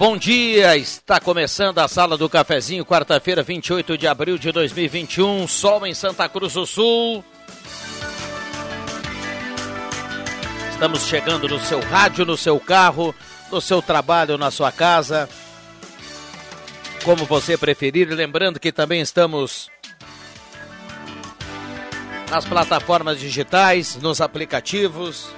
[0.00, 0.78] Bom dia.
[0.78, 5.46] Está começando a Sala do Cafezinho, quarta-feira, 28 de abril de 2021.
[5.46, 7.22] Sol em Santa Cruz do Sul.
[10.70, 13.14] Estamos chegando no seu rádio, no seu carro,
[13.52, 15.28] no seu trabalho, na sua casa.
[17.04, 18.08] Como você preferir.
[18.08, 19.70] Lembrando que também estamos
[22.30, 25.28] nas plataformas digitais, nos aplicativos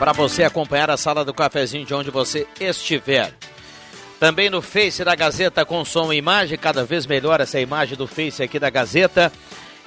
[0.00, 3.34] para você acompanhar a sala do cafezinho de onde você estiver.
[4.18, 8.06] Também no Face da Gazeta com som e imagem, cada vez melhor essa imagem do
[8.06, 9.30] Face aqui da Gazeta.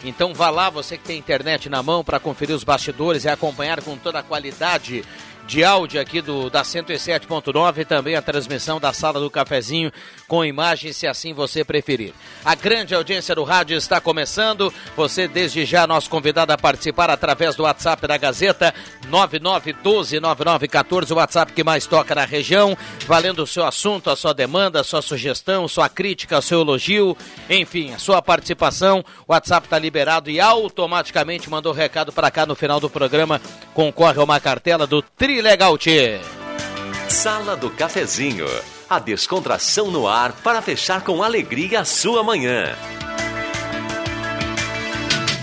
[0.04, 3.82] Então vá lá, você que tem internet na mão, para conferir os bastidores e acompanhar
[3.82, 5.04] com toda a qualidade
[5.48, 9.92] de áudio aqui do da 107.9 também a transmissão da sala do cafezinho
[10.28, 12.14] com imagem, se assim você preferir.
[12.44, 14.74] A grande audiência do rádio está começando.
[14.96, 18.74] Você desde já nosso convidado a participar através do WhatsApp da Gazeta
[19.10, 24.80] 99129914, o WhatsApp que mais toca na região, valendo o seu assunto, a sua demanda,
[24.80, 27.18] a sua sugestão, sua crítica, seu elogio,
[27.50, 29.04] enfim, a sua participação.
[29.28, 33.42] O WhatsApp está liberado e automaticamente mandou recado para cá no final do programa.
[33.74, 36.20] Concorre a uma cartela do Tri Trilegal Tchê.
[37.10, 38.46] Sala do Cafezinho.
[38.88, 42.76] A descontração no ar para fechar com alegria a sua manhã.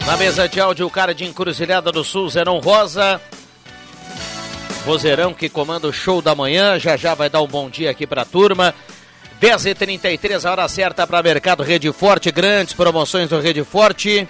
[0.06, 3.21] Na mesa de áudio, o cara de Encruzilhada do Sul, Zerão Rosa.
[4.87, 6.78] Vozeirão que comanda o show da manhã.
[6.78, 8.72] Já já vai dar um bom dia aqui para a turma.
[9.43, 12.31] 10h33, a hora certa para Mercado Rede Forte.
[12.31, 14.28] Grandes promoções do Rede Forte.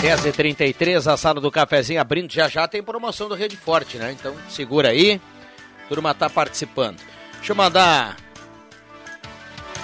[0.00, 2.32] 10h33, a sala do cafezinho abrindo.
[2.32, 4.12] Já já tem promoção do Rede Forte, né?
[4.12, 5.20] Então segura aí.
[5.88, 6.98] Turma tá participando.
[7.36, 8.16] Deixa eu mandar.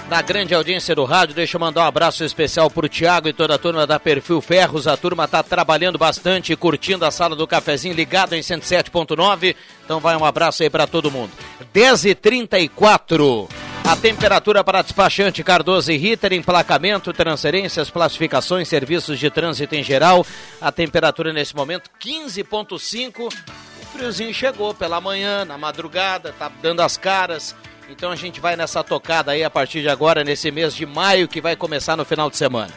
[0.09, 3.55] Na grande audiência do rádio, deixa eu mandar um abraço especial pro Thiago e toda
[3.55, 4.87] a turma da Perfil Ferros.
[4.87, 9.55] A turma tá trabalhando bastante, curtindo a sala do cafezinho ligado em 107.9.
[9.83, 11.31] Então vai um abraço aí para todo mundo.
[11.73, 13.49] 10h34.
[13.87, 20.25] A temperatura para despachante Cardoso e Ritter, emplacamento, transferências, classificações, serviços de trânsito em geral.
[20.59, 23.27] A temperatura nesse momento 15.5.
[23.27, 27.55] O friozinho chegou pela manhã, na madrugada, tá dando as caras.
[27.87, 31.27] Então a gente vai nessa tocada aí a partir de agora, nesse mês de maio,
[31.27, 32.73] que vai começar no final de semana.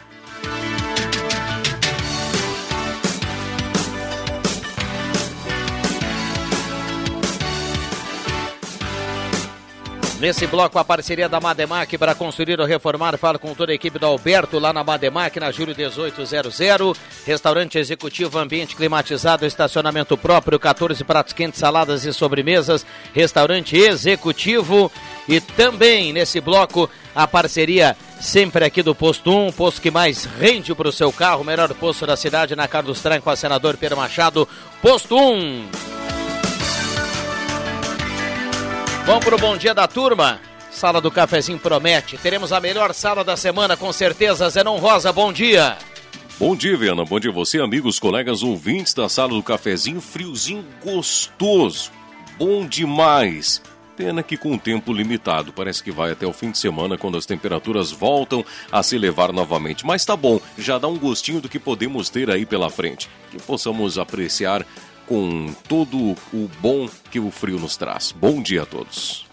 [10.19, 13.17] Nesse bloco, a parceria da Mademac para construir ou reformar.
[13.17, 16.99] Fala com toda a equipe do Alberto lá na Mademac, na Júlio 1800.
[17.25, 22.85] Restaurante executivo, ambiente climatizado, estacionamento próprio, 14 pratos quentes, saladas e sobremesas.
[23.13, 24.91] Restaurante executivo.
[25.25, 30.75] E também nesse bloco, a parceria sempre aqui do Posto 1, posto que mais rende
[30.75, 31.45] para o seu carro.
[31.45, 34.45] Melhor posto da cidade na Carlos Tranco, com a senador Pedro Machado.
[34.81, 36.18] Posto 1.
[39.05, 40.39] Vamos pro bom dia da turma.
[40.71, 42.17] Sala do Cafezinho promete.
[42.17, 44.49] Teremos a melhor sala da semana, com certeza.
[44.49, 45.77] Zenon Rosa, bom dia.
[46.39, 47.03] Bom dia, Viana.
[47.03, 49.99] Bom dia você, amigos, colegas ouvintes da Sala do Cafezinho.
[49.99, 51.91] Friozinho gostoso.
[52.37, 53.61] Bom demais.
[53.97, 55.51] Pena que com tempo limitado.
[55.51, 59.33] Parece que vai até o fim de semana, quando as temperaturas voltam a se elevar
[59.33, 59.85] novamente.
[59.85, 63.09] Mas tá bom, já dá um gostinho do que podemos ter aí pela frente.
[63.29, 64.65] Que possamos apreciar
[65.09, 68.11] com todo o bom que o frio nos traz.
[68.11, 69.25] Bom dia a todos.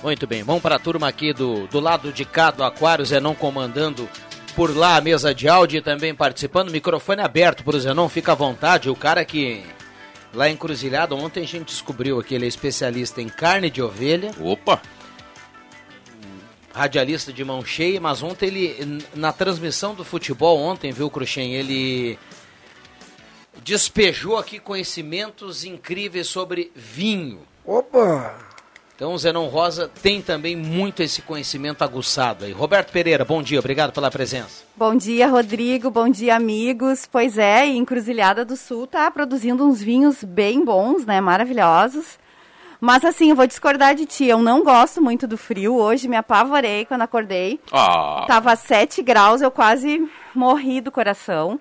[0.00, 3.34] Muito bem, vamos para a turma aqui do, do lado de cá do Aquário, Zenon
[3.34, 4.08] comandando
[4.54, 6.70] por lá a mesa de áudio e também participando.
[6.70, 8.88] Microfone aberto para o Zenon, fica à vontade.
[8.88, 9.64] O cara que
[10.32, 14.30] lá em Cruzilhada, ontem a gente descobriu que ele é especialista em carne de ovelha.
[14.40, 14.80] Opa!
[16.72, 22.16] Radialista de mão cheia, mas ontem ele, na transmissão do futebol, ontem, viu, Cruxem, ele
[23.62, 27.40] despejou aqui conhecimentos incríveis sobre vinho.
[27.64, 28.48] Opa!
[28.98, 32.50] Então o Zenon Rosa tem também muito esse conhecimento aguçado aí.
[32.50, 34.64] Roberto Pereira, bom dia, obrigado pela presença.
[34.74, 37.06] Bom dia, Rodrigo, bom dia, amigos.
[37.06, 42.18] Pois é, Encruzilhada do Sul está produzindo uns vinhos bem bons, né, maravilhosos.
[42.80, 45.76] Mas assim, eu vou discordar de ti, eu não gosto muito do frio.
[45.76, 47.60] Hoje me apavorei quando acordei.
[47.72, 48.24] Ah.
[48.26, 51.60] Tava 7 graus, eu quase morri do coração.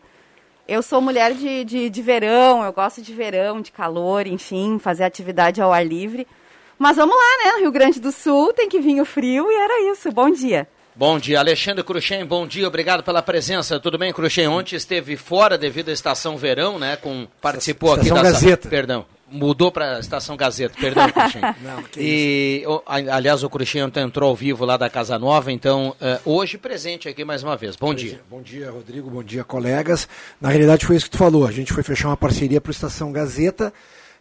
[0.68, 5.06] Eu sou mulher de, de, de verão, eu gosto de verão, de calor, enfim, fazer
[5.06, 6.28] atividade ao ar livre.
[6.78, 7.62] Mas vamos lá, né?
[7.62, 10.12] Rio Grande do Sul tem que vir o frio e era isso.
[10.12, 10.68] Bom dia.
[10.94, 13.80] Bom dia, Alexandre Cruxem, bom dia, obrigado pela presença.
[13.80, 14.48] Tudo bem, Cruxem?
[14.48, 16.98] Ontem esteve fora devido à estação verão, né?
[16.98, 18.32] Com, participou estação aqui da.
[18.32, 18.68] Gazeta.
[18.68, 19.06] Perdão.
[19.30, 21.06] Mudou para a estação Gazeta, perdão.
[21.62, 23.50] Não, que e, o- aliás, o
[23.86, 27.58] ontem entrou ao vivo lá da Casa Nova, então, eh, hoje presente aqui mais uma
[27.58, 27.76] vez.
[27.76, 28.22] Bom dia.
[28.30, 29.10] Bom dia, Rodrigo.
[29.10, 30.08] Bom dia, colegas.
[30.40, 31.46] Na realidade, foi isso que tu falou.
[31.46, 33.74] A gente foi fechar uma parceria para a Estação Gazeta,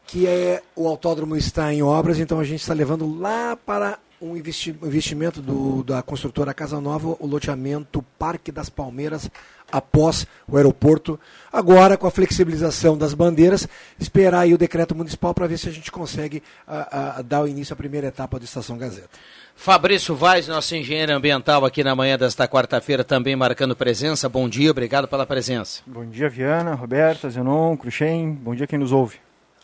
[0.06, 4.36] que é o autódromo está em obras, então a gente está levando lá para um
[4.36, 9.30] investi- um investimento do- da construtora Casa Nova, o loteamento Parque das Palmeiras,
[9.70, 11.18] após o aeroporto.
[11.52, 13.66] Agora, com a flexibilização das bandeiras,
[13.98, 17.48] esperar aí o decreto municipal para ver se a gente consegue ah, ah, dar o
[17.48, 19.08] início à primeira etapa da Estação Gazeta.
[19.54, 24.28] Fabrício Vaz, nosso engenheiro ambiental aqui na manhã desta quarta-feira, também marcando presença.
[24.28, 25.80] Bom dia, obrigado pela presença.
[25.86, 28.32] Bom dia, Viana, Roberta, Zenon, Cruxem.
[28.32, 29.16] Bom dia quem nos ouve.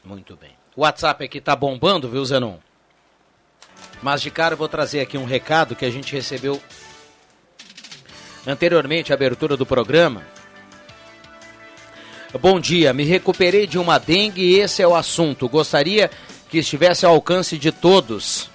[0.02, 0.50] Muito bem.
[0.74, 2.56] O WhatsApp aqui tá bombando, viu, Zenon?
[4.02, 6.60] Mas de cara eu vou trazer aqui um recado que a gente recebeu
[8.46, 10.22] anteriormente à abertura do programa.
[12.40, 15.48] Bom dia, me recuperei de uma dengue e esse é o assunto.
[15.48, 16.10] Gostaria
[16.48, 18.50] que estivesse ao alcance de todos.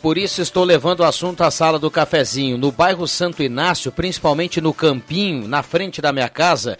[0.00, 2.58] Por isso estou levando o assunto à sala do cafezinho.
[2.58, 6.76] No bairro Santo Inácio, principalmente no Campinho, na frente da minha casa,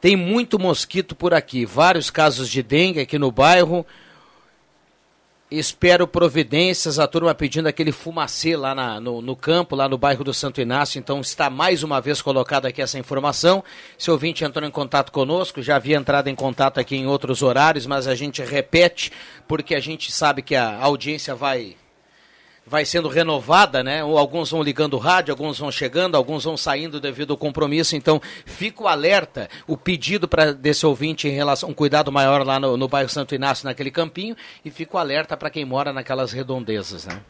[0.00, 1.64] tem muito mosquito por aqui.
[1.64, 3.86] Vários casos de dengue aqui no bairro.
[5.48, 10.24] Espero providências, a turma pedindo aquele fumacê lá na- no, no campo, lá no bairro
[10.24, 10.98] do Santo Inácio.
[10.98, 13.62] Então está mais uma vez colocada aqui essa informação.
[13.96, 17.42] Se o ouvinte entrou em contato conosco, já havia entrado em contato aqui em outros
[17.42, 19.12] horários, mas a gente repete
[19.46, 21.76] porque a gente sabe que a audiência vai
[22.66, 24.00] vai sendo renovada, né?
[24.00, 27.94] Alguns vão ligando o rádio, alguns vão chegando, alguns vão saindo devido ao compromisso.
[27.94, 32.58] Então, fico alerta, o pedido para desse ouvinte em relação a um cuidado maior lá
[32.58, 37.06] no, no bairro Santo Inácio, naquele campinho, e fico alerta para quem mora naquelas redondezas,
[37.06, 37.20] né?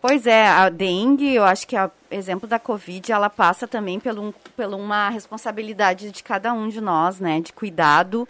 [0.00, 4.18] Pois é, a dengue, eu acho que a exemplo da Covid, ela passa também por,
[4.18, 7.40] um, por uma responsabilidade de cada um de nós, né?
[7.40, 8.28] De cuidado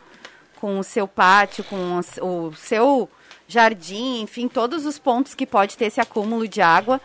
[0.60, 3.10] com o seu pátio, com o o seu
[3.54, 7.00] jardim, enfim, todos os pontos que pode ter esse acúmulo de água.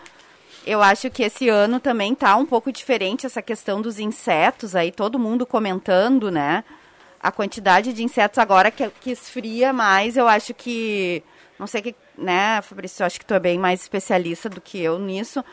[0.66, 4.92] Eu acho que esse ano também tá um pouco diferente essa questão dos insetos aí,
[4.92, 6.64] todo mundo comentando, né?
[7.22, 11.24] A quantidade de insetos agora que, que esfria mais, eu acho que.
[11.58, 14.80] Não sei que, né, Fabrício, eu acho que tu é bem mais especialista do que
[14.80, 15.44] eu nisso.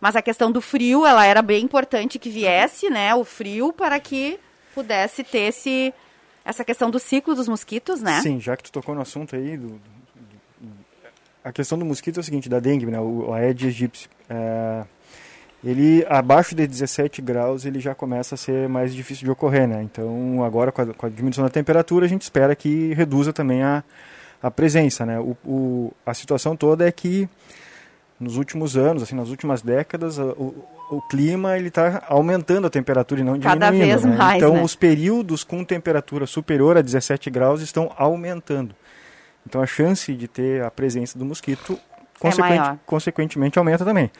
[0.00, 3.14] Mas a questão do frio, ela era bem importante que viesse, né?
[3.14, 4.38] O frio para que
[4.74, 5.94] pudesse ter esse,
[6.44, 8.20] essa questão do ciclo dos mosquitos, né?
[8.20, 9.80] Sim, já que tu tocou no assunto aí, do,
[11.44, 14.82] a questão do mosquito é o seguinte, da dengue, né, o Aedes aegypti, é,
[15.62, 19.82] ele abaixo de 17 graus ele já começa a ser mais difícil de ocorrer, né?
[19.82, 23.62] Então agora com a, com a diminuição da temperatura a gente espera que reduza também
[23.62, 23.82] a,
[24.42, 25.18] a presença, né?
[25.18, 27.28] O, o- a situação toda é que
[28.20, 30.54] nos últimos anos, assim, nas últimas décadas, o,
[30.90, 33.90] o clima ele está aumentando a temperatura e não Cada diminuindo.
[34.00, 34.16] vez né?
[34.16, 34.62] mais, então né?
[34.62, 38.74] os períodos com temperatura superior a 17 graus estão aumentando.
[39.46, 41.78] Então a chance de ter a presença do mosquito
[42.18, 42.78] consequente- maior.
[42.86, 44.10] consequentemente aumenta também.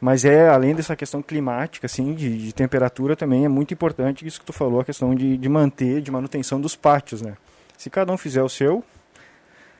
[0.00, 4.38] Mas é, além dessa questão climática, assim, de, de temperatura, também é muito importante isso
[4.38, 7.34] que tu falou, a questão de, de manter, de manutenção dos pátios, né?
[7.76, 8.84] Se cada um fizer o seu,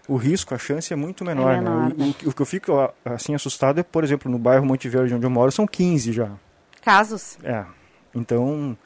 [0.08, 1.94] o risco, a chance é muito menor, É menor, né?
[2.24, 2.72] O, o- o que eu fico,
[3.04, 6.30] assim, assustado é, por exemplo, no bairro Monte Verde, onde eu moro, são 15 já.
[6.82, 7.38] Casos.
[7.44, 7.64] É.
[8.14, 8.76] Então,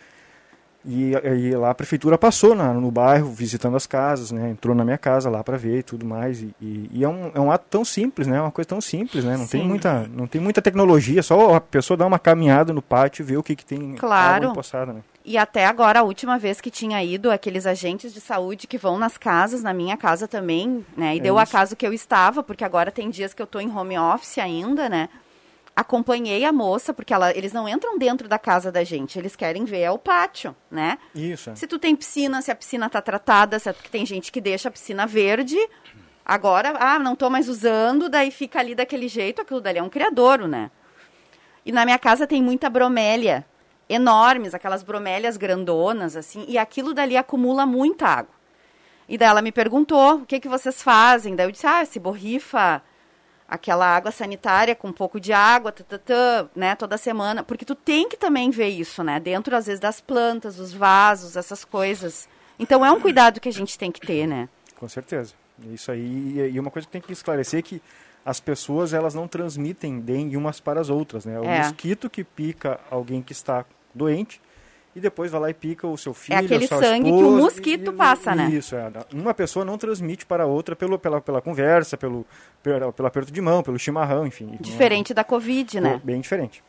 [0.84, 4.50] e, e lá a prefeitura passou na- no bairro, visitando as casas, né?
[4.50, 6.40] Entrou na minha casa lá para ver e tudo mais.
[6.42, 8.40] E, e- e é, um, é um ato tão simples, né?
[8.40, 9.36] Uma coisa tão simples, né?
[9.36, 9.68] Não tem Sim.
[9.68, 11.22] muita, não tem muita tecnologia.
[11.22, 14.34] Só a pessoa dar uma caminhada no pátio e ver o que, que tem Claro.
[14.36, 15.00] água empoçada, né?
[15.24, 18.98] E até agora, a última vez que tinha ido, aqueles agentes de saúde que vão
[18.98, 21.14] nas casas, na minha casa também, né?
[21.14, 21.42] E É deu isso.
[21.44, 24.88] acaso que eu estava, porque agora tem dias que eu tô em home office ainda,
[24.88, 25.08] né?
[25.74, 29.64] Acompanhei a moça, porque ela, eles não entram dentro da casa da gente, eles querem
[29.64, 30.98] ver é o pátio, né?
[31.14, 31.50] Isso.
[31.56, 34.68] Se tu tem piscina, se a piscina tá tratada, se é tem gente que deixa
[34.68, 35.56] a piscina verde,
[36.24, 39.88] agora, ah, não tô mais usando, daí fica ali daquele jeito, aquilo dali é um
[39.88, 40.70] criadouro, né?
[41.64, 43.46] E na minha casa tem muita bromélia.
[43.88, 48.34] enormes, aquelas bromélias grandonas, assim, e aquilo dali acumula muita água.
[49.08, 51.34] E daí ela me perguntou, o que, que vocês fazem?
[51.34, 52.82] Daí eu disse, ah, se borrifa
[53.52, 58.08] aquela água sanitária com um pouco de água, tatatã, né, toda semana, porque tu tem
[58.08, 62.26] que também ver isso, né, dentro às vezes das plantas, dos vasos, essas coisas.
[62.58, 64.48] Então é um cuidado que a gente tem que ter, né?
[64.78, 65.34] Com certeza.
[65.70, 67.82] Isso aí, e uma coisa que tem que esclarecer é que
[68.24, 71.38] as pessoas elas não transmitem dengue umas para as outras, né?
[71.38, 71.58] O é.
[71.58, 74.40] mosquito que pica alguém que está doente
[74.94, 77.30] e depois vai lá e pica o seu filho, É aquele sangue esposa, que o
[77.30, 78.50] mosquito e, passa, né?
[78.50, 78.90] Isso, é.
[79.12, 82.26] Uma pessoa não transmite para a outra pelo, pela, pela conversa, pelo,
[82.62, 84.56] pelo, pelo aperto de mão, pelo chimarrão, enfim.
[84.60, 86.00] Diferente da Covid, né?
[86.04, 86.62] Bem diferente.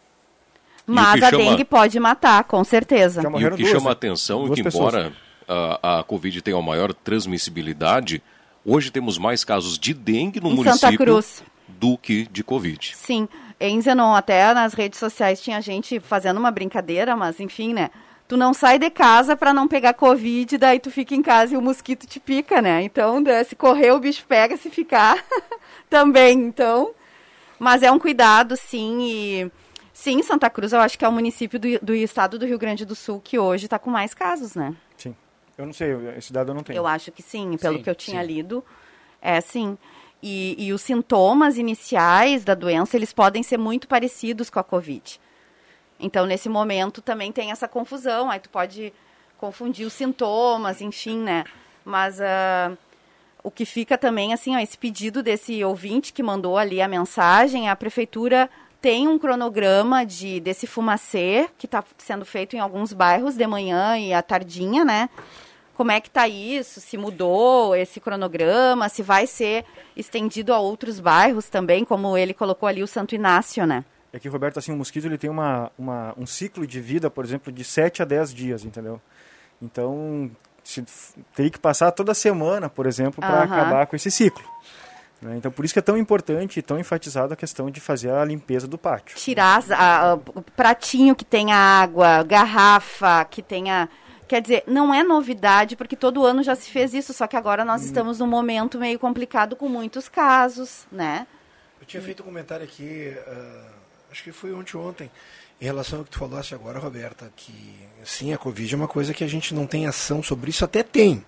[0.86, 1.44] Mas a chama...
[1.44, 3.22] dengue pode matar, com certeza.
[3.22, 5.14] E o que duas, chama a atenção é que, embora
[5.48, 8.22] a, a Covid tenha uma maior transmissibilidade,
[8.66, 11.44] hoje temos mais casos de dengue no em município Santa Cruz.
[11.68, 12.94] do que de Covid.
[12.96, 13.28] Sim.
[13.60, 17.90] Em Zenon, até nas redes sociais tinha gente fazendo uma brincadeira, mas enfim, né?
[18.34, 21.58] Tu não sai de casa para não pegar Covid, daí tu fica em casa e
[21.58, 22.82] o mosquito te pica, né?
[22.82, 25.24] Então, se correr, o bicho pega, se ficar
[25.88, 26.40] também.
[26.40, 26.96] Então,
[27.60, 29.04] mas é um cuidado, sim.
[29.04, 29.52] E
[29.94, 32.86] sim, Santa Cruz, eu acho que é o município do, do estado do Rio Grande
[32.86, 34.76] do Sul que hoje está com mais casos, né?
[34.98, 35.16] Sim.
[35.56, 36.78] Eu não sei, esse dado eu não tenho.
[36.78, 38.28] Eu acho que sim, pelo sim, que eu tinha sim.
[38.28, 38.66] lido,
[39.22, 39.78] é sim.
[40.24, 45.22] E, e os sintomas iniciais da doença, eles podem ser muito parecidos com a Covid.
[46.04, 48.94] Então, nesse momento também tem essa confusão, aí tu pode
[49.38, 51.46] confundir os sintomas, enfim, né?
[51.86, 52.78] Mas uh,
[53.42, 57.70] o que fica também, assim, ó, esse pedido desse ouvinte que mandou ali a mensagem,
[57.70, 58.50] a prefeitura
[58.82, 63.98] tem um cronograma de desse fumacê que está sendo feito em alguns bairros de manhã
[63.98, 65.10] e à tardinha, né?
[65.74, 66.82] Como é que está isso?
[66.82, 68.90] Se mudou esse cronograma?
[68.90, 69.64] Se vai ser
[69.96, 73.86] estendido a outros bairros também, como ele colocou ali o Santo Inácio, né?
[74.14, 77.26] É que, Roberto, assim, o mosquito ele tem uma, uma, um ciclo de vida, por
[77.26, 79.02] exemplo, de 7 a 10 dias, entendeu?
[79.60, 80.30] Então,
[80.64, 80.86] se,
[81.36, 83.44] teria que passar toda semana, por exemplo, para uhum.
[83.44, 84.46] acabar com esse ciclo.
[85.20, 85.36] Né?
[85.38, 88.24] Então, por isso que é tão importante e tão enfatizado a questão de fazer a
[88.24, 89.18] limpeza do pátio.
[89.18, 93.90] Tirar a, a, o pratinho que tenha água, garrafa, que tenha...
[94.28, 97.66] Quer dizer, não é novidade, porque todo ano já se fez isso, só que agora
[97.66, 97.86] nós hum.
[97.86, 101.26] estamos num momento meio complicado com muitos casos, né?
[101.82, 103.12] Eu tinha feito um comentário aqui...
[103.26, 103.83] Uh
[104.14, 105.12] acho que foi ontem ontem,
[105.60, 107.52] em relação ao que tu falaste agora, Roberta, que
[108.06, 110.84] sim, a Covid é uma coisa que a gente não tem ação sobre isso, até
[110.84, 111.26] tem,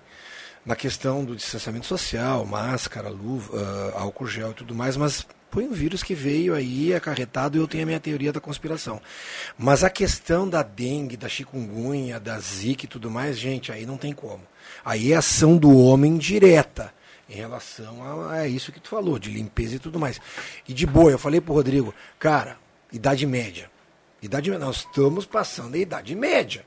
[0.64, 5.64] na questão do distanciamento social, máscara, luva, uh, álcool gel e tudo mais, mas foi
[5.64, 9.02] um vírus que veio aí acarretado e eu tenho a minha teoria da conspiração.
[9.58, 13.98] Mas a questão da dengue, da chikungunya, da zika e tudo mais, gente, aí não
[13.98, 14.44] tem como.
[14.84, 16.94] Aí é ação do homem direta
[17.30, 20.20] em relação a, a, isso que tu falou, de limpeza e tudo mais.
[20.68, 22.58] E de boa, eu falei pro Rodrigo, cara,
[22.96, 23.70] Idade média.
[24.22, 26.64] Idade Nós estamos passando a idade média.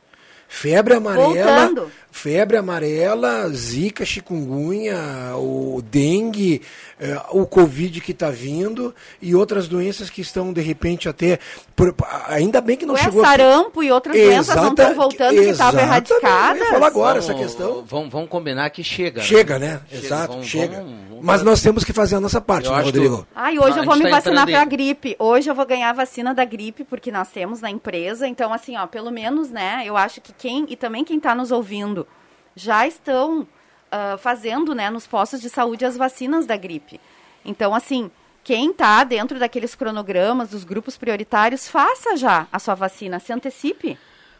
[0.46, 1.92] Febre amarela, Voltando.
[2.10, 4.96] febre amarela, zika, chikungunya,
[5.36, 6.62] o dengue,
[6.98, 11.38] eh, o covid que está vindo e outras doenças que estão de repente até
[11.78, 11.94] por,
[12.26, 13.22] ainda bem que não o chegou.
[13.22, 13.88] sarampo aqui.
[13.88, 16.68] e outras Exata, doenças não estão voltando que estavam erradicadas.
[16.68, 17.84] Falar agora vamos, essa questão.
[17.86, 19.20] Vamos, vamos combinar que chega.
[19.20, 19.74] Chega, né?
[19.74, 19.98] né?
[19.98, 20.78] Exato, vamos, chega.
[20.78, 23.24] Vamos, mas nós temos que fazer a nossa parte, né, Rodrigo?
[23.32, 25.14] Ai, hoje eu vou me tá vacinar para a gripe.
[25.20, 28.26] Hoje eu vou ganhar a vacina da gripe, porque nós temos na empresa.
[28.26, 31.52] Então, assim, ó, pelo menos, né, eu acho que quem, e também quem está nos
[31.52, 32.08] ouvindo,
[32.56, 37.00] já estão uh, fazendo, né, nos postos de saúde as vacinas da gripe.
[37.44, 38.10] Então, assim,
[38.48, 43.98] quem está dentro daqueles cronogramas dos grupos prioritários, faça já a sua vacina, se antecipe.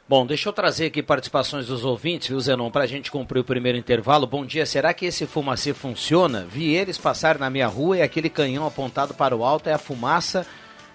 [0.08, 3.44] Bom, deixa eu trazer aqui participações dos ouvintes, viu, Zenon, para a gente cumprir o
[3.44, 4.26] primeiro intervalo.
[4.26, 6.46] Bom dia, será que esse fumacê funciona?
[6.48, 9.78] Vi eles passar na minha rua e aquele canhão apontado para o alto é a
[9.78, 10.46] fumaça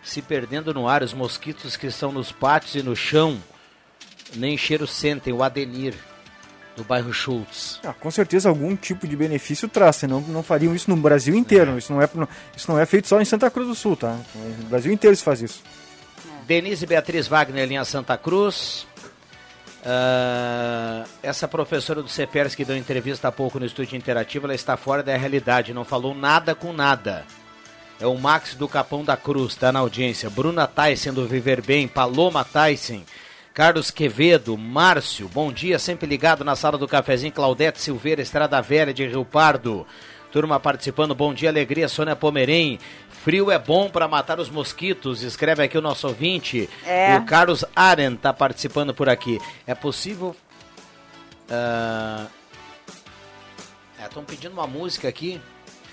[0.02, 1.04] se perdendo no ar.
[1.04, 3.38] Os mosquitos que estão nos pátios e no chão
[4.36, 5.32] nem cheiro sentem.
[5.32, 5.94] O Adenir,
[6.76, 7.80] do bairro Schultz.
[7.84, 11.72] Ah, com certeza algum tipo de benefício traz, senão não fariam isso no Brasil inteiro.
[11.72, 11.78] É.
[11.78, 12.10] Isso, não é,
[12.56, 14.18] isso não é feito só em Santa Cruz do Sul, tá?
[14.36, 15.62] No Brasil inteiro se faz isso.
[16.46, 18.86] Denise Beatriz Wagner, linha Santa Cruz.
[19.84, 24.78] Uh, essa professora do CEPERS que deu entrevista há pouco no estúdio interativo, ela está
[24.78, 27.26] fora da realidade, não falou nada com nada.
[28.00, 30.30] É o Max do Capão da Cruz, tá na audiência.
[30.30, 33.02] Bruna Tyson do Viver Bem, Paloma Tyson,
[33.54, 38.92] Carlos Quevedo, Márcio, bom dia, sempre ligado na sala do cafezinho, Claudete Silveira, Estrada Velha
[38.92, 39.86] de Rio Pardo.
[40.32, 42.80] Turma participando, bom dia, alegria, Sônia Pomerém.
[43.24, 46.68] Frio é bom para matar os mosquitos, escreve aqui o nosso ouvinte.
[46.84, 47.16] É.
[47.18, 49.40] O Carlos Aren está participando por aqui.
[49.68, 50.36] É possível.
[51.44, 52.24] Estão
[54.24, 54.26] uh...
[54.26, 55.40] é, pedindo uma música aqui.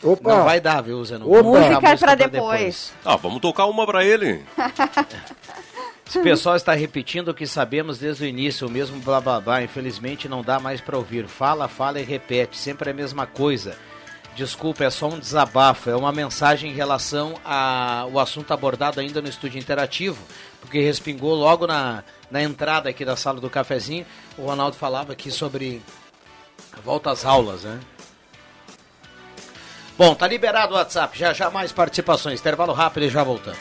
[0.02, 0.34] Opa.
[0.34, 1.18] Não vai dar, viu, Zé?
[1.18, 2.30] Música é para depois.
[2.32, 2.94] depois.
[3.04, 4.42] Ah, vamos tocar uma para ele.
[6.12, 9.62] O pessoal está repetindo o que sabemos desde o início, o mesmo blá blá blá.
[9.62, 11.28] Infelizmente não dá mais para ouvir.
[11.28, 13.76] Fala, fala e repete, sempre a mesma coisa.
[14.34, 19.28] Desculpa, é só um desabafo, é uma mensagem em relação ao assunto abordado ainda no
[19.28, 20.18] estúdio interativo,
[20.60, 24.06] porque respingou logo na, na entrada aqui da sala do cafezinho.
[24.36, 25.80] O Ronaldo falava aqui sobre
[26.84, 27.78] volta às aulas, né?
[29.96, 32.40] Bom, tá liberado o WhatsApp, já já mais participações.
[32.40, 33.60] Intervalo rápido e já voltamos.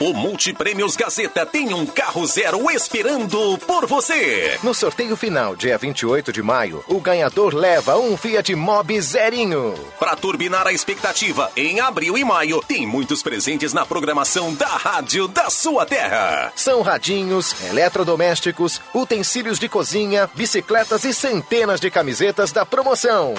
[0.00, 4.58] O Multiprêmios Gazeta tem um carro zero esperando por você.
[4.62, 9.74] No sorteio final, dia 28 de maio, o ganhador leva um Fiat Mobi zerinho.
[9.98, 15.28] Para turbinar a expectativa, em abril e maio, tem muitos presentes na programação da Rádio
[15.28, 16.50] da sua terra.
[16.56, 23.34] São radinhos, eletrodomésticos, utensílios de cozinha, bicicletas e centenas de camisetas da promoção.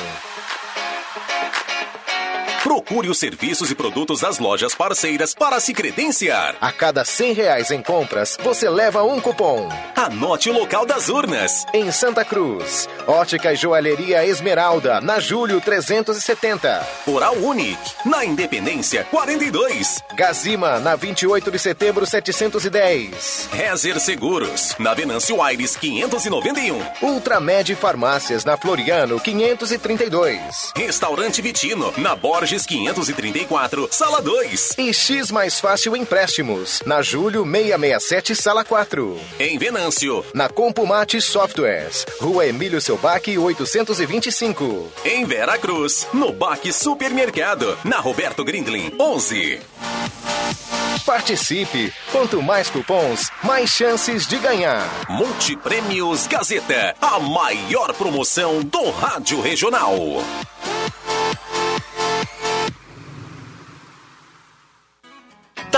[2.72, 6.56] Procure os serviços e produtos das lojas parceiras para se credenciar.
[6.62, 9.68] A cada 100 reais em compras, você leva um cupom.
[9.94, 11.66] Anote o local das urnas.
[11.74, 16.88] Em Santa Cruz, Ótica e Joalheria Esmeralda, na Julho 370.
[17.08, 20.01] Oral Unique, na Independência 42.
[20.16, 23.50] Gazima, na 28 de setembro 710.
[23.51, 26.82] Rezer Seguros, na Venâncio Aires 591.
[27.01, 30.72] Ultramed Farmácias, na Floriano 532.
[30.74, 34.75] Restaurante Vitino, na Borges 534, Sala 2.
[34.77, 39.20] E X Mais Fácil Empréstimos, na Julho 667, Sala 4.
[39.39, 40.25] Em Venâncio.
[40.34, 44.92] Na Compumate Softwares, Rua Emílio Selbac 825.
[45.05, 49.59] Em Vera Cruz, no Baque Supermercado, na Roberto Grindlin 11.
[51.05, 51.92] Participe!
[52.12, 54.88] Quanto mais cupons, mais chances de ganhar.
[55.09, 59.96] Multiprêmios Gazeta, a maior promoção do rádio regional.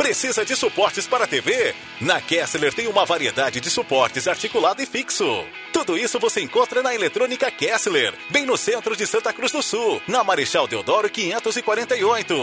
[0.00, 1.74] Precisa de suportes para TV?
[2.00, 5.44] Na Kessler tem uma variedade de suportes articulado e fixo.
[5.74, 10.00] Tudo isso você encontra na Eletrônica Kessler, bem no centro de Santa Cruz do Sul,
[10.08, 12.34] na Marechal Deodoro 548.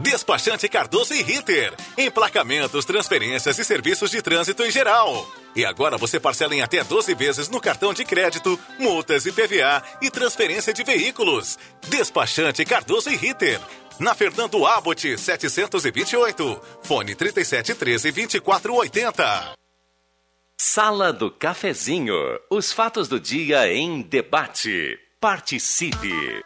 [0.00, 1.74] Despachante Cardoso e Ritter.
[1.98, 5.30] Emplacamentos, transferências e serviços de trânsito em geral.
[5.54, 9.82] E agora você parcela em até 12 vezes no cartão de crédito, multas e PVA
[10.02, 11.58] e transferência de veículos.
[11.88, 13.60] Despachante Cardoso e Ritter.
[13.98, 16.60] Na Fernando Abbott, 728.
[16.82, 19.54] Fone 3713 2480.
[20.58, 22.16] Sala do Cafezinho.
[22.50, 24.98] Os fatos do dia em debate.
[25.20, 26.42] Participe.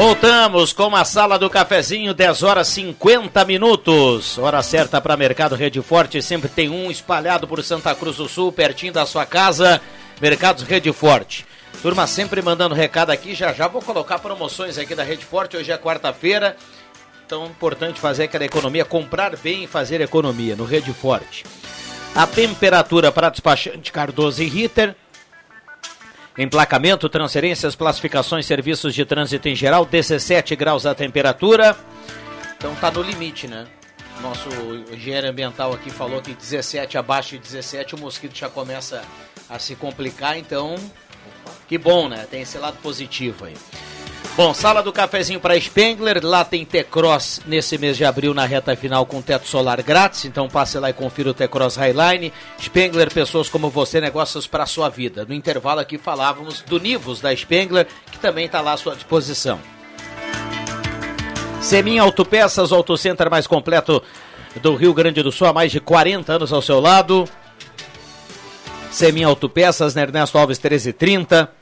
[0.00, 4.38] Voltamos com a sala do cafezinho, 10 horas 50 minutos.
[4.38, 8.50] Hora certa para Mercado Rede Forte, sempre tem um espalhado por Santa Cruz do Sul,
[8.50, 9.78] pertinho da sua casa.
[10.18, 11.44] Mercados Rede Forte.
[11.82, 15.70] Turma sempre mandando recado aqui, já já vou colocar promoções aqui da Rede Forte, hoje
[15.70, 16.56] é quarta-feira.
[17.26, 21.44] Então, importante fazer aquela economia, comprar bem e fazer economia no Rede Forte.
[22.14, 24.96] A temperatura para despachante Cardoso e Ritter.
[26.38, 31.76] Emplacamento, transferências, classificações, serviços de trânsito em geral, 17 graus a temperatura.
[32.56, 33.66] Então tá no limite, né?
[34.22, 34.48] Nosso
[34.92, 39.02] engenheiro ambiental aqui falou que 17 abaixo de 17 o mosquito já começa
[39.48, 40.76] a se complicar, então
[41.66, 42.26] que bom, né?
[42.30, 43.54] Tem esse lado positivo aí.
[44.40, 48.74] Bom, sala do cafezinho para Spengler, lá tem T-Cross nesse mês de abril na reta
[48.74, 52.32] final com teto solar grátis, então passe lá e confira o T-Cross Highline.
[52.58, 55.26] Spengler, pessoas como você, negócios para sua vida.
[55.26, 59.60] No intervalo aqui falávamos do Nivus da Spengler, que também está lá à sua disposição.
[61.60, 64.02] Semin Autopeças, Autocenter mais completo
[64.62, 67.28] do Rio Grande do Sul, há mais de 40 anos ao seu lado.
[68.90, 71.59] Semin Autopeças, Ernesto Alves 1330.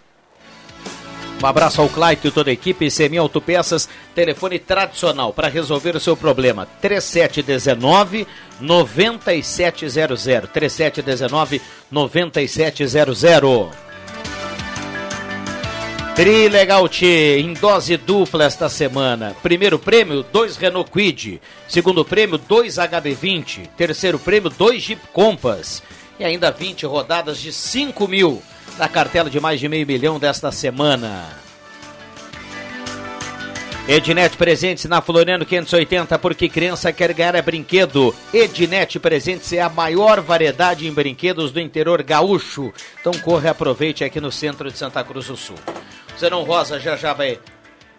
[1.41, 2.91] Um abraço ao Claito e toda a equipe.
[2.91, 6.67] Semi Autopeças, telefone tradicional para resolver o seu problema.
[6.81, 8.27] 3719
[8.61, 10.51] 9700.
[10.53, 13.69] 3719 9700.
[16.17, 19.37] Trilegal T, em dose dupla esta semana.
[19.41, 21.41] Primeiro prêmio, dois Renault Quid.
[21.69, 23.69] Segundo prêmio, dois HB20.
[23.77, 25.85] Terceiro prêmio, dois Jeep Compass.
[26.19, 28.43] E ainda 20 rodadas de 5 mil
[28.77, 31.27] na cartela de mais de meio milhão desta semana.
[33.89, 38.15] Ednet Presentes na Floriano 580, porque criança quer ganhar é brinquedo.
[38.35, 42.71] Ednet Presentes é a maior variedade em brinquedos do interior gaúcho.
[43.01, 45.57] Então corre e aproveite aqui no centro de Santa Cruz do Sul.
[46.21, 47.39] Zenon Rosa já já vai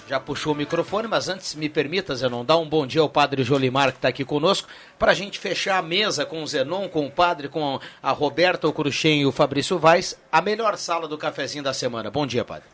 [0.09, 3.43] já puxou o microfone, mas antes me permita, Zenon, dar um bom dia ao padre
[3.43, 4.67] Jolimar, que está aqui conosco,
[4.97, 8.67] para a gente fechar a mesa com o Zenon, com o padre, com a Roberta,
[8.67, 12.09] o Cruxem e o Fabrício Vaz, a melhor sala do cafezinho da semana.
[12.09, 12.67] Bom dia, padre.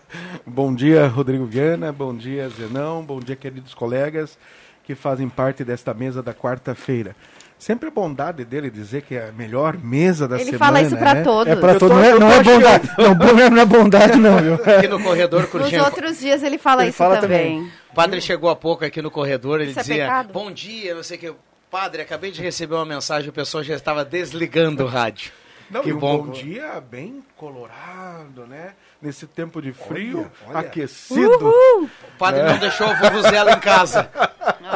[0.46, 4.36] bom dia, Rodrigo Viana, bom dia, Zenão, bom dia, queridos colegas
[4.84, 7.16] que fazem parte desta mesa da quarta-feira.
[7.62, 10.56] Sempre a bondade dele dizer que é a melhor mesa da Ele semana.
[10.56, 11.22] Ele fala isso para né?
[11.22, 11.52] todos.
[11.52, 11.96] É para todos.
[11.96, 12.90] Não, é, não é bondade.
[12.98, 14.54] Não, não é bondade, não, viu?
[14.78, 17.58] Aqui no corredor, Nos outros dias ele fala ele isso fala também.
[17.58, 17.72] também.
[17.92, 20.32] O padre chegou há pouco aqui no corredor, ele Isso é dizia: pecado?
[20.32, 21.32] Bom dia, não sei o que.
[21.70, 25.30] Padre, acabei de receber uma mensagem, o pessoal já estava desligando o rádio.
[25.70, 26.18] Não, que bom.
[26.18, 28.72] bom dia bem colorado, né?
[29.02, 30.60] Nesse tempo de frio, olha.
[30.60, 31.20] aquecido.
[31.44, 31.84] Uhul!
[32.14, 34.08] O padre não deixou a vovuzela em casa.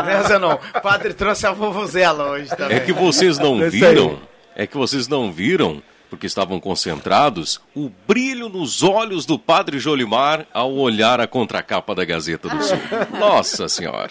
[0.05, 0.55] Né, Zenon?
[0.75, 2.77] O padre trouxe a vovuzela hoje também.
[2.77, 4.19] É que vocês não Esse viram,
[4.57, 10.45] é que vocês não viram, porque estavam concentrados, o brilho nos olhos do padre Jolimar
[10.53, 12.79] ao olhar a contracapa da Gazeta do Sul.
[13.19, 14.11] Nossa Senhora.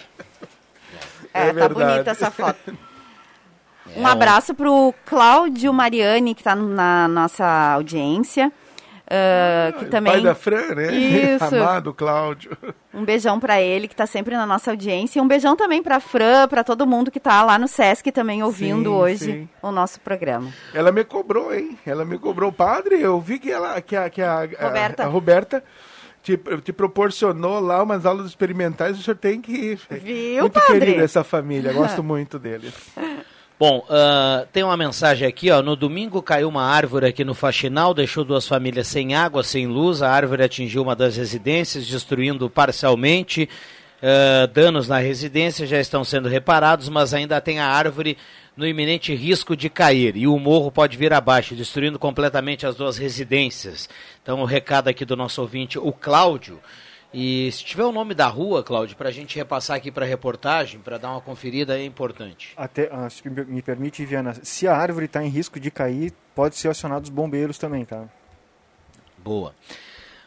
[1.34, 1.74] É, É tá verdade.
[1.74, 2.58] bonita essa foto.
[3.96, 8.52] Um abraço pro Cláudio Mariani, que tá na nossa audiência.
[9.08, 10.22] Ah, que Pai também.
[10.22, 10.92] da Fran, né?
[10.94, 11.44] Isso.
[11.54, 12.56] Amado Cláudio.
[12.92, 15.18] Um beijão pra ele, que tá sempre na nossa audiência.
[15.18, 18.42] E um beijão também pra Fran, pra todo mundo que tá lá no Sesc também
[18.42, 19.48] ouvindo Sim, hoje sim.
[19.62, 20.50] o nosso programa.
[20.74, 21.78] Ela me cobrou, hein?
[21.86, 23.00] Ela me cobrou, padre.
[23.00, 25.02] Eu vi que ela, que a, que a, a- Roberta.
[25.04, 25.64] a Roberta
[26.22, 28.98] te, te proporcionou lá umas aulas experimentais.
[28.98, 29.80] O senhor tem que ir.
[29.90, 30.80] Viu, muito padre?
[30.80, 31.72] querido essa família.
[31.72, 32.74] Gosto muito deles.
[33.58, 35.62] Bom, ah, tem uma mensagem aqui, ó.
[35.62, 40.02] No domingo caiu uma árvore aqui no Faxinal, deixou duas famílias sem água, sem luz.
[40.02, 43.48] A árvore atingiu uma das residências, destruindo parcialmente.
[44.02, 48.18] Ah, danos na residência já estão sendo reparados, mas ainda tem a árvore
[48.54, 52.98] no iminente risco de cair e o morro pode vir abaixo, destruindo completamente as duas
[52.98, 53.88] residências.
[54.22, 56.60] Então, o recado aqui do nosso ouvinte, o Cláudio.
[57.18, 60.08] E se tiver o nome da rua, Cláudio, para a gente repassar aqui para a
[60.08, 62.52] reportagem, para dar uma conferida, é importante.
[62.54, 66.56] Até, ah, se me permite, Viana, se a árvore está em risco de cair, pode
[66.56, 68.04] ser acionado os bombeiros também, tá?
[69.16, 69.54] Boa.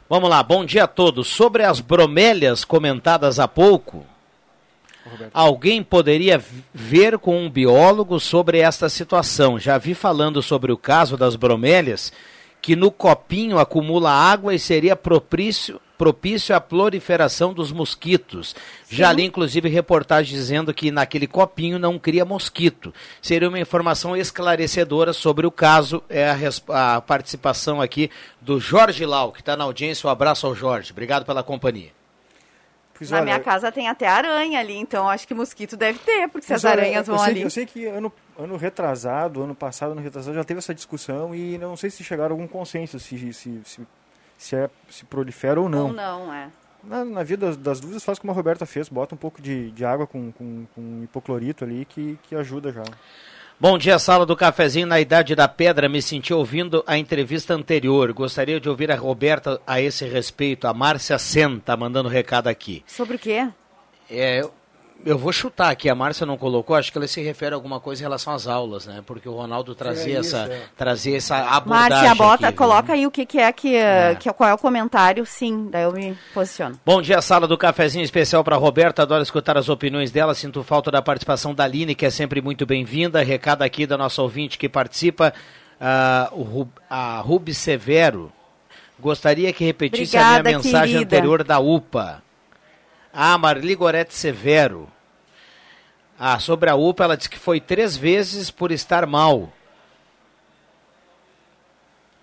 [0.09, 1.27] Vamos lá, bom dia a todos.
[1.27, 4.03] Sobre as bromélias comentadas há pouco,
[5.05, 5.31] Roberto.
[5.31, 9.59] alguém poderia ver com um biólogo sobre esta situação.
[9.59, 12.11] Já vi falando sobre o caso das bromélias,
[12.61, 18.55] que no copinho acumula água e seria propício, propício à proliferação dos mosquitos.
[18.89, 22.93] Já li, inclusive, reportagem dizendo que naquele copinho não cria mosquito.
[23.21, 26.03] Seria uma informação esclarecedora sobre o caso.
[26.09, 28.09] É a, a participação aqui
[28.41, 30.07] do Jorge Lau, que está na audiência.
[30.07, 30.91] Um abraço ao Jorge.
[30.91, 31.98] Obrigado pela companhia.
[32.99, 36.27] Pois Na olha, minha casa tem até aranha ali, então acho que mosquito deve ter,
[36.27, 37.41] porque se as olha, aranhas eu vão sei, ali.
[37.41, 41.57] Eu sei que ano, ano retrasado, ano passado, ano retrasado, já teve essa discussão e
[41.57, 43.87] não sei se chegaram a algum consenso, se, se, se,
[44.37, 45.87] se, é, se prolifera ou não.
[45.87, 46.49] Ou não, é.
[46.83, 49.71] Na, na via das, das dúvidas, faz como a Roberta fez, bota um pouco de,
[49.71, 52.83] de água com, com, com hipoclorito ali que, que ajuda já.
[53.61, 55.89] Bom dia, sala do cafezinho na Idade da Pedra.
[55.89, 58.13] Me senti ouvindo a entrevista anterior.
[58.13, 60.65] Gostaria de ouvir a Roberta a esse respeito.
[60.65, 62.81] A Márcia Senta mandando recado aqui.
[62.87, 63.49] Sobre o quê?
[64.09, 64.47] É,
[65.05, 67.79] eu vou chutar aqui, a Márcia não colocou, acho que ela se refere a alguma
[67.79, 69.01] coisa em relação às aulas, né?
[69.05, 70.61] Porque o Ronaldo trazia, É essa, isso, é.
[70.77, 71.89] trazia essa abordagem.
[71.91, 72.57] Márcia, bota, aqui, viu?
[72.57, 73.77] coloca aí o que, que é que,
[74.19, 76.79] que qual é o comentário, sim, daí eu me posiciono.
[76.85, 79.01] Bom dia, sala do cafezinho especial para Roberta.
[79.03, 80.35] Adoro escutar as opiniões dela.
[80.35, 83.23] Sinto falta da participação da Aline, que é sempre muito bem-vinda.
[83.23, 85.33] Recado aqui da nossa ouvinte que participa,
[85.79, 88.31] ah, o Ru- a Rubi Severo.
[88.99, 91.15] Gostaria que repetisse a Obrigada, minha mensagem querida.
[91.15, 92.21] anterior da UPA.
[93.11, 94.89] Ah, Marli Gorete Severo.
[96.17, 99.51] Ah, sobre a UPA, ela disse que foi três vezes por estar mal.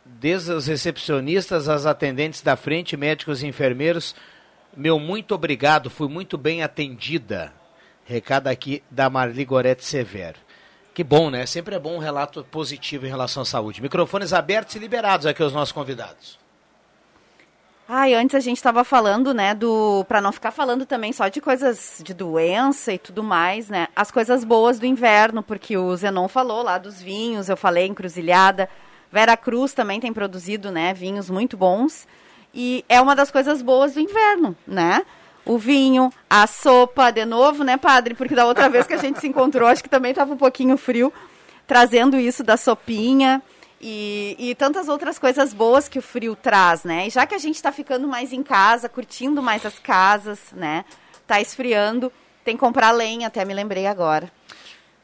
[0.05, 4.15] Desde os recepcionistas, as atendentes da frente, médicos e enfermeiros.
[4.77, 7.53] Meu muito obrigado, fui muito bem atendida.
[8.05, 10.39] Recado aqui da Marli Gorete Severo.
[10.95, 11.45] Que bom, né?
[11.45, 13.83] Sempre é bom um relato positivo em relação à saúde.
[13.83, 16.39] Microfones abertos e liberados aqui aos nossos convidados.
[17.89, 21.41] Ai, antes a gente estava falando, né, do para não ficar falando também só de
[21.41, 23.87] coisas de doença e tudo mais, né?
[23.95, 28.69] As coisas boas do inverno, porque o Zenon falou lá dos vinhos, eu falei encruzilhada.
[29.13, 32.09] Vera Cruz também tem produzido, né, vinhos muito bons.
[32.53, 35.03] E é uma das coisas boas do inverno, né?
[35.45, 38.15] O vinho, a sopa, de novo, né, padre?
[38.15, 40.77] Porque da outra vez que a gente se encontrou, acho que também estava um pouquinho
[40.77, 41.13] frio,
[41.69, 43.41] trazendo isso da sopinha.
[43.81, 47.07] E, e tantas outras coisas boas que o frio traz, né?
[47.07, 50.85] E já que a gente está ficando mais em casa, curtindo mais as casas, né?
[51.27, 52.11] Tá esfriando,
[52.45, 54.31] tem que comprar lenha, até me lembrei agora.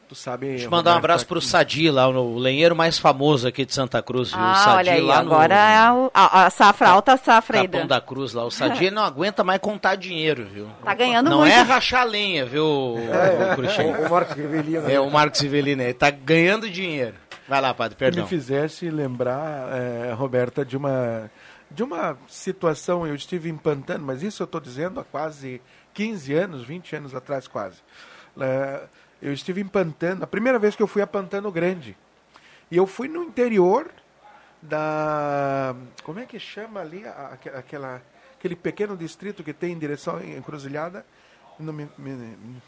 [0.09, 0.47] Tu sabe.
[0.49, 4.03] Deixa eu mandar um abraço pro Sadi, lá, o lenheiro mais famoso aqui de Santa
[4.03, 4.41] Cruz, viu?
[4.41, 7.61] o Ah, Sadi olha aí, lá no agora é o- a, a safra, alta safra
[7.61, 7.67] aí.
[7.67, 8.45] Capão da- da Cruz lá.
[8.45, 10.69] O Sadi não aguenta mais contar dinheiro, viu?
[10.85, 11.53] Tá ganhando não muito.
[11.53, 14.07] é rachar lenha, viu, o Cruxinho?
[14.07, 14.91] O Marcos Rivelino.
[14.91, 17.15] É o Marcos Rivelino, ele tá ganhando dinheiro.
[17.53, 18.23] Vai lá, padre, perdão.
[18.23, 21.31] me fizesse lembrar, eh, Roberta, de uma,
[21.71, 23.07] de uma situação.
[23.07, 25.61] Eu estive em Pantano, mas isso eu estou dizendo há quase
[25.93, 27.83] 15 anos, 20 anos atrás, quase.
[28.41, 28.85] Eh,
[29.21, 31.95] eu estive em Pantano, a primeira vez que eu fui a Pantano Grande.
[32.71, 33.91] E eu fui no interior
[34.63, 35.75] da.
[36.05, 37.07] Como é que chama ali?
[37.07, 38.01] a- aque- aquela,
[38.39, 41.05] aquele pequeno distrito que tem em direção à encruzilhada.
[41.59, 42.63] Não me- me- me-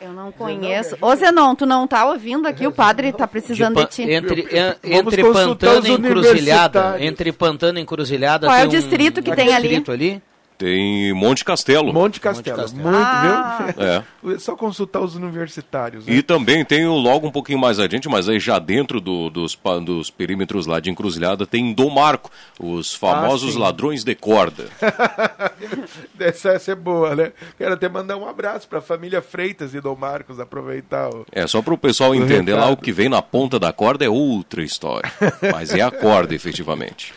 [0.00, 0.96] Eu não conheço.
[1.00, 2.66] Ô, Zenon, tu não tá ouvindo aqui?
[2.66, 4.02] O padre tá precisando de, Pan- ti.
[4.02, 9.30] Entre, en- entre Pantano e Encruzilhada, entre Pantano e Encruzilhada Qual é o distrito que
[9.30, 9.68] um tem ali?
[9.68, 10.22] distrito ali?
[10.56, 11.92] Tem Monte Castelo.
[11.92, 12.56] Monte Castelo.
[12.58, 12.82] Castelo.
[12.84, 13.72] Muito, Ah.
[13.76, 13.84] viu?
[13.84, 14.04] É.
[14.34, 16.06] É Só consultar os universitários.
[16.06, 16.14] né?
[16.14, 20.08] E também tem logo um pouquinho mais adiante, mas aí já dentro do- dos, dos
[20.10, 23.58] perímetros lá de encruzilhada, tem Dom Marco, os famosos sim.
[23.58, 24.64] ladrões de corda.
[26.18, 27.32] Essa, essa é boa, né?
[27.58, 31.26] Quero até mandar um abraço para a família Freitas e Dom Marcos, aproveitar o...
[31.30, 34.08] É, só para o pessoal entender lá, o que vem na ponta da corda é
[34.08, 35.12] outra história.
[35.52, 37.12] Mas é a corda, efetivamente.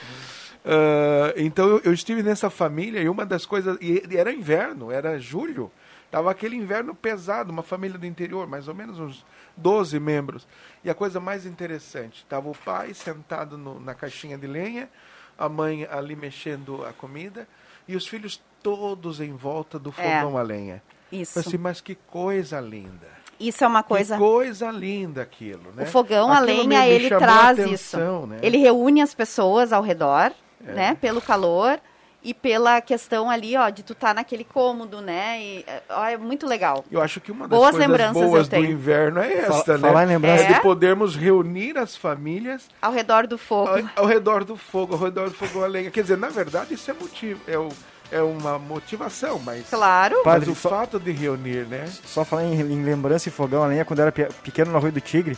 [0.68, 3.78] Ah, então eu, eu estive nessa família e uma das coisas.
[3.82, 5.72] E, e era inverno, era julho.
[6.12, 9.26] Tava aquele inverno pesado, uma família do interior, mais ou menos uns
[9.58, 10.48] 12 membros.
[10.84, 14.90] E a coisa mais interessante, tava o pai sentado no- na caixinha de lenha,
[15.38, 17.48] a mãe ali mexendo a comida
[17.88, 20.20] e os filhos todos em volta do É.
[20.22, 20.82] fogão a lenha.
[21.12, 21.40] Isso.
[21.40, 23.08] Assim, mas que coisa linda.
[23.40, 24.16] Isso é uma coisa.
[24.16, 25.84] Que coisa linda aquilo, né?
[25.84, 28.28] O fogão, a Aquilo me- lenha, me ele chamou a traz atenção, isso.
[28.28, 28.40] né?
[28.42, 30.32] Ele reúne as pessoas ao redor,
[30.68, 30.74] É.
[30.74, 30.98] né?
[31.00, 31.80] Pelo calor
[32.24, 35.40] e pela questão ali, ó, de tu estar naquele cômodo, né?
[35.40, 36.84] E, ó, é muito legal.
[36.92, 38.66] Eu acho que uma das Boas coisas lembranças boas tenho.
[38.66, 39.88] do inverno é Fala- esta, né?
[39.88, 40.60] falar em lembrança- É de É?
[40.60, 43.70] podermos reunir as famílias Ao redor do fogo.
[43.70, 45.90] ao, ao redor do fogo, ao redor do fogo a lenha.
[45.92, 47.70] Quer dizer, na verdade, isso é motivo, é, o-
[48.12, 50.16] é uma motivação, mas, Claro.
[50.16, 51.86] mas Padre, o só- fato de reunir, né?
[52.04, 54.78] Só falar em, em lembrança e fogão a lenha, quando eu era pe- pequeno no
[54.78, 55.38] Arroio do Tigre,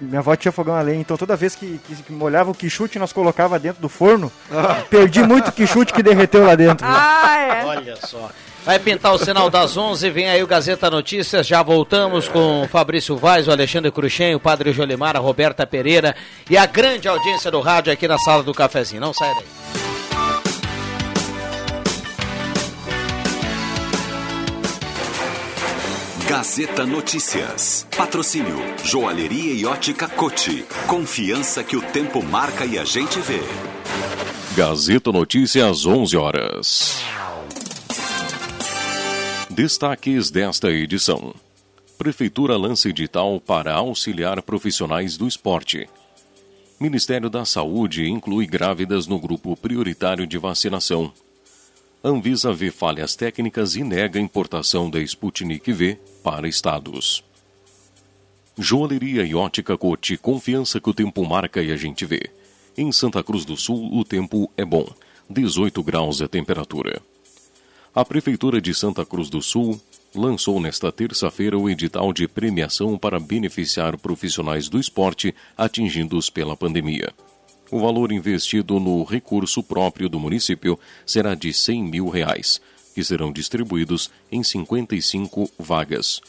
[0.00, 2.98] minha avó tinha fogão a lenha, então toda vez que, que, que molhava o quichute,
[2.98, 4.30] nós colocava dentro do forno,
[4.88, 6.86] perdi muito quichute que derreteu lá dentro.
[6.88, 7.64] Ah, é.
[7.64, 8.30] Olha só.
[8.64, 12.68] Vai pintar o sinal das 11, vem aí o Gazeta Notícias, já voltamos com o
[12.68, 16.14] Fabrício Vaz, o Alexandre Cruxem, o Padre Jolimar, a Roberta Pereira
[16.48, 19.00] e a grande audiência do rádio aqui na sala do cafezinho.
[19.00, 19.89] Não sai daí.
[26.30, 27.84] Gazeta Notícias.
[27.96, 30.64] Patrocínio Joalheria e Ótica Cote.
[30.86, 33.40] Confiança que o tempo marca e a gente vê.
[34.56, 37.02] Gazeta Notícias, 11 horas.
[39.50, 41.34] Destaques desta edição.
[41.98, 45.88] Prefeitura lança edital para auxiliar profissionais do esporte.
[46.78, 51.12] Ministério da Saúde inclui grávidas no grupo prioritário de vacinação.
[52.04, 57.24] Anvisa vê falhas técnicas e nega importação da Sputnik V para estados.
[58.58, 62.30] Joalheria e ótica Cote, confiança que o tempo marca e a gente vê.
[62.76, 64.86] Em Santa Cruz do Sul, o tempo é bom,
[65.28, 67.00] 18 graus a temperatura.
[67.94, 69.80] A Prefeitura de Santa Cruz do Sul
[70.14, 77.12] lançou nesta terça-feira o edital de premiação para beneficiar profissionais do esporte atingidos pela pandemia.
[77.70, 82.60] O valor investido no recurso próprio do município será de 100 mil reais,
[82.94, 86.20] que serão distribuídos em 55 vagas.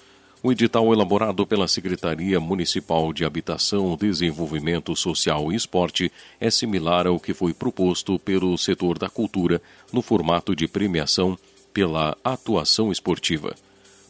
[0.43, 7.19] O edital elaborado pela Secretaria Municipal de Habitação, Desenvolvimento Social e Esporte é similar ao
[7.19, 9.61] que foi proposto pelo setor da cultura
[9.93, 11.37] no formato de premiação
[11.71, 13.55] pela atuação esportiva.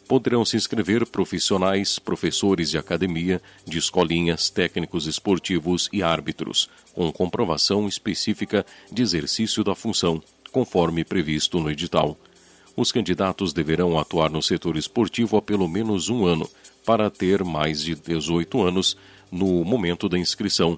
[0.08, 7.90] Poderão se inscrever profissionais, professores de academia, de escolinhas, técnicos esportivos e árbitros, com comprovação
[7.90, 12.18] específica de exercício da função, conforme previsto no edital
[12.76, 16.50] os candidatos deverão atuar no setor esportivo há pelo menos um ano,
[16.86, 18.98] para ter mais de 18 anos
[19.32, 20.78] no momento da inscrição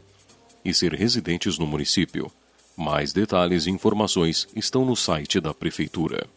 [0.64, 2.32] e ser residentes no município.
[2.76, 6.28] Mais detalhes e informações estão no site da Prefeitura.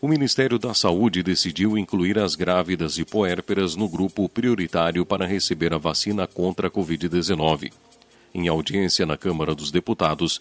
[0.00, 5.72] O Ministério da Saúde decidiu incluir as grávidas e puérperas no grupo prioritário para receber
[5.72, 7.72] a vacina contra a Covid-19.
[8.34, 10.40] Em audiência na Câmara dos Deputados,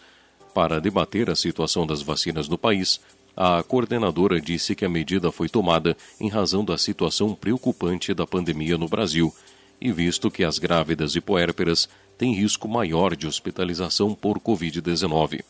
[0.56, 3.02] para debater a situação das vacinas no país,
[3.36, 8.78] a coordenadora disse que a medida foi tomada em razão da situação preocupante da pandemia
[8.78, 9.36] no Brasil
[9.82, 15.44] e visto que as grávidas e puérperas têm risco maior de hospitalização por Covid-19.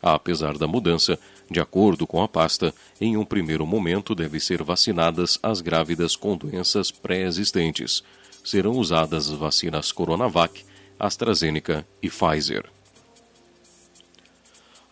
[0.00, 1.18] Apesar da mudança,
[1.50, 6.36] de acordo com a pasta, em um primeiro momento deve ser vacinadas as grávidas com
[6.36, 8.04] doenças pré-existentes.
[8.44, 10.64] Serão usadas as vacinas Coronavac,
[11.00, 12.64] AstraZeneca e Pfizer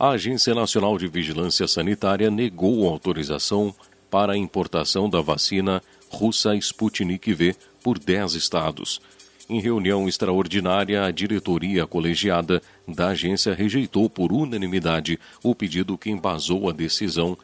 [0.01, 3.75] a Agência Nacional de Vigilância Sanitária negou autorização
[4.11, 8.99] para a importação da vacina russa Sputnik V por 10 estados.
[9.47, 16.71] Em reunião extraordinária, a diretoria colegiada da agência rejeitou por unanimidade o pedido que embasou
[16.71, 17.37] a decisão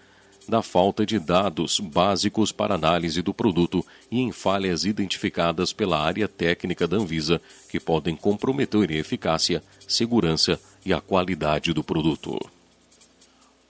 [0.48, 6.26] da falta de dados básicos para análise do produto e em falhas identificadas pela área
[6.26, 7.38] técnica da Anvisa
[7.68, 12.38] que podem comprometer a eficácia, segurança e a qualidade do produto.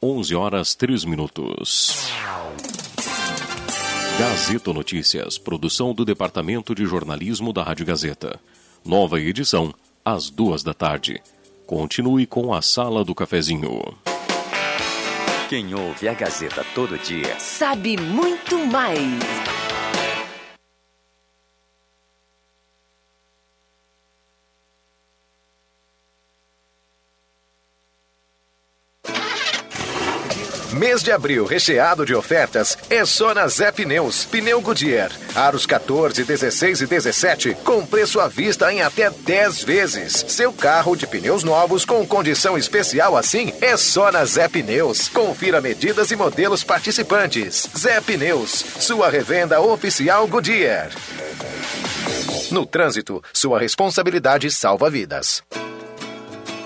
[0.02, 2.10] 11 horas 3 minutos.
[4.18, 8.38] Gazeta Notícias, produção do Departamento de Jornalismo da Rádio Gazeta.
[8.84, 9.74] Nova edição,
[10.04, 11.22] às duas da tarde.
[11.66, 13.82] Continue com a Sala do Cafezinho.
[15.48, 19.55] Quem ouve a Gazeta todo dia sabe muito mais.
[30.96, 34.24] Mês de abril recheado de ofertas é só na Zé Pneus.
[34.24, 35.12] Pneu Goodyear.
[35.34, 40.24] Aros 14, 16 e 17 com preço à vista em até 10 vezes.
[40.26, 45.06] Seu carro de pneus novos com condição especial assim é só na Zé Pneus.
[45.10, 47.68] Confira medidas e modelos participantes.
[47.76, 50.88] Zé Pneus, sua revenda oficial Goodyear.
[52.50, 55.42] No trânsito, sua responsabilidade salva vidas.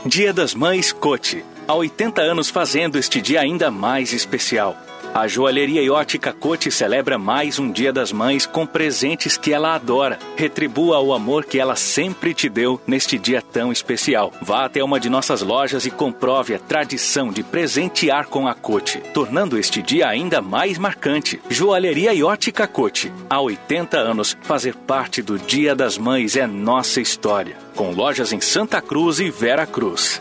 [0.06, 4.76] Dia das Mães Cote há 80 anos fazendo este dia ainda mais especial.
[5.14, 9.74] A joalheria e ótica Cote celebra mais um Dia das Mães com presentes que ela
[9.76, 10.18] adora.
[10.36, 14.32] Retribua o amor que ela sempre te deu neste dia tão especial.
[14.42, 18.98] Vá até uma de nossas lojas e comprove a tradição de presentear com a Cote,
[19.14, 21.40] tornando este dia ainda mais marcante.
[21.48, 23.12] Joalheria e ótica Cote.
[23.28, 27.56] Há 80 anos, fazer parte do Dia das Mães é nossa história.
[27.76, 30.20] Com lojas em Santa Cruz e Vera Cruz.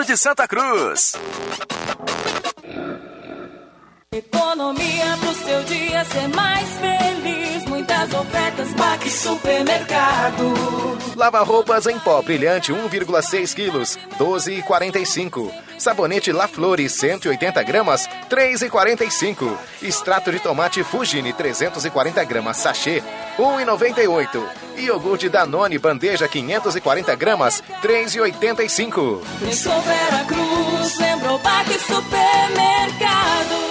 [0.07, 1.13] de Santa Cruz.
[4.13, 7.63] Economia pro seu dia ser mais feliz.
[7.69, 10.53] Muitas ofertas, Baque Supermercado.
[11.15, 15.49] Lava roupas em pó brilhante 1,6 quilos, 12,45.
[15.77, 19.57] Sabonete La Flore 180 gramas, 3,45.
[19.81, 23.01] Extrato de tomate Fugini 340 gramas, sachê,
[23.39, 24.43] 1,98.
[24.75, 29.21] E iogurte Danone bandeja 540 gramas, 3,85.
[29.39, 33.70] Pensou Vera Cruz, lembrou Baque Supermercado.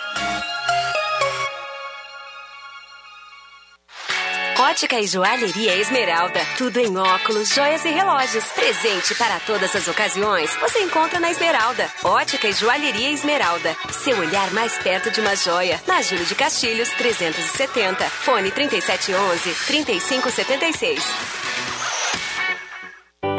[4.71, 6.39] Ótica e Joalheria Esmeralda.
[6.57, 8.45] Tudo em óculos, joias e relógios.
[8.53, 10.49] Presente para todas as ocasiões.
[10.61, 11.91] Você encontra na Esmeralda.
[12.01, 13.75] Ótica e Joalheria Esmeralda.
[13.91, 15.77] Seu olhar mais perto de uma joia.
[15.85, 18.05] Na Júlio de Castilhos, 370.
[18.05, 21.01] Fone 3711-3576.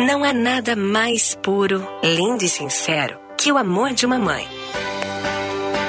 [0.07, 4.47] Não há nada mais puro, lindo e sincero que o amor de uma mãe.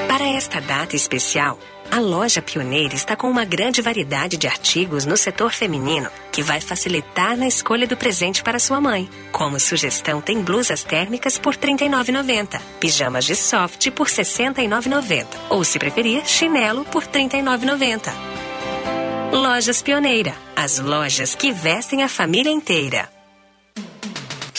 [0.08, 1.60] Para esta data especial,
[1.92, 6.60] a loja Pioneira está com uma grande variedade de artigos no setor feminino que vai
[6.60, 9.10] facilitar na escolha do presente para sua mãe.
[9.32, 15.64] Como sugestão, tem blusas térmicas por R$ 39,90, pijamas de soft por R$ 69,90 ou,
[15.64, 18.12] se preferir, chinelo por R$ 39,90.
[19.32, 23.10] Lojas Pioneira, as lojas que vestem a família inteira.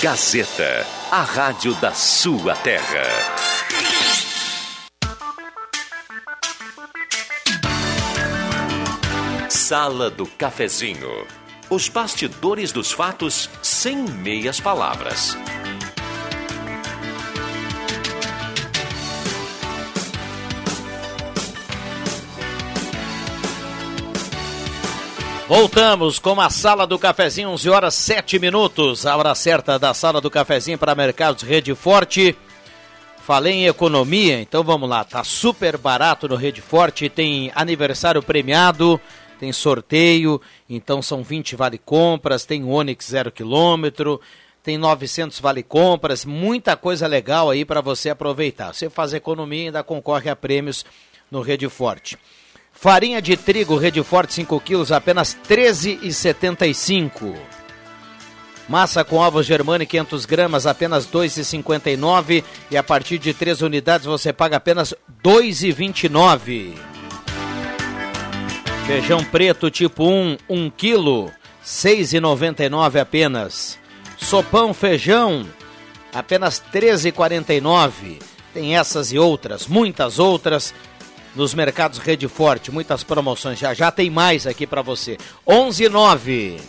[0.00, 3.02] Gazeta, a rádio da sua terra.
[9.48, 11.26] Sala do Cafezinho.
[11.68, 15.36] Os bastidores dos fatos sem meias palavras.
[25.48, 29.04] Voltamos com a Sala do Cafezinho, 11 horas 7 minutos.
[29.04, 32.36] A hora certa da Sala do Cafezinho para Mercados Rede Forte.
[33.18, 35.04] Falei em economia, então vamos lá.
[35.04, 39.00] Tá super barato no Rede Forte, tem aniversário premiado,
[39.38, 40.40] tem sorteio,
[40.70, 44.18] então são 20 vale compras, tem Onix 0 km,
[44.62, 48.72] tem 900 vale compras, muita coisa legal aí para você aproveitar.
[48.72, 50.84] Você faz economia e ainda concorre a prêmios
[51.30, 52.16] no Rede Forte.
[52.82, 57.32] Farinha de trigo Rede Forte 5 quilos, apenas R$ 13,75.
[58.68, 62.42] Massa com ovos germânicos 500 gramas, apenas R$ 2,59.
[62.72, 66.74] E a partir de 3 unidades você paga apenas R$ 2,29.
[68.84, 71.32] Feijão preto tipo 1, 1 quilo, R$
[71.64, 73.78] 6,99 apenas.
[74.18, 75.46] Sopão feijão,
[76.12, 78.18] apenas R$ 13,49.
[78.52, 80.74] Tem essas e outras, muitas outras
[81.34, 82.70] nos mercados Rede Forte.
[82.70, 85.18] Muitas promoções já já tem mais aqui para você.
[85.46, 86.60] 11:9.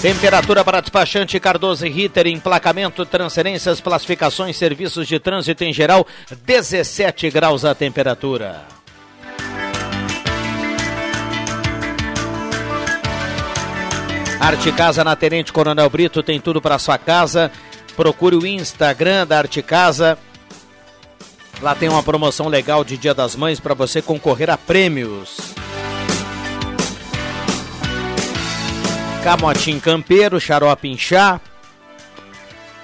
[0.00, 6.06] Temperatura para despachante Cardoso e Ritter, emplacamento, transferências, classificações, serviços de trânsito em geral,
[6.44, 8.64] 17 graus a temperatura.
[14.38, 17.50] Arte Casa na Tenente Coronel Brito tem tudo para sua casa.
[17.96, 20.16] Procure o Instagram da Arte Casa
[21.60, 25.36] Lá tem uma promoção legal de Dia das Mães para você concorrer a prêmios.
[29.24, 31.40] Camotim Campeiro, xarope em chá.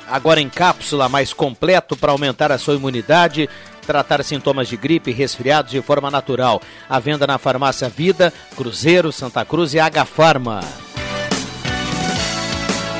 [0.09, 3.49] Agora em cápsula mais completo para aumentar a sua imunidade,
[3.87, 6.61] tratar sintomas de gripe e resfriados de forma natural.
[6.89, 10.61] A venda na farmácia Vida, Cruzeiro, Santa Cruz e Agafarma.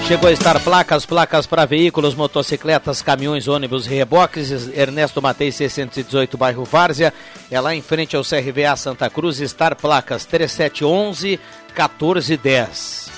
[0.07, 4.51] Chegou a estar placas, placas para veículos, motocicletas, caminhões, ônibus reboques.
[4.77, 7.13] Ernesto Matei 618, bairro Várzea.
[7.51, 9.41] É lá em frente ao CRVA Santa Cruz.
[9.41, 11.41] Estar placas 3711
[11.75, 13.11] 1410.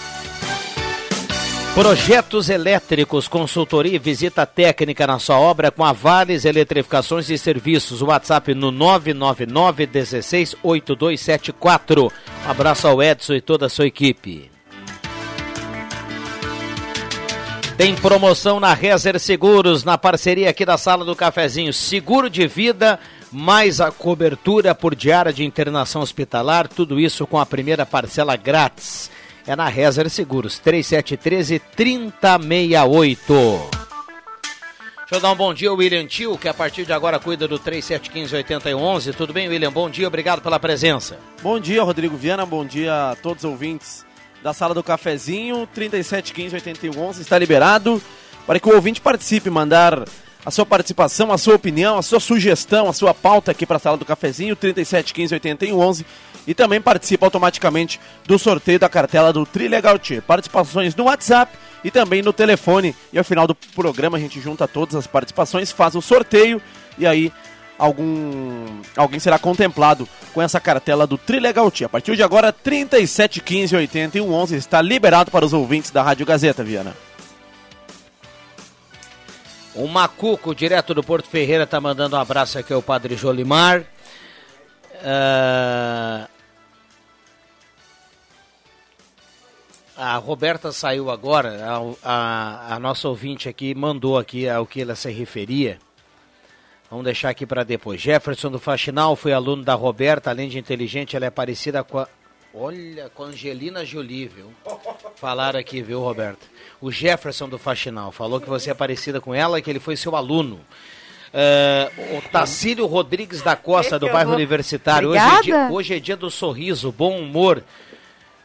[1.74, 8.01] Projetos elétricos, consultoria e visita técnica na sua obra com a Vales Eletrificações e Serviços.
[8.01, 12.12] WhatsApp no 999 16 8274.
[12.47, 14.56] Um abraço ao Edson e toda a sua equipe.
[17.77, 21.74] Tem promoção na Rezer Seguros, na parceria aqui da Sala do Cafezinho.
[21.74, 22.99] Seguro de vida,
[23.31, 29.11] mais a cobertura por diária de internação hospitalar, tudo isso com a primeira parcela grátis.
[29.47, 33.35] É na Rezer Seguros, 3713 3068.
[35.01, 37.47] Deixa eu dar um bom dia ao William Tio, que a partir de agora cuida
[37.47, 39.14] do 3715-8011.
[39.14, 39.70] Tudo bem, William?
[39.70, 41.18] Bom dia, obrigado pela presença.
[41.43, 42.47] Bom dia, Rodrigo Viana.
[42.47, 44.06] Bom dia a todos os ouvintes
[44.47, 45.69] da sala do cafezinho.
[45.77, 48.01] 3715-8111 está liberado
[48.47, 50.05] para que o ouvinte participe, mandar
[50.45, 53.81] a sua participação, a sua opinião, a sua sugestão, a sua pauta aqui para a
[53.81, 54.55] sala do cafezinho.
[54.55, 56.05] 3715-8111
[56.47, 60.23] e também participa automaticamente do sorteio da cartela do Trilegal Tier.
[60.23, 62.95] Participações no WhatsApp e também no telefone.
[63.13, 66.63] E ao final do programa a gente junta todas as participações, faz o sorteio
[66.97, 67.33] e aí
[67.79, 71.87] algum alguém será contemplado com essa cartela do Trilegal Tia.
[71.87, 76.27] A partir de agora, 37 15 81 11 está liberado para os ouvintes da Rádio
[76.27, 76.95] Gazeta, Viana.
[79.74, 83.81] O Macuco, direto do Porto Ferreira, está mandando um abraço aqui ao Padre Jolimar.
[85.03, 86.27] Uh,
[89.97, 94.95] A Roberta saiu agora, a, a, a, nossa ouvinte aqui mandou aqui ao que ela
[94.95, 95.79] se referia.
[96.91, 98.01] Vamos deixar aqui para depois.
[98.01, 102.09] Jefferson do Faxinal foi aluno da Roberta, além de inteligente, ela é parecida com a.
[102.55, 104.51] Olha, com a Angelina Jolie, viu?
[105.16, 106.47] Falaram aqui, viu, Roberta?
[106.80, 109.97] O Jefferson do Faxinal falou que você é parecida com ela e que ele foi
[109.97, 110.61] seu aluno.
[111.34, 115.11] Uh, o Tacílio Rodrigues da Costa, do bairro Universitário.
[115.11, 117.62] Hoje é, dia, hoje é, dia, do sorriso, bom humor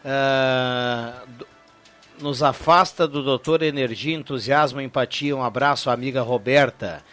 [0.02, 1.46] Uh,
[2.20, 5.36] nos afasta do doutor Energia, Entusiasmo, Empatia.
[5.36, 7.04] Um abraço, amiga Roberta.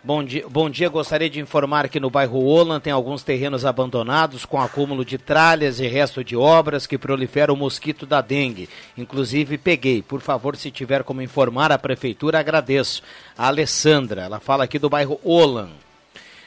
[0.00, 4.44] Bom dia, bom dia, gostaria de informar que no bairro Olan tem alguns terrenos abandonados
[4.44, 8.68] com acúmulo de tralhas e resto de obras que prolifera o mosquito da dengue.
[8.96, 10.00] Inclusive peguei.
[10.00, 13.02] Por favor, se tiver como informar a prefeitura, agradeço.
[13.36, 15.70] A Alessandra, ela fala aqui do bairro Olan.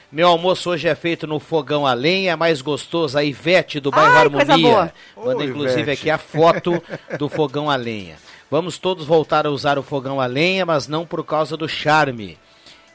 [0.10, 4.14] Meu almoço hoje é feito no fogão a lenha, mais gostoso, a Ivete do bairro
[4.14, 4.94] Ai, Harmonia.
[5.18, 6.02] Manda inclusive Ivete.
[6.02, 6.82] aqui a foto
[7.20, 8.16] do fogão a lenha.
[8.50, 12.38] Vamos todos voltar a usar o fogão a lenha, mas não por causa do charme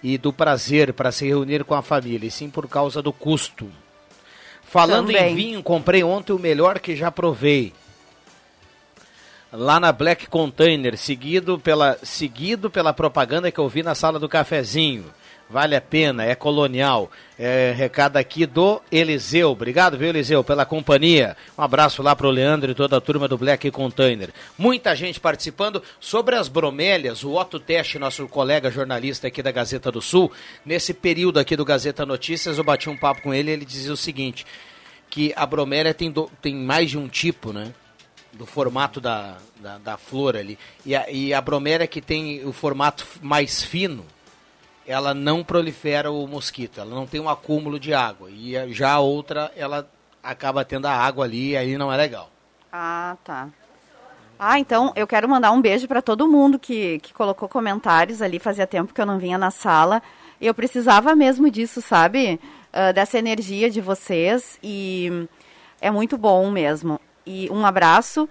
[0.03, 3.71] e do prazer para se reunir com a família, e sim por causa do custo.
[4.63, 5.33] Falando Também.
[5.33, 7.73] em vinho, comprei ontem o melhor que já provei.
[9.53, 14.29] Lá na Black Container, seguido pela, seguido pela propaganda que eu vi na sala do
[14.29, 15.05] cafezinho.
[15.49, 17.09] Vale a pena, é colonial.
[17.39, 19.51] É, recado aqui do Eliseu.
[19.51, 21.37] Obrigado, viu, Eliseu, pela companhia.
[21.57, 24.31] Um abraço lá pro Leandro e toda a turma do Black Container.
[24.59, 27.23] Muita gente participando sobre as bromélias.
[27.23, 30.33] O Otto Teste, nosso colega jornalista aqui da Gazeta do Sul,
[30.65, 33.93] nesse período aqui do Gazeta Notícias, eu bati um papo com ele e ele dizia
[33.93, 34.45] o seguinte:
[35.09, 37.73] que a bromélia tem, do, tem mais de um tipo, né?
[38.33, 40.59] Do formato da, da, da flor ali.
[40.85, 44.05] E a, e a bromélia que tem o formato mais fino
[44.87, 48.31] ela não prolifera o mosquito, ela não tem um acúmulo de água.
[48.31, 49.89] E já a outra, ela
[50.23, 52.31] acaba tendo a água ali e aí não é legal.
[52.73, 53.49] Ah, tá.
[54.39, 58.39] Ah, então eu quero mandar um beijo para todo mundo que, que colocou comentários ali.
[58.39, 60.03] Fazia tempo que eu não vinha na sala.
[60.41, 62.39] Eu precisava mesmo disso, sabe?
[62.69, 64.59] Uh, dessa energia de vocês.
[64.63, 65.27] E
[65.81, 67.01] é muito bom mesmo.
[67.25, 68.29] E um abraço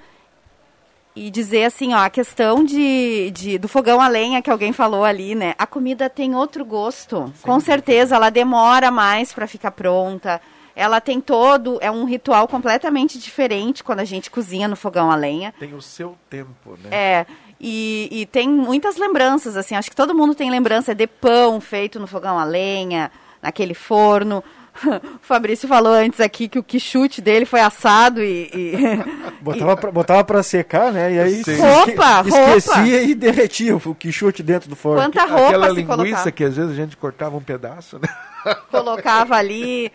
[1.15, 5.05] e dizer assim, ó, a questão de, de, do fogão a lenha que alguém falou
[5.05, 5.55] ali, né?
[5.57, 7.31] A comida tem outro gosto.
[7.35, 10.41] Sim, Com certeza, ela demora mais para ficar pronta.
[10.75, 15.15] Ela tem todo, é um ritual completamente diferente quando a gente cozinha no fogão a
[15.15, 15.53] lenha.
[15.57, 16.89] Tem o seu tempo, né?
[16.91, 17.25] É.
[17.61, 21.97] E, e tem muitas lembranças, assim, acho que todo mundo tem lembrança de pão feito
[21.97, 23.09] no fogão a lenha,
[23.41, 24.43] naquele forno.
[24.85, 28.49] o Fabrício falou antes aqui que o quichute dele foi assado e.
[28.53, 28.73] e
[29.41, 29.75] botava, e...
[29.77, 31.13] Pra, botava pra secar, né?
[31.13, 32.87] E aí roupa, esquecia roupa.
[32.87, 35.01] e derretia o quichute dentro do forno.
[35.01, 36.31] Quanta roupa Aquela se linguiça colocava.
[36.31, 38.07] que às vezes a gente cortava um pedaço, né?
[38.69, 39.91] Colocava ali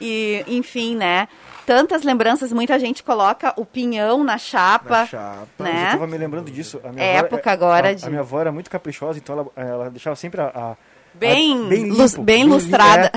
[0.00, 1.28] e, enfim, né?
[1.66, 5.00] Tantas lembranças, muita gente coloca o pinhão na chapa.
[5.00, 5.64] Na chapa.
[5.64, 5.88] Né?
[5.88, 6.80] Eu tava me lembrando disso.
[6.82, 8.04] A minha Época avó, agora a, de...
[8.04, 10.76] a minha avó era muito caprichosa, então ela, ela deixava sempre a, a
[11.14, 13.10] bem, a, bem, limpo, bem, lustrada.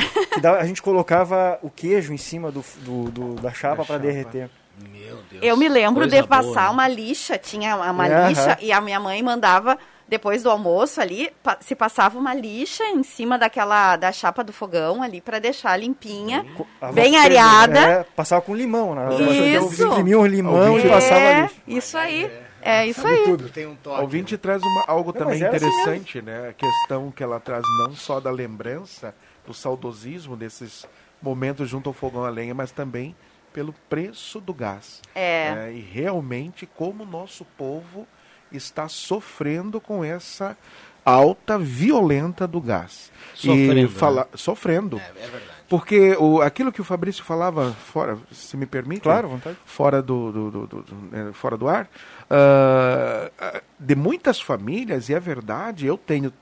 [0.44, 4.50] É, a gente colocava o queijo em cima do, do, do da chapa para derreter.
[4.92, 5.44] Meu Deus.
[5.44, 9.00] Eu me lembro de passar boa, uma lixa, tinha uma é, lixa, e a minha
[9.00, 9.78] mãe mandava,
[10.08, 14.52] depois do almoço ali, pa, se passava uma lixa em cima daquela, da chapa do
[14.52, 16.44] fogão ali, para deixar limpinha,
[16.92, 17.80] bem areada.
[17.80, 19.10] É, passava com limão, né?
[19.56, 19.86] Isso.
[19.86, 21.56] Imprimia um limão e passava é, lixa.
[21.68, 22.32] Isso aí.
[22.64, 23.24] É isso aí.
[23.26, 23.50] Tudo.
[23.50, 24.00] Tem um toque.
[24.00, 26.50] O ouvinte traz uma, algo não, também interessante, assim né?
[26.50, 29.14] A questão que ela traz não só da lembrança,
[29.46, 30.88] do saudosismo desses
[31.22, 33.16] momentos junto ao fogão a lenha, mas também
[33.52, 35.02] pelo preço do gás.
[35.14, 35.68] É.
[35.68, 38.08] é e realmente como o nosso povo
[38.52, 40.58] está sofrendo com essa
[41.06, 43.12] alta violenta do gás.
[43.34, 43.80] Sofrendo.
[43.80, 44.28] E fala, né?
[44.36, 44.98] Sofrendo.
[44.98, 45.54] É, é verdade.
[45.70, 49.58] Porque o, aquilo que o Fabrício falava, fora, se me permite, claro, vontade.
[49.66, 51.90] fora do, do, do, do, do é, fora do ar,
[52.30, 56.34] uh, de muitas famílias, e é verdade, eu tenho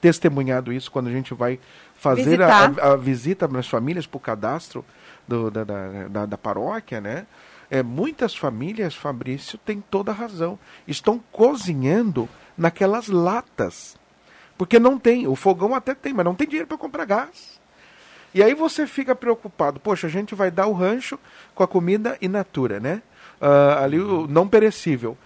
[0.00, 1.58] testemunhado isso quando a gente vai
[1.96, 4.84] fazer a, a, a visita nas famílias para o cadastro
[5.26, 7.26] do, da, da, da, da paróquia, né?
[7.70, 10.58] É, muitas famílias, Fabrício, tem toda a razão.
[10.86, 13.96] Estão cozinhando naquelas latas.
[14.56, 15.26] Porque não tem.
[15.26, 17.60] O fogão até tem, mas não tem dinheiro para comprar gás.
[18.34, 19.80] E aí você fica preocupado.
[19.80, 21.18] Poxa, a gente vai dar o rancho
[21.54, 23.02] com a comida in natura, né?
[23.40, 25.16] Uh, ali o não perecível.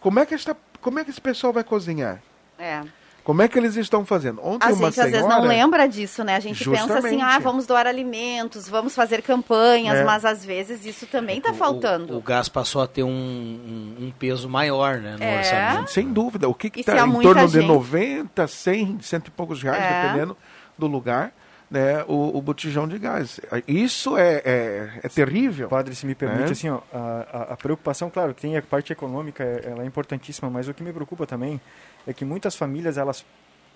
[0.00, 2.22] Como é que esta, como é que esse pessoal vai cozinhar?
[2.58, 2.80] É.
[3.24, 4.40] Como é que eles estão fazendo?
[4.40, 5.10] Ontem a uma gente senhora...
[5.10, 6.36] às vezes não lembra disso, né?
[6.36, 7.22] A gente pensa assim, Justamente.
[7.22, 10.04] ah, vamos doar alimentos, vamos fazer campanhas, É.
[10.04, 12.14] mas às vezes isso também está faltando.
[12.14, 15.38] O, o gás passou a ter um, um, um peso maior, né, no É.
[15.38, 15.90] orçamento.
[15.90, 16.48] Sem dúvida.
[16.48, 20.02] O que está em torno de gente- 90, 100, cento e poucos reais, É.
[20.02, 20.36] dependendo
[20.78, 21.32] do lugar,
[21.70, 23.40] né, o, o botijão de gás.
[23.66, 25.68] Isso é, é, é terrível.
[25.68, 26.52] Padre, se me permite, É.
[26.52, 30.74] assim, ó, a, a- preocupação, claro, tem a parte econômica, ela é importantíssima, mas o
[30.74, 31.60] que me preocupa também
[32.06, 33.24] é que muitas famílias, elas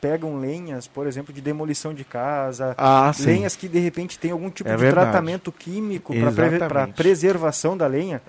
[0.00, 3.26] pegam lenhas, por exemplo, de demolição de casa, Ah, sim.
[3.26, 5.06] lenhas que de repente tem algum tipo É de verdade.
[5.10, 6.14] tratamento químico
[6.72, 8.22] para preservação da lenha,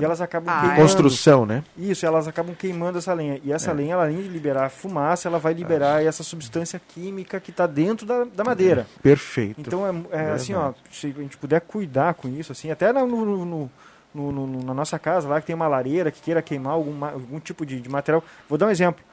[0.00, 0.80] e elas acabam Ah, queimando.
[0.80, 0.82] é.
[0.82, 1.62] Construção, né?
[1.76, 3.40] Isso, elas acabam queimando essa lenha.
[3.44, 3.74] E essa É.
[3.74, 8.06] lenha, ela, além de liberar fumaça, ela vai liberar essa substância química que está dentro
[8.06, 8.86] da, da madeira.
[9.02, 9.60] Perfeito.
[9.60, 13.06] Então, é, é assim, ó, se a gente puder cuidar com isso, assim, até no,
[13.06, 13.70] no- no-
[14.14, 17.66] no- no- na nossa casa lá, que tem uma lareira que queira queimar algum, tipo
[17.66, 18.24] de, de material.
[18.48, 19.04] Vou dar um exemplo.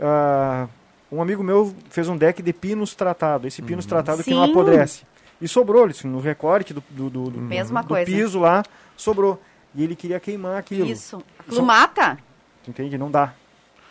[0.00, 0.66] Ah,
[1.10, 3.46] um amigo meu fez um deck de pinos tratado.
[3.46, 4.50] Esse pinos tratado que não Sim.
[4.52, 5.02] apodrece.
[5.40, 7.40] E sobrou, assim, no recorte do, do, do- do-
[7.82, 8.62] do piso lá,
[8.96, 9.40] sobrou.
[9.74, 10.86] E ele queria queimar aquilo.
[10.86, 11.22] Isso.
[11.38, 12.18] Aquilo mata.
[12.66, 12.98] Entende?
[12.98, 13.32] Não dá.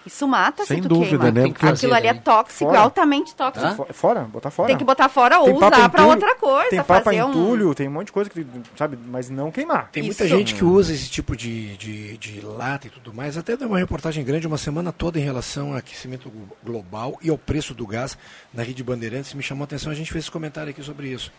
[0.08, 1.32] Isso mata Sem se tu dúvida, queima.
[1.32, 1.42] né?
[1.44, 2.80] Tem que Aquilo fazer, ali é tóxico, Fora.
[2.80, 3.76] altamente tóxico.
[3.76, 4.68] Fo- Fora, botar fora.
[4.68, 6.70] Tem que botar fora ou Tem usar para outra coisa.
[6.70, 7.30] Tem papa fazer um...
[7.30, 8.46] entulho, tem um monte de coisa que,
[8.76, 9.90] sabe, mas não queimar.
[9.92, 13.38] Tem muita gente que usa esse tipo de, de, de lata e tudo mais.
[13.38, 17.30] Até deu uma reportagem grande uma semana toda em relação ao aquecimento glo- global e
[17.30, 18.18] ao preço do gás
[18.54, 19.34] na rede Bandeirantes.
[19.34, 21.32] Me chamou a atenção, a gente fez esse comentário aqui sobre isso.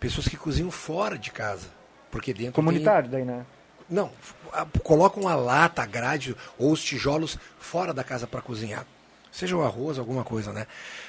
[0.00, 1.66] Pessoas que cozinham fora de casa.
[2.10, 3.44] Porque dentro Comunitário daí, né?
[3.88, 8.40] Não, f- a- colocam a lata, a grade ou os tijolos fora da casa para
[8.40, 8.84] cozinhar.
[9.30, 10.66] Seja o arroz, alguma coisa, né?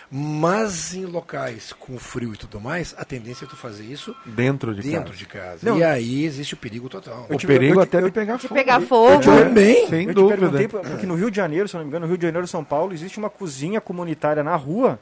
[0.09, 4.73] Mas em locais com frio e tudo mais, a tendência é tu fazer isso Dentro
[4.73, 5.17] de dentro casa.
[5.17, 5.59] de casa.
[5.61, 5.77] Não.
[5.77, 7.27] E aí existe o perigo total.
[7.29, 8.53] O perigo até de pegar De fogo.
[8.55, 8.85] pegar né?
[8.87, 9.21] fogo.
[9.23, 9.87] Também.
[9.89, 10.35] Sem eu dúvida.
[10.35, 12.25] te perguntei, porque no Rio de Janeiro, se eu não me engano, no Rio de
[12.25, 14.99] Janeiro e São Paulo, existe uma cozinha comunitária na rua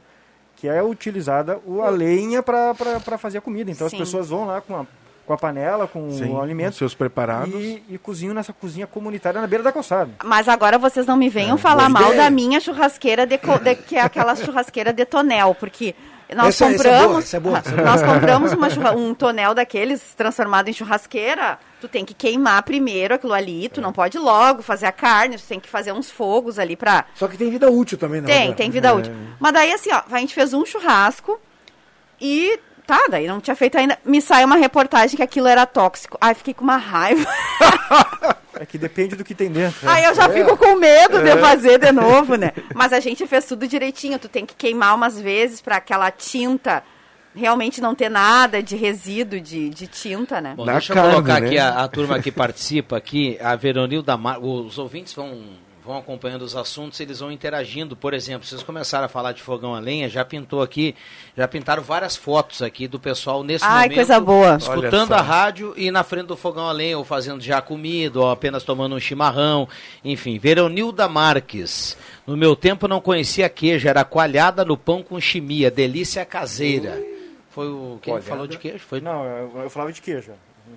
[0.56, 2.74] que é utilizada o- a lenha para
[3.18, 3.70] fazer a comida.
[3.70, 3.96] Então Sim.
[3.96, 4.86] as pessoas vão lá com a,
[5.26, 7.54] com a panela, com Sim, o alimento com seus preparados.
[7.54, 10.10] e, e cozinham nessa cozinha comunitária na beira da calçada.
[10.24, 12.22] Mas agora vocês não me venham É, falar mal ideia.
[12.24, 15.94] da minha churrasqueira, de, de- que é aquela churrasqueira de tonel, porque
[16.34, 17.84] nós Essa- é compramos, essa é boa, essa é boa.
[17.86, 23.32] nós compramos uma um tonel daqueles transformado em churrasqueira, tu tem que queimar primeiro aquilo
[23.34, 23.68] ali, É.
[23.68, 27.04] tu não pode logo fazer a carne, tu tem que fazer uns fogos ali pra...
[27.14, 28.26] Só que tem vida útil também, né?
[28.26, 28.92] Tem, tem vida É.
[28.92, 29.12] útil.
[29.40, 31.38] Mas daí assim, ó, a gente fez um churrasco
[32.20, 36.18] e tá, daí não tinha feito ainda, me saiu uma reportagem que aquilo era tóxico.
[36.20, 37.26] Ai, fiquei com uma raiva.
[38.56, 39.88] É que depende do que tem dentro.
[39.88, 42.52] Aí eu já fico com medo de fazer de novo, né?
[42.72, 44.16] Mas a gente fez tudo direitinho.
[44.16, 46.82] Tu tem que queimar umas vezes para aquela tinta
[47.34, 50.54] realmente não ter nada de resíduo de, de tinta, né?
[50.56, 51.46] Bom, Na deixa eu carne, colocar né?
[51.48, 54.38] aqui a, a turma que participa aqui, a Veronilda Mar...
[54.38, 55.42] Os ouvintes vão,
[55.84, 57.94] vão acompanhando os assuntos, eles vão interagindo.
[57.94, 60.94] Por exemplo, vocês começaram a falar de fogão a lenha, já pintou aqui,
[61.36, 63.94] já pintaram várias fotos aqui do pessoal nesse Ai, momento.
[63.96, 64.56] coisa boa.
[64.56, 68.30] Escutando a rádio e na frente do fogão a lenha, ou fazendo já comida, ou
[68.30, 69.68] apenas tomando um chimarrão.
[70.02, 71.96] Enfim, Veronilda Marques.
[72.26, 77.02] No meu tempo não conhecia queijo, era coalhada no pão com chimia, delícia caseira.
[77.50, 78.30] Foi o quem Coalhada?
[78.30, 78.84] falou de queijo?
[78.88, 80.32] Foi Não, eu, eu falava de queijo.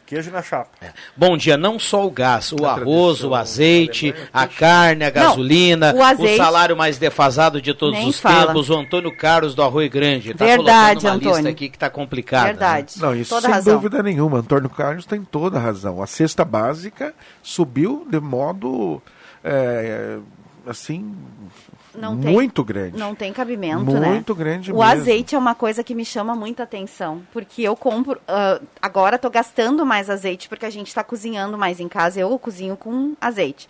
[0.06, 0.70] Queijo na chapa.
[1.18, 5.10] Bom dia, não só o gás, o A arroz, o azeite, alemã, a carne, a
[5.10, 8.48] gasolina, o azeite- salário mais defasado de todos os fala.
[8.48, 10.34] tempos, o Antônio Carlos do Arroio Grande.
[10.34, 11.52] Tá Verdade, colocando uma lista Antônio.
[11.52, 12.44] aqui que tá complicada.
[12.46, 12.50] né?
[12.52, 12.94] Verdade.
[13.02, 13.74] Não, isso Toda sem razão.
[13.76, 14.38] dúvida nenhuma.
[14.40, 16.02] Antônio Carlos tem toda a razão.
[16.02, 17.14] A cesta básica
[17.44, 19.02] subiu de modo
[19.44, 20.18] é,
[20.66, 21.14] assim
[21.98, 22.98] Não tem- muito grande.
[22.98, 24.10] Não tem cabimento, né?
[24.10, 24.84] Muito grande O mesmo.
[25.02, 29.30] azeite é uma coisa que me chama muita atenção, porque eu compro, ah, agora tô
[29.30, 33.68] gastando mais azeite porque a gente tá cozinhando mais em casa, eu cozinho com azeite.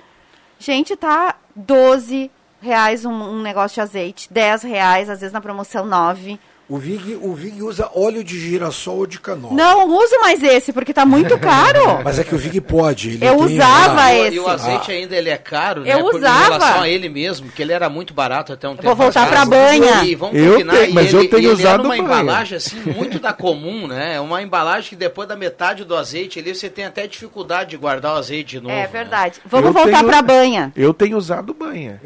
[0.60, 2.30] Gente, tá 12
[2.62, 6.40] reais um, um negócio de azeite, 10 reais, às vezes na promoção 9.
[6.70, 9.54] O Vig, o Vig usa óleo de girassol ou de canola.
[9.54, 12.02] Não uso mais esse, porque tá muito caro.
[12.04, 13.12] Mas é que o Vig pode.
[13.12, 14.36] ele Eu tem- usava Ah, esse.
[14.36, 16.04] E o azeite ainda ele é caro, Eu né?
[16.04, 16.40] por- usava.
[16.40, 19.24] Em relação a ele mesmo, que ele era muito barato até um tempo vou voltar
[19.24, 19.48] atrás.
[19.48, 20.04] pra banha.
[20.04, 22.58] E vamos Eu combinar, tenho- e mas ele, eu tenho ele usado era uma embalagem
[22.58, 24.16] assim muito da comum, né?
[24.16, 27.78] É Uma embalagem que depois da metade do azeite ali você tem até dificuldade de
[27.78, 28.76] guardar o azeite de novo.
[28.76, 28.88] É né?
[28.92, 29.40] verdade.
[29.46, 30.74] Vamos Eu voltar tenho- pra banha.
[30.76, 32.02] Eu tenho usado banha.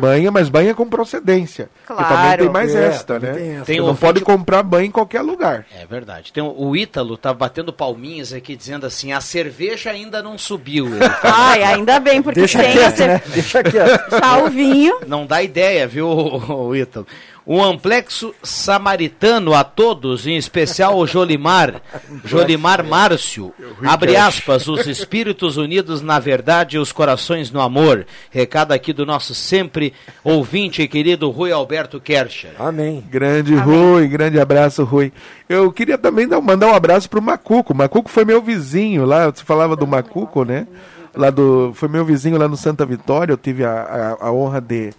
[0.00, 1.68] Banha, mas banha com procedência.
[1.86, 2.02] Claro.
[2.02, 3.32] E também tem mais É, esta, né?
[3.32, 3.64] tem essa.
[3.66, 5.66] Tem pode comprar banha em qualquer lugar.
[5.74, 6.32] É verdade.
[6.32, 10.88] Tem o, Ítalo tá batendo palminhas aqui dizendo assim: a cerveja ainda não subiu.
[11.22, 13.22] Ai, ainda bem, porque Deixa sem quieto, a né?
[13.26, 14.10] Deixa quieto.
[14.10, 15.00] Já o vinho.
[15.06, 17.06] Não dá ideia, viu, o Ítalo?
[17.48, 21.80] Um amplexo samaritano a todos, em especial o Jolimar,
[22.22, 23.54] Jolimar Márcio.
[23.82, 28.06] Abre aspas, os espíritos unidos na verdade e os corações no amor.
[28.30, 32.50] Recado aqui do nosso sempre ouvinte e querido Rui Alberto Kercher.
[32.58, 33.02] Amém.
[33.10, 35.10] Grande Rui, grande abraço, Rui.
[35.48, 37.72] Eu queria também dar, mandar um abraço Macuco.
[37.72, 40.66] O Macuco foi meu vizinho lá, você falava do Macuco, né?
[41.14, 44.60] Lá do, foi meu vizinho lá no Santa Vitória, eu tive a, a, a honra
[44.60, 44.92] de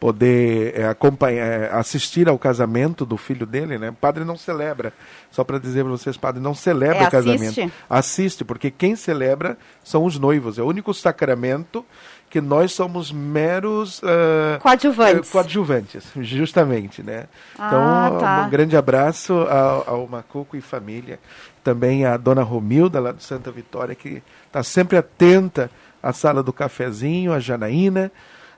[0.00, 3.94] poder eh, acompanhar, eh, assistir ao casamento do filho dele, né?
[4.00, 4.94] Padre não celebra,
[5.30, 7.42] só para dizer para vocês, padre não celebra É, o casamento.
[7.42, 7.72] assiste?
[7.88, 10.58] Assiste, porque quem celebra são os noivos.
[10.58, 11.84] É o único sacramento
[12.30, 15.28] que nós somos meros ah, Coadjuvantes.
[15.28, 17.26] eh, coadjuvantes, justamente, né?
[17.58, 17.66] Ah,
[18.08, 18.44] Então, tá.
[18.46, 21.18] um grande abraço ao, ao Macuco e família.
[21.62, 25.70] Também a dona Romilda, lá do Santa Vitória, que está sempre atenta
[26.02, 28.10] à sala do cafezinho, a Janaína,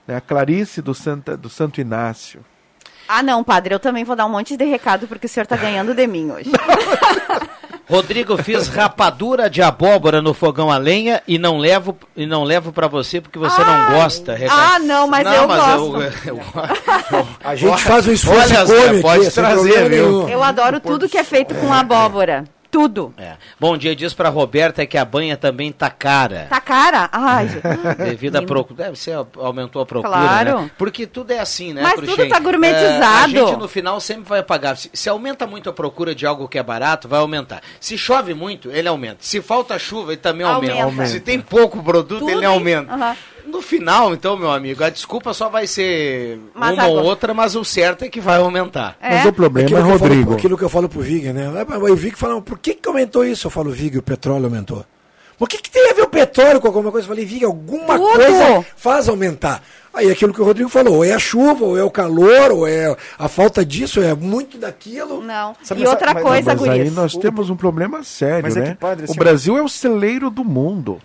[0.06, 0.16] né?
[0.16, 2.44] a Clarice do, Santa, do Santo Inácio.
[3.08, 5.56] Ah, não, padre, eu também vou dar um monte de recado, porque o senhor tá
[5.56, 6.50] ganhando de mim hoje.
[7.90, 12.72] Rodrigo, fiz rapadura de abóbora no fogão a lenha e não levo e não levo
[12.72, 14.34] para você porque você não gosta.
[14.48, 16.00] ah, não, mas eu gosto.
[16.26, 20.28] eu- eu- A gente faz o esforço Olha, e come pode aqui, trazer, viu?
[20.28, 22.44] Eu adoro tudo que é feito com abóbora.
[22.72, 23.12] Tudo.
[23.18, 23.34] É.
[23.60, 26.46] Bom dia, diz pra Roberta que a banha também tá cara.
[26.48, 27.06] Tá cara?
[27.12, 27.46] Ai.
[28.02, 28.84] Devido à procura.
[28.84, 30.10] Deve ser, aumentou a procura.
[30.10, 30.60] Claro.
[30.62, 30.70] Né?
[30.78, 32.16] Porque tudo é assim, né, Mas Cruxem?
[32.16, 33.36] tudo tá gourmetizado.
[33.36, 34.78] É, a gente no final sempre vai pagar.
[34.78, 37.60] Se, se aumenta muito a procura de algo que é barato, vai aumentar.
[37.78, 39.18] Se chove muito, ele aumenta.
[39.20, 40.82] Se falta chuva, ele também aumenta.
[40.82, 41.10] Aumenta.
[41.10, 42.90] Se tem pouco produto, Tudo, ele aumenta.
[42.90, 43.16] Aham.
[43.52, 47.34] No final, então, meu amigo, a desculpa só vai ser Mas uma agora- ou outra,
[47.34, 48.96] mas o certo é que vai aumentar.
[49.00, 51.32] Mas o problema Aquilo é, que, eu falo, Rodrigo, aquilo que eu falo pro Vig,
[51.34, 51.50] né?
[51.90, 53.46] O Vig fala, por que, que aumentou isso?
[53.46, 54.84] Eu falo, Vig, o petróleo aumentou.
[55.38, 57.04] Por que, que tem a ver o petróleo com alguma coisa?
[57.04, 58.12] Eu falei, Vig, alguma Tudo.
[58.14, 59.62] coisa faz aumentar.
[59.92, 62.66] Aí aquilo que o Rodrigo falou, ou é a chuva, ou é o calor, ou
[62.66, 65.20] é a falta disso, ou é muito daquilo.
[65.20, 65.54] Não.
[65.62, 68.60] Sabe e essa- outra mas- coisa, mas aí nós temos um problema sério, Mas é
[68.60, 68.66] né?
[68.70, 70.98] que, padre, o assim, Brasil é o celeiro do mundo.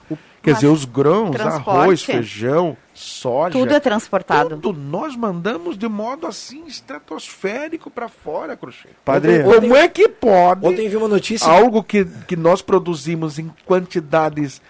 [0.48, 1.70] Quer dizer, os grãos, transporte.
[1.82, 3.52] arroz, feijão, soja.
[3.52, 4.58] Tudo é transportado.
[4.58, 8.90] Tudo nós mandamos de modo assim estratosférico para fora, Cruxê.
[9.04, 11.48] Padre, Como é que pode Ontem vi uma notícia.
[11.48, 14.62] algo que, que nós produzimos em quantidades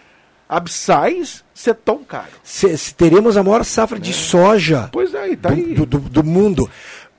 [0.50, 2.28] abissais ser tão caro?
[2.44, 5.74] se, se teremos a maior safra de soja Pois aí, tá do, aí.
[5.74, 6.70] do, do- do mundo.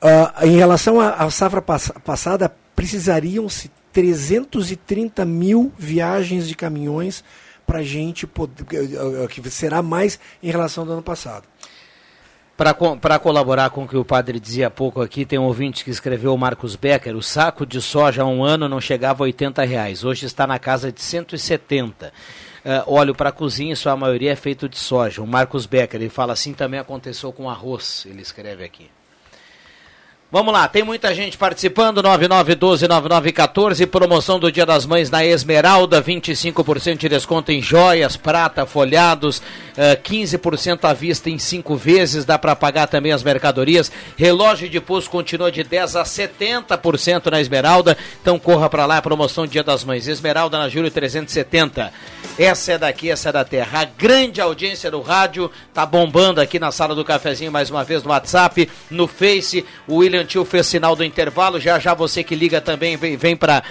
[0.00, 7.24] Ah, em relação à, à safra pass- passada, precisariam-se 330 mil viagens de caminhões
[7.68, 8.64] para a gente poder.
[8.72, 11.46] eh, eh, que será mais em relação ao ano passado.
[12.56, 15.90] Para colaborar com o que o padre dizia há pouco aqui, tem um ouvinte que
[15.90, 19.62] escreveu, o Marcos Becker, o saco de soja há um ano não chegava a 80
[19.64, 22.10] reais, hoje está na casa de 170.
[22.64, 25.22] Eh, óleo para cozinha, sua maioria é feito de soja.
[25.22, 28.90] O Marcos Becker, ele fala assim, também aconteceu com arroz, ele escreve aqui.
[30.30, 36.98] Vamos lá, tem muita gente participando, 9912-9914, promoção do Dia das Mães na Esmeralda, 25%
[36.98, 39.40] de desconto em joias, prata, folhados,
[39.74, 43.90] eh, 15% à vista em 5 vezes, dá para pagar também as mercadorias.
[44.18, 49.46] Relógio de pulso continua de 10 a 70% na Esmeralda, então corra para lá, promoção
[49.46, 50.06] do Dia das Mães.
[50.06, 51.90] Esmeralda na Júlio 370.
[52.38, 53.80] Essa é daqui, essa é da terra.
[53.80, 58.02] A grande audiência do rádio tá bombando aqui na sala do cafezinho mais uma vez
[58.02, 59.64] no WhatsApp, no Face.
[59.88, 61.60] O William Tio fez sinal do intervalo.
[61.60, 63.62] Já já você que liga também vem, vem para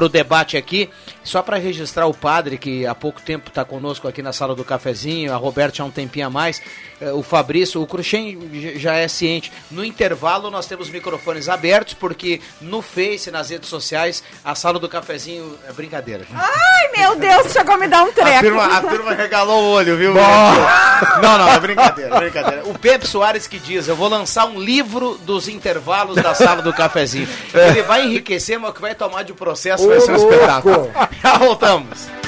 [0.00, 0.88] o debate aqui.
[1.24, 4.64] Só para registrar o padre que há pouco tempo está conosco aqui na sala do
[4.64, 6.60] cafezinho, a Roberta já há um tempinho a mais,
[7.00, 9.52] eh, o Fabrício, o Cruxem já é ciente.
[9.70, 14.88] No intervalo nós temos microfones abertos porque no Face, nas redes sociais, a sala do
[14.88, 16.26] cafezinho é brincadeira.
[16.34, 18.40] Ai, meu Deus, chegou a me dar um A treco.
[18.42, 20.12] turma, a turma regalou o olho, viu?
[20.14, 22.62] Não, não, é brincadeira, é brincadeira.
[22.66, 26.72] O Pepe Soares que diz, eu vou lançar um livro dos intervalos da sala do
[26.72, 27.26] cafezinho.
[27.54, 30.90] Ele vai enriquecer, mas o que vai tomar de processo vai ser um espetáculo.
[31.22, 32.21] Já voltamos.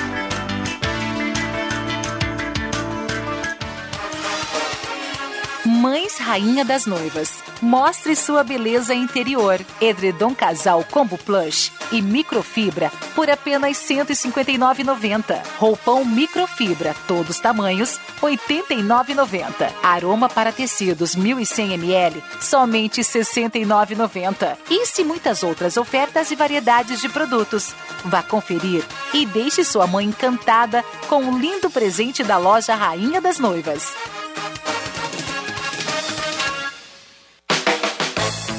[5.85, 7.43] Mães Rainha das Noivas.
[7.61, 9.61] Mostre sua beleza interior.
[9.79, 15.43] Edredom Casal Combo Plush e microfibra por apenas R$ 159,90.
[15.59, 19.71] Roupão microfibra, todos tamanhos, R$ 89,90.
[19.83, 24.57] Aroma para tecidos 1100 ml, somente R$ 69,90.
[24.71, 27.75] Isso e muitas outras ofertas e variedades de produtos.
[28.07, 28.83] Vá conferir
[29.13, 33.93] e deixe sua mãe encantada com um lindo presente da loja Rainha das Noivas.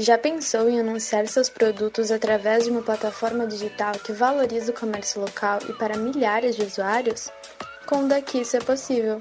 [0.00, 5.20] Já pensou em anunciar seus produtos através de uma plataforma digital que valoriza o comércio
[5.20, 7.28] local e para milhares de usuários?
[7.84, 9.20] Com o Daqui isso é possível.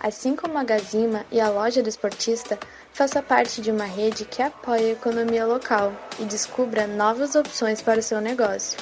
[0.00, 2.58] Assim como a Gazima e a loja do esportista,
[2.94, 8.00] faça parte de uma rede que apoia a economia local e descubra novas opções para
[8.00, 8.78] o seu negócio.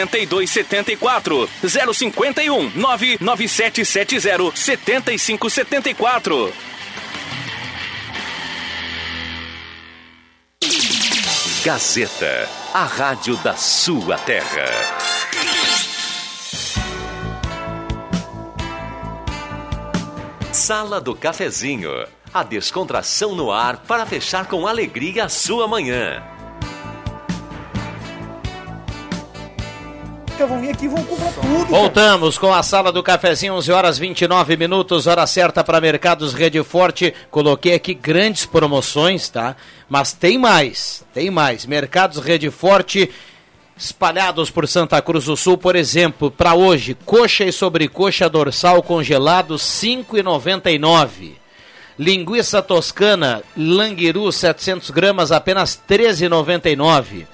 [0.00, 1.48] 8274
[1.94, 6.52] 051 99770 7574.
[11.64, 14.66] Gazeta, a rádio da sua terra.
[20.52, 21.90] Sala do Cafezinho,
[22.32, 26.35] a descontração no ar para fechar com alegria a sua manhã.
[30.44, 31.66] Vão vir aqui e vão comprar tudo.
[31.66, 36.62] Voltamos com a sala do cafezinho, 11 horas 29 minutos, hora certa para Mercados Rede
[36.62, 37.14] Forte.
[37.30, 39.56] Coloquei aqui grandes promoções, tá?
[39.88, 41.64] Mas tem mais, tem mais.
[41.64, 43.10] Mercados Rede Forte
[43.76, 49.56] espalhados por Santa Cruz do Sul, por exemplo, para hoje, coxa e sobrecoxa dorsal congelado
[49.56, 51.32] 5,99.
[51.98, 57.26] Linguiça toscana Languiru 700 gramas apenas 13,99.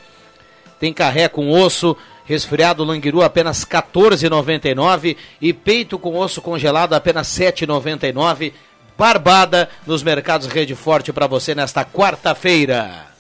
[0.79, 8.53] Tem carré com osso resfriado Languiru apenas 14,99 e peito com osso congelado apenas 7,99.
[8.97, 13.13] Barbada nos mercados Rede Forte para você nesta quarta-feira.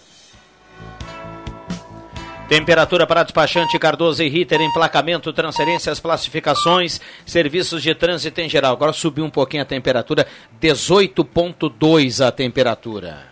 [2.48, 8.74] Temperatura para despachante Cardoso e Ritter, emplacamento, transferências, classificações, serviços de trânsito em geral.
[8.74, 10.26] Agora subiu um pouquinho a temperatura,
[10.60, 13.31] 18.2 a temperatura.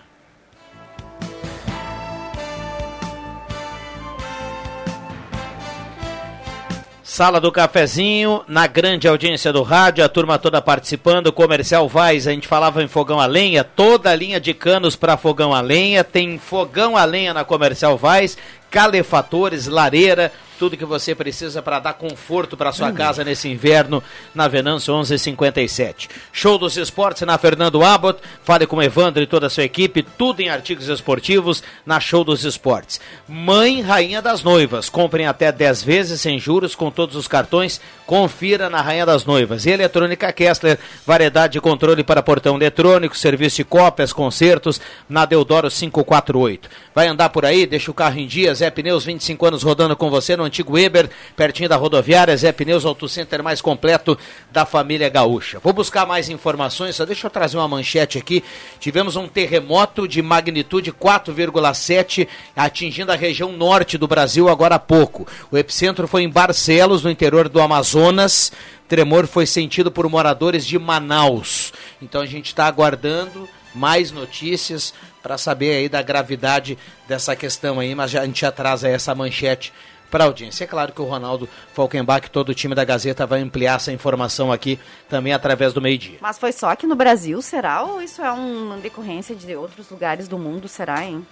[7.20, 12.30] Sala do Cafezinho, na grande audiência do rádio, a turma toda participando, Comercial Vaz, a
[12.30, 16.02] gente falava em fogão a lenha, toda a linha de canos para fogão a lenha,
[16.02, 18.38] tem fogão a lenha na Comercial Vaz,
[18.70, 24.04] calefatores, lareira, tudo que você precisa para dar conforto para sua casa nesse inverno
[24.34, 26.10] na Venâncio 1157.
[26.30, 28.20] Show dos esportes na Fernando Abbott.
[28.44, 32.44] Fale com Evandro e toda a sua equipe, tudo em artigos esportivos na Show dos
[32.44, 33.00] Esportes.
[33.26, 34.90] Mãe Rainha das Noivas.
[34.90, 37.80] Comprem até 10 vezes sem juros com todos os cartões.
[38.04, 39.64] Confira na Rainha das Noivas.
[39.64, 45.70] E Eletrônica Kessler, variedade de controle para portão eletrônico, serviço de cópias, concertos na Deodoro
[45.70, 46.68] 548.
[46.94, 50.10] Vai andar por aí, deixa o carro em dia, Zé Pneus 25 anos rodando com
[50.10, 54.18] você no antigo Weber, pertinho da rodoviária, Zé Pneus Auto Center mais completo
[54.50, 55.60] da família gaúcha.
[55.60, 58.42] Vou buscar mais informações, só deixa eu trazer uma manchete aqui.
[58.80, 62.26] Tivemos um terremoto de magnitude 4,7
[62.56, 65.26] atingindo a região norte do Brasil agora há pouco.
[65.50, 68.52] O epicentro foi em Barcelos, no interior do Amazonas.
[68.88, 71.72] Tremor foi sentido por moradores de Manaus.
[72.02, 74.92] Então a gente está aguardando mais notícias
[75.22, 78.44] para saber aí da gravidade dessa questão aí, mas a gente
[78.84, 79.72] aí essa manchete
[80.10, 80.64] para a audiência.
[80.64, 84.50] É claro que o Ronaldo Falkenbach, todo o time da Gazeta, vai ampliar essa informação
[84.52, 86.18] aqui também através do meio-dia.
[86.20, 87.82] Mas foi só aqui no Brasil, será?
[87.82, 91.26] Ou isso é uma decorrência de outros lugares do mundo, será, hein?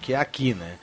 [0.00, 0.78] Que é aqui, né?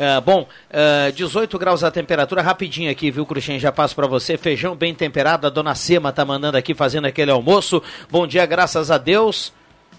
[0.00, 3.58] Uh, bom, uh, 18 graus a temperatura, rapidinho aqui, viu, Cruxem?
[3.58, 4.38] Já passo para você.
[4.38, 7.82] Feijão bem temperado, a dona Sema tá mandando aqui, fazendo aquele almoço.
[8.08, 9.52] Bom dia, graças a Deus.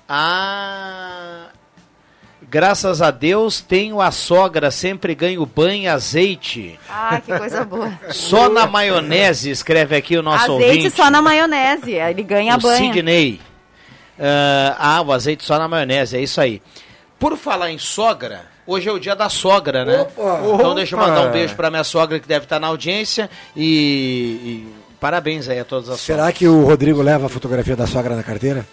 [0.09, 1.51] Ah,
[2.50, 6.80] graças a Deus tenho a sogra, sempre ganho banho e azeite.
[6.89, 7.92] Ah, que coisa boa.
[8.12, 10.89] Só na maionese, escreve aqui o nosso Azeite ouvinte.
[10.92, 12.94] só na maionese, ele ganha o banho.
[12.94, 13.39] Sidney.
[14.20, 16.62] Ah, ah, o azeite só na maionese, é isso aí.
[17.18, 20.08] Por falar em sogra, hoje é o dia da sogra, né?
[20.54, 21.08] Então deixa eu Opa!
[21.08, 23.64] mandar um beijo pra minha sogra que deve estar na audiência e,
[24.44, 24.68] e
[25.02, 28.24] parabéns aí a todas as Será que o Rodrigo leva a fotografia da sogra na
[28.24, 28.66] carteira?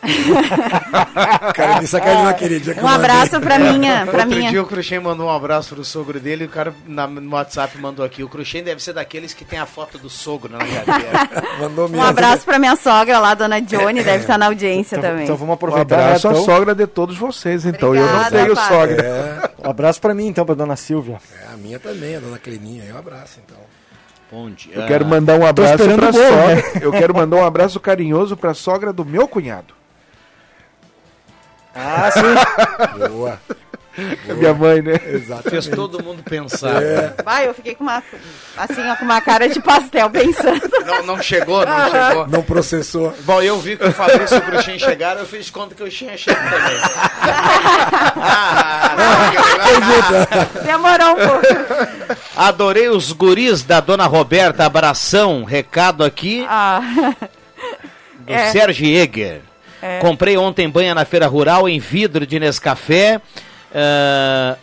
[1.54, 4.50] cara, me sacaneou aquele dia que Um abraço pra minha, pra Outro minha.
[4.50, 7.76] dia o Cruxem mandou um abraço pro sogro dele e o cara na- no WhatsApp
[7.78, 8.22] mandou aqui.
[8.22, 11.48] O Cruxem deve ser daqueles que tem a foto do sogro na carteira.
[11.58, 15.24] Mandou Um abraço pra minha sogra lá, dona Johnny, deve estar na audiência Então, também.
[15.24, 16.44] então vamos Um aproveitar abraço à então.
[16.44, 17.94] sogra de todos vocês, então.
[17.94, 19.02] eu não Obrigada, tenho sogra.
[19.02, 21.18] É, Um abraço pra mim então, pra dona Silvia.
[21.42, 22.84] é, a minha também, a dona Cleninha.
[22.88, 23.56] Eu abraço, então.
[24.54, 24.74] Dia.
[24.74, 26.54] Eu quero mandar um abraço pra bolo, sogra.
[26.54, 26.62] né?
[26.82, 29.74] Eu quero mandar um abraço carinhoso pra sogra do meu cunhado.
[31.74, 33.08] Ah, sim.
[33.08, 33.40] Boa.
[34.28, 35.00] É minha mãe, né?
[35.06, 35.50] Exatamente.
[35.50, 36.82] Fez todo mundo pensar.
[36.82, 37.14] É.
[37.24, 38.02] Vai, eu fiquei com uma,
[38.56, 40.60] assim, ó, com uma cara de pastel pensando.
[40.86, 42.26] Não, não chegou, não chegou.
[42.28, 43.12] Não processou.
[43.24, 45.88] Bom, eu vi que o Fabrício e o Cruxem chegaram, eu fiz conta que eu
[45.90, 46.78] tinha chegado também.
[48.20, 48.96] Ah,
[50.64, 52.16] Demorou um pouco.
[52.36, 54.64] Adorei os guris da dona Roberta.
[54.66, 56.80] Abração, recado aqui Ah,
[58.20, 58.50] do É.
[58.50, 59.40] Sérgio Eger.
[59.80, 59.98] É.
[60.00, 63.20] Comprei ontem banha na feira rural em vidro de Nescafé.
[63.74, 64.56] Ah,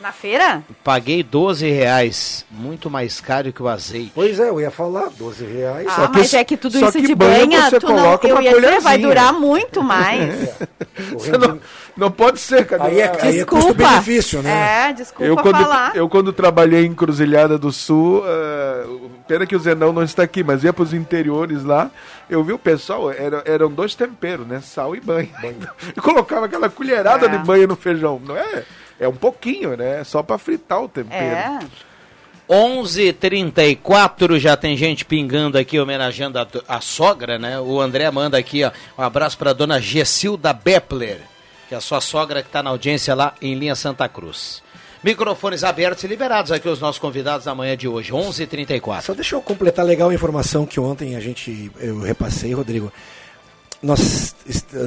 [0.00, 0.62] na feira?
[0.84, 4.12] paguei 12 reais, muito mais caro que o azeite.
[4.14, 5.86] Pois é, eu ia falar, 12 reais.
[5.88, 7.94] Ah, Só que mas é que tudo isso que de banha banha, você tu não,
[7.96, 10.48] coloca eu uma ia dizer, vai durar muito mais.
[11.14, 11.60] O Você não,
[11.96, 12.84] não pode ser, cara.
[12.86, 13.66] Aí é, aí é Desculpa.
[13.66, 14.88] custo-benefício, né?
[14.88, 15.96] É, desculpa Eu quando, falar.
[15.96, 18.84] eu quando trabalhei em Cruzilhada do Sul, ah,
[19.28, 21.88] pena que o Zenão não está aqui, mas ia para os interiores lá,
[22.28, 24.60] eu vi o pessoal, era, eram dois temperos, né?
[24.60, 25.28] Sal e banho.
[25.96, 27.28] E colocava aquela colherada É.
[27.28, 28.20] de banho no feijão.
[28.24, 28.64] Não é?
[29.00, 30.02] É um pouquinho, né?
[30.04, 31.36] Só para fritar o tempero.
[31.36, 31.60] É.
[32.48, 37.60] 11:34 já tem gente pingando aqui, homenageando a, a sogra, né?
[37.60, 41.20] O André manda aqui, ó, um abraço para dona Gessilda Bepler,
[41.68, 44.62] que é a sua sogra que está na audiência lá em linha Santa Cruz.
[45.04, 49.02] Microfones abertos e liberados aqui os nossos convidados da manhã de hoje, 11:34.
[49.02, 52.90] Só deixa eu completar legal a informação que ontem a gente eu repassei, Rodrigo.
[53.80, 54.34] Nós,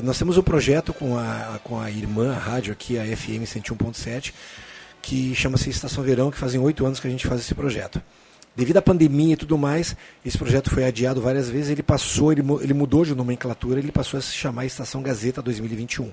[0.04, 4.34] nós temos um projeto com a, com a irmã a rádio aqui, a FM 101.7,
[5.02, 8.02] que chama-se Estação Verão, que fazem oito anos que a gente faz esse projeto.
[8.54, 12.44] Devido à pandemia e tudo mais, esse projeto foi adiado várias vezes, ele passou, ele,
[12.62, 16.12] ele mudou de nomenclatura, ele passou a se chamar Estação Gazeta 2021.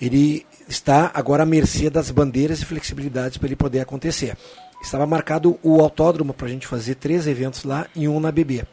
[0.00, 4.36] Ele está agora à mercê das bandeiras e flexibilidades para ele poder acontecer.
[4.82, 8.64] Estava marcado o autódromo para a gente fazer três eventos lá e um na BB.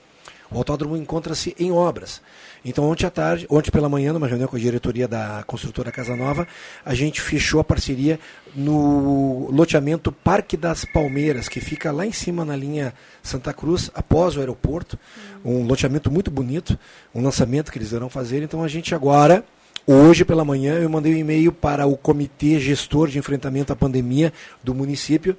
[0.52, 2.22] O autódromo encontra-se em obras.
[2.68, 6.16] Então, ontem à tarde, ontem pela manhã, numa reunião com a diretoria da construtora Casa
[6.16, 6.48] Nova,
[6.84, 8.20] a gente fechou a parceria
[8.56, 12.92] no loteamento Parque das Palmeiras, que fica lá em cima na linha
[13.22, 14.98] Santa Cruz, após o aeroporto.
[15.46, 16.78] Um loteamento muito bonito,
[17.14, 18.42] um lançamento que eles irão fazer.
[18.42, 19.46] Então, a gente agora
[19.88, 24.34] Hoje pela manhã eu mandei um e-mail para o Comitê Gestor de Enfrentamento à Pandemia
[24.64, 25.38] do município,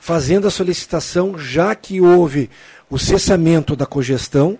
[0.00, 2.50] fazendo a solicitação, já que houve
[2.90, 4.58] o cessamento da cogestão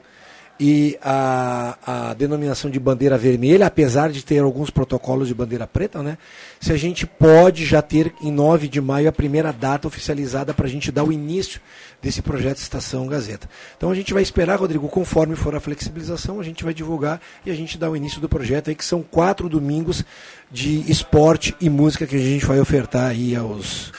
[0.59, 6.03] e a, a denominação de bandeira vermelha, apesar de ter alguns protocolos de bandeira preta,
[6.03, 6.17] né?
[6.59, 10.67] Se a gente pode já ter em 9 de maio a primeira data oficializada para
[10.67, 11.61] a gente dar o início
[12.01, 13.49] desse projeto Estação Gazeta.
[13.77, 17.51] Então a gente vai esperar, Rodrigo, conforme for a flexibilização, a gente vai divulgar e
[17.51, 20.05] a gente dá o início do projeto aí, que são quatro domingos
[20.51, 23.93] de esporte e música que a gente vai ofertar aí aos,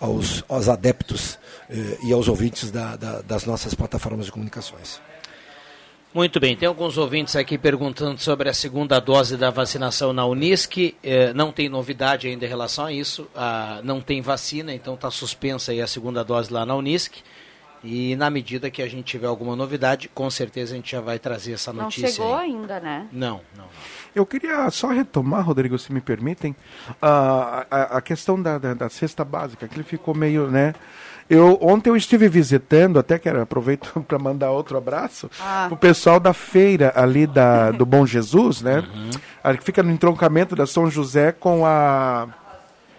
[0.00, 1.38] aos, aos adeptos
[1.68, 5.00] eh, e aos ouvintes da, da, das nossas plataformas de comunicações.
[6.12, 10.96] Muito bem, tem alguns ouvintes aqui perguntando sobre a segunda dose da vacinação na Unisc.
[11.04, 13.28] Eh, não tem novidade ainda em relação a isso.
[13.32, 17.22] Ah, não tem vacina, então está suspensa aí a segunda dose lá na Unisc.
[17.82, 21.18] E na medida que a gente tiver alguma novidade, com certeza a gente já vai
[21.18, 22.08] trazer essa notícia.
[22.08, 22.50] Não chegou aí.
[22.50, 23.06] ainda, né?
[23.12, 23.66] Não, não.
[24.14, 26.54] Eu queria só retomar, Rodrigo, se me permitem,
[27.00, 30.74] a, a, a questão da, da, da cesta básica, que ele ficou meio, né?
[31.30, 35.68] Eu, ontem eu estive visitando, até quero aproveito para mandar outro abraço, Ah.
[35.70, 38.82] o pessoal da feira ali da, do Bom Jesus, né?
[39.42, 42.26] Ali que fica no entroncamento da São José com a.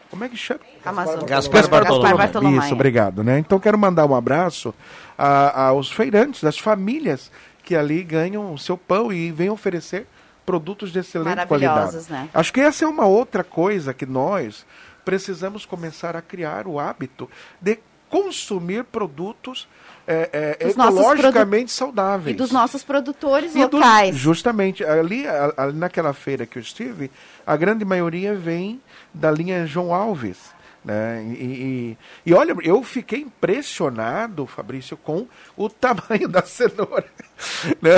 [0.09, 0.61] Como é que chama?
[0.85, 1.25] Amazônia.
[1.25, 2.09] Gaspar Bartolomé.
[2.09, 2.57] Gaspar Bartolomé.
[2.65, 3.23] Isso, obrigado.
[3.23, 3.37] Né?
[3.39, 4.73] Então quero mandar um abraço
[5.17, 7.31] a- aos feirantes, às famílias
[7.63, 10.07] que ali ganham o seu pão e vêm oferecer
[10.45, 11.75] produtos de excelente qualidade.
[11.75, 12.27] Maravilhosos, né?
[12.33, 14.65] Acho que essa é uma outra coisa que nós
[15.05, 17.29] precisamos começar a criar o hábito
[17.61, 17.79] de
[18.11, 19.67] consumir produtos
[20.07, 22.35] é, é, Dos ecologicamente saudáveis.
[22.35, 24.15] E dos nossos produtores E dos- locais.
[24.15, 25.23] justamente, ali,
[25.55, 27.09] ali naquela feira que eu estive,
[27.47, 28.81] a grande maioria vem
[29.13, 30.37] da linha João Alves.
[30.83, 31.23] Né?
[31.39, 37.05] E, e- e olha, eu fiquei impressionado, Fabrício, com o tamanho da cenoura.
[37.79, 37.91] né?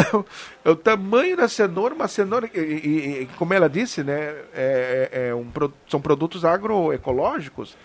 [0.65, 4.35] O, tamanho da cenoura, uma cenoura, e, e- como ela disse, né?
[4.53, 5.47] é- é- é um
[5.89, 7.75] são produtos agroecológicos.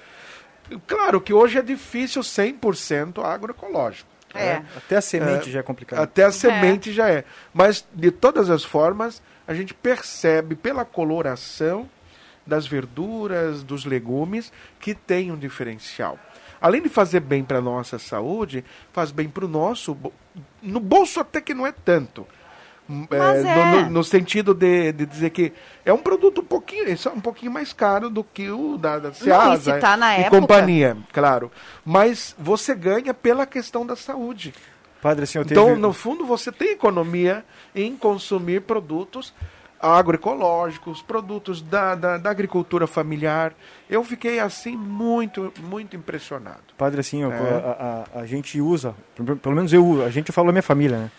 [0.87, 4.09] Claro que hoje é difícil 100% agroecológico.
[4.35, 4.55] É.
[4.55, 4.67] né?
[4.77, 6.01] Até a semente já é complicado.
[6.01, 7.25] Até a semente já é.
[7.53, 11.89] Mas, de todas as formas, a gente percebe pela coloração
[12.47, 16.19] das verduras, dos legumes, que tem um diferencial.
[16.61, 19.97] Além de fazer bem para a nossa saúde, faz bem para o nosso.
[20.61, 22.27] No bolso, até que não é tanto.
[22.89, 23.83] No- é.
[23.85, 25.53] No, no sentido de, de dizer que
[25.85, 29.13] é um produto um pouquinho, só um pouquinho mais caro do que o da, da
[29.13, 31.53] Ceasa se tá na e época- companhia, claro.
[31.85, 34.55] Mas você ganha pela questão da saúde.
[35.03, 39.33] Padre, assim, eu Então, teve- no fundo, você tem economia em consumir produtos
[39.81, 43.53] agroecológicos, produtos da, da, da agricultura familiar.
[43.89, 46.59] Eu fiquei, assim, muito, muito impressionado.
[46.77, 47.27] Padre, assim, É.
[47.27, 48.95] a, a- a gente usa,
[49.43, 51.11] pelo menos eu, uso, a gente fala minha família, né?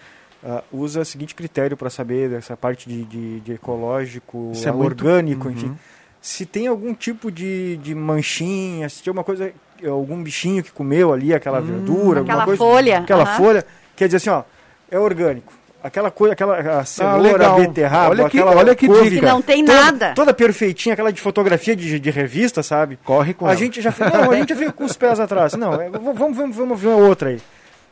[0.44, 4.72] Ah, usa o seguinte critério para saber dessa parte de, de, de ecológico, Isso é
[4.72, 5.54] muito- orgânico, Uhum.
[5.54, 5.78] enfim.
[6.22, 9.52] Se tem algum tipo de, de manchinha, se tem alguma coisa,
[9.86, 13.38] algum bichinho que comeu ali, aquela verdura, alguma Aquela coisa, folha, aquela aham.
[13.38, 13.66] folha,
[13.96, 14.44] quer dizer assim, ó,
[14.92, 15.54] é orgânico.
[15.82, 17.56] Aquela coisa, aquela a cenoura, legal.
[17.56, 19.22] a beterraba, Olha que- aquela olha que couve, dica.
[19.22, 20.14] Que não tem toda, nada.
[20.14, 22.98] Toda perfeitinha, aquela de fotografia de, de revista, sabe?
[23.04, 23.58] Corre com A ela.
[23.58, 25.54] gente já fez, não, a gente já veio com os pés atrás.
[25.54, 27.40] Não, é, vamos, vamos, vamos ver outra aí.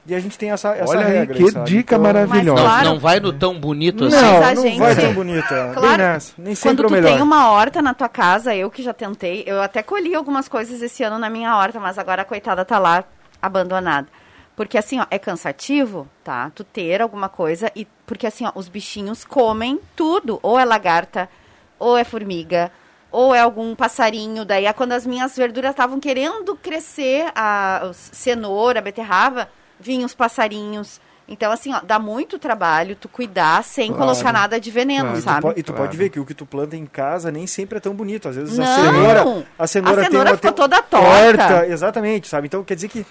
[0.08, 1.36] E a gente tem essa, essa Olha aí, regra.
[1.36, 1.70] que sabe?
[1.70, 2.62] dica Então, maravilhosa.
[2.62, 2.86] Não, claro.
[2.86, 4.16] não vai no tão bonito assim.
[4.16, 5.64] Não, Mas a não gente- vai tão bonita.
[5.66, 6.34] Bem Claro, nessa.
[6.38, 7.12] Nem Quando sempre é o tu melhor.
[7.14, 10.82] tem uma horta na tua casa, eu que já tentei, eu até colhi algumas coisas
[10.82, 13.04] esse ano na minha horta, mas agora a coitada tá lá
[13.42, 14.08] abandonada.
[14.56, 16.52] Porque assim, ó, é cansativo, tá?
[16.56, 21.30] Tu ter alguma coisa e porque assim, ó, os bichinhos comem tudo, ou é lagarta,
[21.78, 22.72] ou é formiga,
[23.12, 24.44] ou é algum passarinho.
[24.46, 29.48] Daí, é quando as minhas verduras estavam querendo crescer, a cenoura, beterraba,
[29.80, 31.00] vinham os passarinhos.
[31.30, 34.14] Então, assim, ó, dá muito trabalho tu cuidar sem Claro.
[34.14, 35.42] colocar nada de veneno, E tu, sabe?
[35.42, 35.84] po- e tu Claro.
[35.86, 38.30] pode ver que o que tu planta em casa nem sempre é tão bonito.
[38.30, 38.76] Às vezes a Não!
[38.86, 41.68] cenoura, a cenoura, A tem cenoura ficou toda torta.
[41.68, 42.48] Exatamente, sabe?
[42.48, 43.06] Então quer dizer que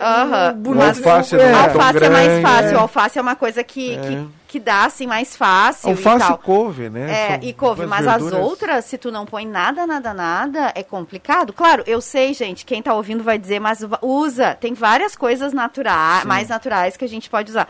[0.00, 2.70] alface o não é tão alface é mais fácil.
[2.70, 2.76] é.
[2.76, 4.00] O alface é uma coisa que, É.
[4.00, 6.38] que, que dá, assim, mais fácil Alface e e tal.
[6.38, 7.10] couve, né?
[7.12, 8.44] É, São e couve, mas as verduras.
[8.46, 11.52] outras, se tu não põe nada, nada, nada, é complicado.
[11.52, 14.54] Claro, eu sei, gente, quem tá ouvindo vai dizer, mas usa.
[14.54, 17.68] Tem várias coisas naturais, mais naturais que a gente pode usar.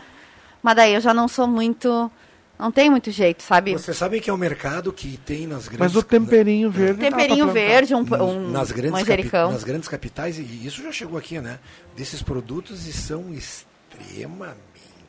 [0.63, 2.09] Mas daí eu já não sou muito.
[2.57, 3.71] Não tem muito jeito, sabe?
[3.71, 5.79] Você sabe que é o mercado que tem nas grandes...
[5.79, 6.99] Mas o temperinho verde.
[6.99, 9.41] pra Temperinho verde, um, um nas grandes, manjericão.
[9.43, 11.57] capi- nas grandes capitais, e isso já chegou aqui, né?
[11.95, 14.57] Desses produtos e são extremamente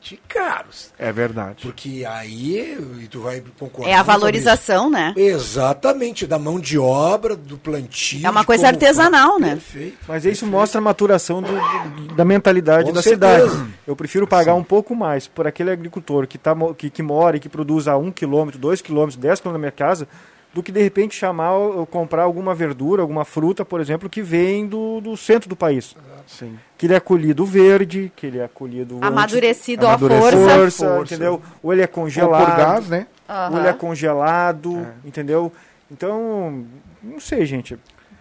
[0.00, 0.92] extremamente caros.
[0.98, 1.62] É verdade.
[1.62, 3.90] Porque aí, e tu vai concordar.
[3.90, 5.12] É a valorização, né?
[5.16, 8.26] Exatamente, da mão de obra, do plantio.
[8.26, 9.50] É uma coisa como artesanal, né?
[9.50, 9.98] Perfeito.
[10.08, 13.48] Mas isso mostra a maturação do- da mentalidade Com da certeza.
[13.50, 13.70] cidade.
[13.86, 17.40] Eu prefiro pagar um pouco mais por aquele agricultor que, tá, que, que mora e
[17.40, 20.08] que produz a 1 km, 2 km, 10 km da minha casa,
[20.52, 24.66] do que de repente chamar ou comprar alguma verdura, alguma fruta, por exemplo, que vem
[24.66, 25.94] do, do centro do país.
[26.26, 26.58] Sim.
[26.76, 30.36] Que ele é colhido verde, que ele é colhido antes- Amadurecido à força.
[30.36, 31.40] força, entendeu?
[31.62, 32.40] Ou ele é congelado.
[32.40, 33.06] Ou por gás, né?
[33.52, 35.52] Ou ele é congelado, entendeu?
[35.90, 36.64] Então,
[37.02, 37.78] não sei, gente.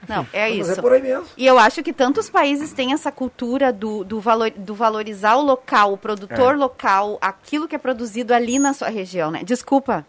[0.08, 0.80] Não, é Mas isso.
[0.80, 1.26] é por aí mesmo.
[1.38, 5.42] E eu acho que tantos países têm essa cultura do, do, valor, do valorizar o
[5.44, 6.58] local, o produtor É.
[6.58, 9.42] local, aquilo que é produzido ali na sua região, né?
[9.44, 10.06] Desculpa.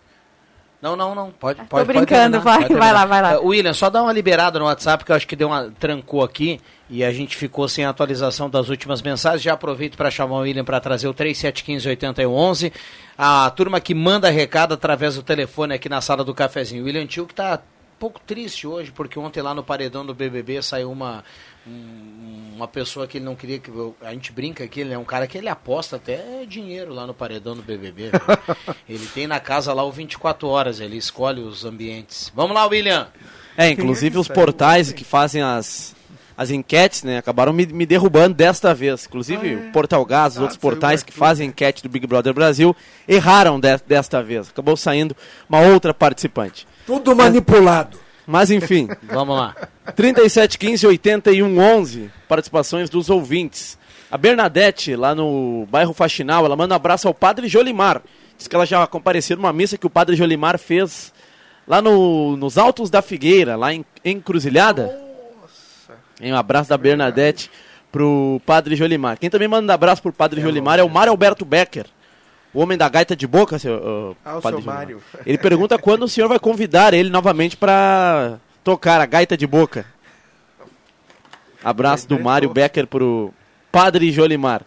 [0.81, 1.31] Não, não, não.
[1.31, 1.86] Pode, pode.
[1.86, 3.40] brincando, pode terminar, vai, pode vai lá, vai lá.
[3.40, 5.70] Uh, William, só dá uma liberada no WhatsApp, que eu acho que deu uma.
[5.78, 6.59] trancou aqui
[6.89, 9.43] e a gente ficou sem a atualização das últimas mensagens.
[9.43, 12.73] Já aproveito para chamar o William para trazer o 3715-8111.
[13.19, 16.82] A turma que manda recado através do telefone aqui na sala do cafezinho.
[16.82, 17.61] O William Tio que tá
[18.01, 21.22] pouco triste hoje, porque ontem lá no paredão do BBB saiu uma.
[21.66, 23.70] um- uma pessoa que ele não queria que.
[24.02, 27.14] A gente brinca aqui, ele é um cara que ele aposta até dinheiro lá no
[27.14, 28.10] paredão do BBB.
[28.10, 28.22] velho.
[28.89, 32.31] ele tem na casa lá o 24 horas, ele escolhe os ambientes.
[32.35, 33.09] Vamos lá, William!
[33.56, 35.94] É, inclusive os portais que fazem as,
[36.36, 39.06] as enquetes, né, acabaram me, me derrubando desta vez.
[39.06, 42.74] Inclusive o Portal Gás, os outros portais que fazem enquete do Big Brother Brasil,
[43.09, 44.48] erraram de- desta vez.
[44.51, 45.14] Acabou saindo
[45.48, 46.66] uma outra participante.
[46.91, 47.97] Tudo manipulado.
[48.27, 48.89] Mas enfim.
[49.05, 49.55] Vamos lá.
[49.95, 53.79] 3715 8111, participações dos ouvintes.
[54.11, 58.03] A Bernadette, lá no bairro Faxinal, ela manda um abraço ao Padre Jolimar.
[58.37, 61.12] Diz que ela já compareceu numa missa que o Padre Jolimar fez
[61.65, 64.99] lá no, nos Altos da Figueira, lá em Encruzilhada.
[66.21, 67.49] Um abraço da Bernadette
[67.93, 69.17] pro Padre Jolimar.
[69.17, 71.87] Quem também manda um abraço pro Padre Jolimar é o Mário Alberto Becker.
[72.52, 74.72] O homem da gaita de boca, seu, uh, Ah, o Padre seu.
[74.72, 75.02] Mário.
[75.24, 79.86] Ele pergunta quando o senhor vai convidar ele novamente para tocar a gaita de boca.
[81.62, 83.32] Abraço do Mário Becker pro
[83.70, 84.62] Padre Jolimar.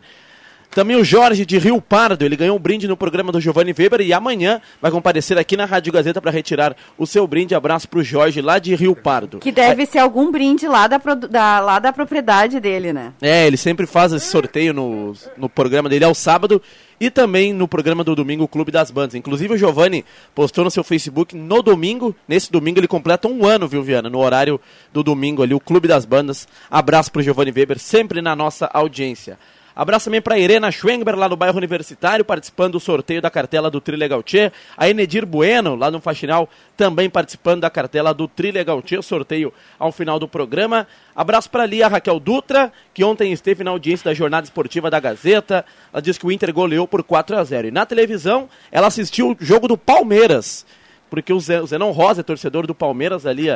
[0.69, 4.01] Também o Jorge de Rio Pardo, ele ganhou um brinde no programa do Giovanni Weber
[4.01, 7.53] e amanhã vai comparecer aqui na Rádio Gazeta para retirar o seu brinde.
[7.53, 9.37] Abraço pro Jorge lá de Rio Pardo.
[9.37, 13.13] Que deve ser algum brinde lá da, da- lá da propriedade dele, né?
[13.21, 16.59] É, ele sempre faz esse sorteio no, no programa dele ao sábado
[16.99, 19.15] e também no programa do domingo, Clube das Bandas.
[19.15, 23.67] Inclusive o Giovanni postou no seu Facebook no domingo, nesse domingo ele completa um ano,
[23.67, 24.09] viu, Viana?
[24.09, 24.59] No horário
[24.91, 26.47] do domingo ali, o Clube das Bandas.
[26.69, 29.37] Abraço pro Giovanni Weber, sempre na nossa audiência.
[29.75, 33.81] Abraço também para Irena Schwengber, lá no bairro Universitário, participando do sorteio da cartela do
[33.81, 34.51] Trilegal Tchê.
[34.77, 36.47] A Enedir Bueno, lá no Faxinal,
[36.77, 40.87] também participando da cartela do Trilegal Tchê, sorteio ao final do programa.
[41.15, 44.99] Abraço para ali a Raquel Dutra, que ontem esteve na audiência da jornada esportiva da
[44.99, 45.65] Gazeta.
[45.91, 49.31] Ela disse que o Inter goleou por 4 a 0 E na televisão, ela assistiu
[49.31, 50.65] o jogo do Palmeiras,
[51.09, 53.47] porque o Zenon Rosa, é torcedor do Palmeiras ali,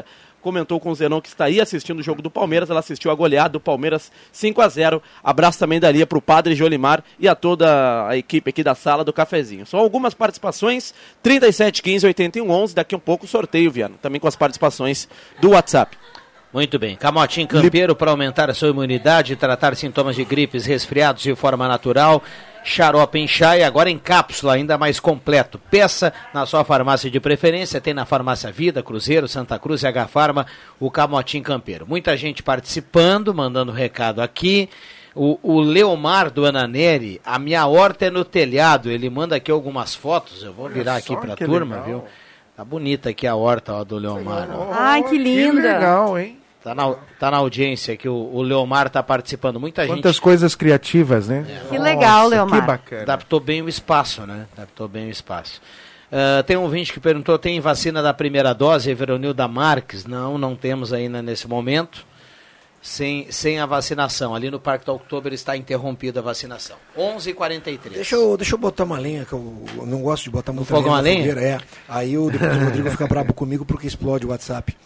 [0.47, 2.69] comentou com o Zenon que está aí assistindo o jogo do Palmeiras.
[2.69, 6.55] Ela assistiu a goleada do Palmeiras 5 a 0 Abraço também dali para o Padre
[6.55, 9.65] Jolimar e a toda a equipe aqui da sala do cafezinho.
[9.65, 12.75] São algumas participações: 37, 15, 81, 11.
[12.75, 13.95] Daqui um pouco sorteio, Viana.
[14.01, 15.09] Também com as participações
[15.41, 15.97] do WhatsApp.
[16.53, 16.95] Muito bem.
[16.95, 21.67] Camotinho Campeiro para aumentar a sua imunidade e tratar sintomas de gripes, resfriados de forma
[21.67, 22.23] natural.
[22.63, 25.59] Xarope em chá e agora em cápsula, ainda mais completo.
[25.69, 30.07] Peça na sua farmácia de preferência, tem na Farmácia Vida, Cruzeiro, Santa Cruz e H
[30.07, 30.45] Farma,
[30.79, 31.85] o Camotim Campeiro.
[31.87, 34.69] Muita gente participando, mandando recado aqui.
[35.15, 38.89] O, o Leomar do Ananeri, a minha horta é no telhado.
[38.91, 41.85] Ele manda aqui algumas fotos, eu vou virar aqui para a que turma, legal.
[41.85, 42.03] viu?
[42.55, 44.49] Tá bonita aqui a horta ó, do Leomar.
[44.51, 44.69] ó.
[44.73, 45.61] Ai, que linda.
[45.61, 46.36] legal, hein?
[46.63, 49.59] Tá na, tá na audiência que o, o Leomar tá participando.
[49.59, 50.21] Muita Quantas gente.
[50.21, 51.45] coisas criativas, né?
[51.69, 52.61] Que legal, Nossa, Leomar.
[52.61, 53.01] Que bacana.
[53.03, 54.47] Adaptou bem o espaço, né?
[54.57, 55.61] Adaptou bem o espaço.
[56.11, 60.05] Ah, tem um ouvinte que perguntou: tem vacina da primeira dose, Veronilda Marques?
[60.05, 62.05] Não, não temos ainda nesse momento.
[62.81, 64.33] Sem, sem a vacinação.
[64.33, 66.77] Ali no Parque do Outubro está interrompida a vacinação.
[66.97, 67.79] 11h43.
[67.91, 70.73] Deixa eu, deixa eu botar uma lenha, que eu, eu não gosto de botar muita
[70.73, 71.17] fogão lenha a na lenha?
[71.33, 71.59] fogueira, É.
[71.89, 74.77] Aí o, depois o Rodrigo fica bravo comigo porque explode o WhatsApp.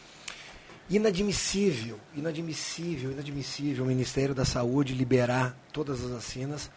[0.91, 6.69] Inadmissível, inadmissível, inadmissível o Ministério da Saúde liberar todas as vacinas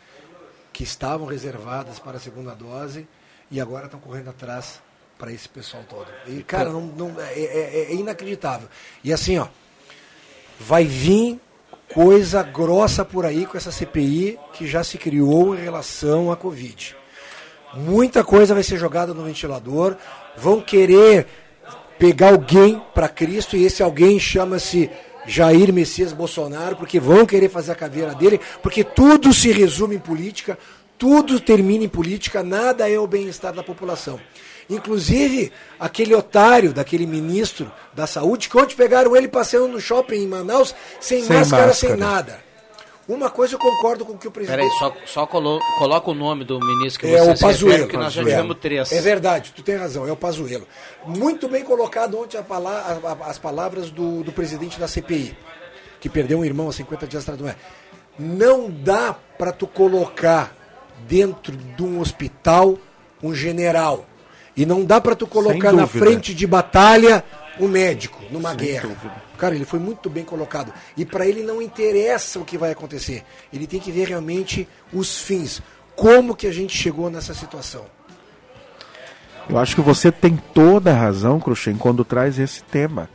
[0.72, 3.08] que estavam reservadas para a segunda dose
[3.50, 4.80] e agora estão correndo atrás
[5.18, 6.06] para esse pessoal todo.
[6.28, 8.68] E, cara, não, não- é, é- é inacreditável.
[9.02, 9.48] E assim, ó,
[10.60, 11.40] vai vir
[11.92, 16.94] coisa grossa por aí com essa CPI que já se criou em relação à Covid.
[17.74, 19.96] Muita coisa vai ser jogada no ventilador,
[20.36, 21.26] vão querer
[21.98, 24.90] pegar alguém para Cristo e esse alguém chama-se
[25.26, 30.00] Jair Messias Bolsonaro, porque vão querer fazer a caveira dele, porque tudo se resume em
[30.00, 30.58] política,
[30.98, 34.20] tudo termina em política, nada é o bem-estar da população.
[34.68, 40.26] Inclusive, aquele otário daquele ministro da saúde, que ontem pegaram ele passeando no shopping em
[40.26, 41.74] Manaus, sem, Sem máscara, máscara.
[41.74, 42.43] sem nada.
[43.06, 44.56] Uma coisa eu concordo com o que o presidente.
[44.56, 47.88] Peraí, só, só colo- coloca o nome do ministro que É você o refere, Pazuello.
[47.88, 48.92] que nós já tivemos três.
[48.92, 50.66] É verdade, tu tem razão, é o Pazuello.
[51.06, 55.36] Muito bem colocado ontem a pala- as palavras do, do presidente da CPI,
[56.00, 57.38] que perdeu um irmão há 50 dias atrás.
[57.40, 57.56] Não, é.
[58.18, 60.54] não dá para tu colocar
[61.06, 62.78] dentro de um hospital
[63.22, 64.06] um general.
[64.56, 67.22] E não dá para tu colocar na frente de batalha
[67.60, 68.88] um médico numa Sem guerra.
[68.88, 69.22] dúvida.
[69.38, 70.72] Cara, ele foi muito bem colocado.
[70.96, 73.22] E para ele não interessa o que vai acontecer.
[73.52, 75.62] Ele tem que ver realmente os fins.
[75.96, 77.84] Como que a gente chegou nessa situação?
[79.48, 83.08] Eu acho que você tem toda a razão, Cruxem, quando traz esse tema.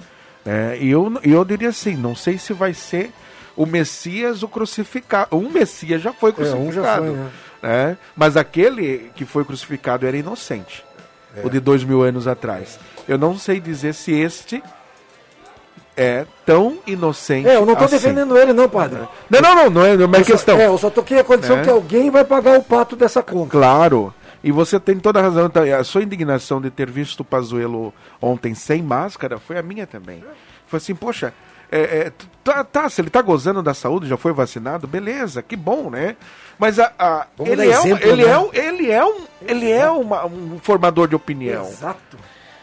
[0.45, 3.11] É, e eu, eu diria assim, não sei se vai ser
[3.57, 5.36] o Messias o crucificado.
[5.36, 6.68] Um Messias já foi É, crucificado.
[6.70, 7.30] um já foi, né?
[7.61, 7.98] né?
[8.16, 10.86] Mas aquele que foi crucificado era inocente.
[11.36, 11.45] É.
[11.45, 12.80] O de dois mil anos atrás.
[13.10, 14.61] Eu não sei dizer se este
[15.98, 17.48] é tão inocente.
[17.48, 17.98] É, eu não estou assim.
[17.98, 18.99] defendendo ele, não, padre.
[19.30, 20.60] Não, não, não, não é, não é Eu só- questão.
[20.60, 21.64] é, eu só toquei a condição É.
[21.64, 23.49] que alguém vai pagar o pato dessa conta.
[23.52, 24.14] Claro.
[24.44, 25.48] E você tem toda a razão.
[25.48, 29.86] Então, A sua indignação de ter visto o Pazuello ontem sem máscara foi a minha
[29.86, 30.23] também.
[30.68, 31.34] Foi assim, poxa,
[31.69, 32.11] é, é,
[32.44, 36.15] tá, tá, se ele tá gozando da saúde, já foi vacinado, beleza, que bom, né?
[36.57, 38.31] Mas a, a- ele, é exemplo, ele, né?
[38.31, 41.65] é um, ele é um, ele é uma- um formador de opinião.
[41.68, 42.18] Exato.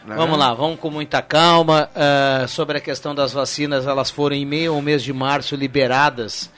[0.06, 0.14] Né?
[0.16, 1.90] Vamos lá, vamos com muita calma.
[1.94, 6.50] ah, sobre a questão das vacinas, elas foram em meio ao mês de março liberadas.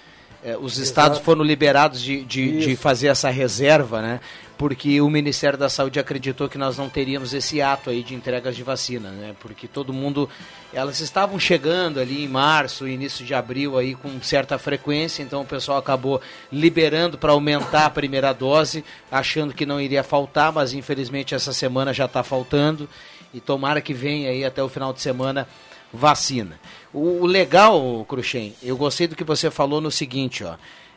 [0.44, 4.20] Eh, os estados foram liberados de, de, de fazer essa reserva, né?
[4.56, 8.56] Porque o Ministério da Saúde acreditou que nós não teríamos esse ato aí de entregas
[8.56, 9.34] de vacina, né?
[9.40, 10.28] Porque todo mundo.
[10.72, 15.46] Elas estavam chegando ali em março, início de abril aí com certa frequência, então o
[15.46, 16.20] pessoal acabou
[16.52, 21.94] liberando para aumentar a primeira dose, achando que não iria faltar, mas infelizmente essa semana
[21.94, 22.86] já está faltando
[23.32, 25.48] e tomara que venha aí até o final de semana
[25.92, 26.58] vacina.
[26.92, 30.56] O, o legal, Cruxem, eu gostei do que você falou no seguinte, ó,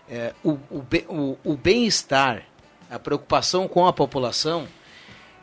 [0.10, 2.44] é, o, o, o, o bem-estar,
[2.90, 4.68] a preocupação com a população,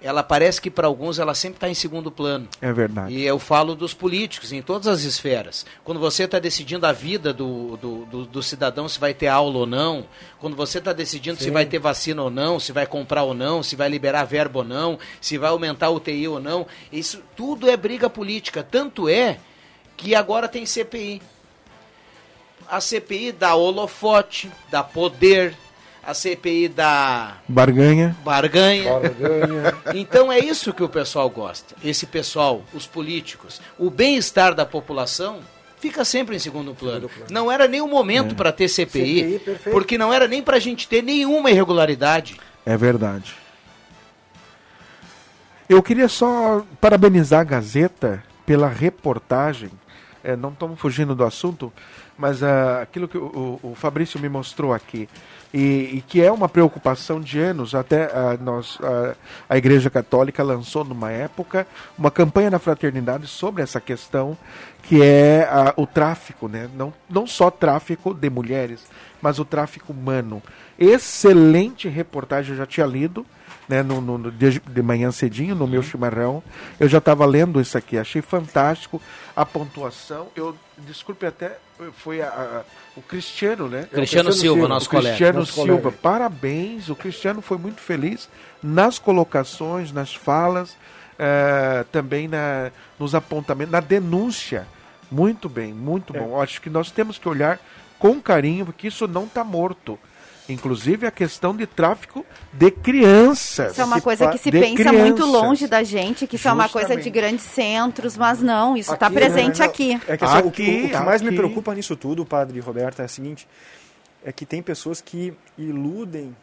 [0.01, 2.49] ela parece que para alguns ela sempre está em segundo plano.
[2.61, 3.12] É verdade.
[3.12, 5.66] E eu falo dos políticos, em todas as esferas.
[5.83, 9.59] Quando você está decidindo a vida do, do, do- do cidadão, se vai ter aula
[9.59, 10.07] ou não,
[10.39, 11.51] quando você está decidindo se Sim.
[11.51, 14.65] vai ter vacina ou não, se vai comprar ou não, se vai liberar verbo ou
[14.65, 18.62] não, se vai aumentar o UTI ou não, isso tudo é briga política.
[18.62, 19.39] Tanto é
[19.97, 21.20] que agora tem CPI.
[22.70, 25.57] A CPI dá holofote, dá poder,
[26.09, 28.17] a CPI dá Barganha.
[28.25, 28.91] barganha.
[28.99, 29.75] Barganha.
[29.95, 31.75] Então é isso que o pessoal gosta.
[31.85, 35.41] Esse pessoal, os políticos, o bem-estar da população
[35.79, 37.11] fica sempre em segundo plano.
[37.31, 40.61] Não era nem o momento para ter CPI, CPI, porque não era nem para a
[40.61, 42.41] gente ter nenhuma irregularidade.
[42.65, 43.35] É verdade.
[45.69, 49.71] Eu queria só parabenizar a Gazeta pela reportagem.
[50.25, 51.71] É, não estamos fugindo do assunto,
[52.17, 55.07] mas ah, aquilo que o- o Fabrício me mostrou aqui,
[55.53, 59.15] e, e que é uma preocupação de anos, até ah, nós, ah,
[59.49, 61.66] a Igreja Católica lançou numa época
[61.97, 64.37] uma campanha na fraternidade sobre essa questão,
[64.89, 66.69] que é ah, o tráfico, né?
[66.74, 68.86] não, não só tráfico de mulheres,
[69.20, 70.43] mas o tráfico humano.
[70.78, 73.24] Excelente reportagem, eu já tinha lido
[73.69, 76.43] né, no, no- no- de, de manhã cedinho, no meu chimarrão.
[76.81, 79.01] Eu já estava lendo isso aqui, achei fantástico
[79.36, 80.28] a pontuação.
[80.35, 81.59] Eu, desculpe até,
[81.98, 82.62] foi a- a-
[82.97, 83.86] o Cristiano, né?
[83.93, 85.09] Cristiano Silva, nosso o colega.
[85.09, 85.98] Cristiano Nosso Silva, colega.
[86.02, 86.89] parabéns.
[86.89, 88.27] O Cristiano foi muito feliz
[88.62, 90.74] nas colocações, nas falas,
[91.19, 94.66] eh, também na, nos apontamentos, na denúncia.
[95.11, 96.21] Muito bem, muito É.
[96.21, 96.41] bom.
[96.41, 97.59] Acho que nós temos que olhar
[97.99, 99.99] com carinho, porque isso não está morto.
[100.51, 102.25] Inclusive a questão de tráfico
[102.55, 103.73] de crianças.
[103.73, 105.27] Isso é uma coisa que se pensa muito crianças.
[105.27, 107.11] longe da gente, que isso é uma coisa de Justamente.
[107.15, 110.01] grandes centros, mas não, isso está Aqui, presente né, aqui.
[110.09, 111.37] É que, assim, o, que, Aqui, o que mais me aqui.
[111.37, 113.47] preocupa nisso tudo, padre Roberto, é o seguinte:
[114.25, 116.35] é que tem pessoas que iludem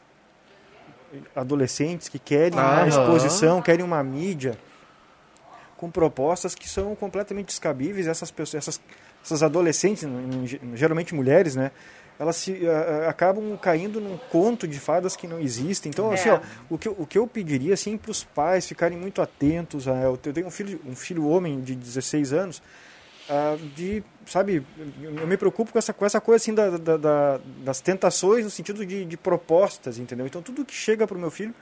[1.35, 2.87] adolescentes que querem uma Aham.
[2.87, 4.57] exposição, querem uma mídia
[5.77, 8.07] com propostas que são completamente descabíveis.
[8.07, 8.81] Essas pessoas, essas,
[9.23, 10.03] essas adolescentes,
[10.73, 11.71] geralmente mulheres, né?
[12.17, 15.89] Elas se, ah, ah, acabam caindo num conto de fadas que não existem.
[15.89, 16.33] Então, assim, É.
[16.35, 16.39] ó,
[16.69, 19.85] o que, eu- o que eu pediria assim, para os pais ficarem muito atentos.
[19.85, 22.61] A, eu tenho um filho, um filho homem de 16 anos,
[23.29, 24.65] ah, de, sabe,
[25.01, 28.49] eu me preocupo com essa, com essa coisa assim da, da- da- das tentações no
[28.49, 30.25] sentido de, de propostas, entendeu?
[30.25, 31.53] Então, tudo que chega para o meu filho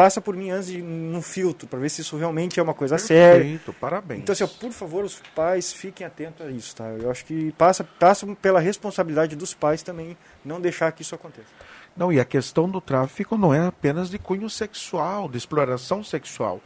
[0.00, 2.96] passa por mim antes de num filtro, para ver se isso realmente é uma coisa
[2.96, 3.42] séria.
[3.42, 4.20] Perfeito, parabéns.
[4.22, 6.88] Então, assim, ó, por favor, os pais fiquem atentos a isso, tá?
[6.88, 11.48] Eu acho que passa, passa pela responsabilidade dos pais também não deixar que isso aconteça.
[11.94, 16.62] Não, e a questão do tráfico não é apenas de cunho sexual, de exploração sexual.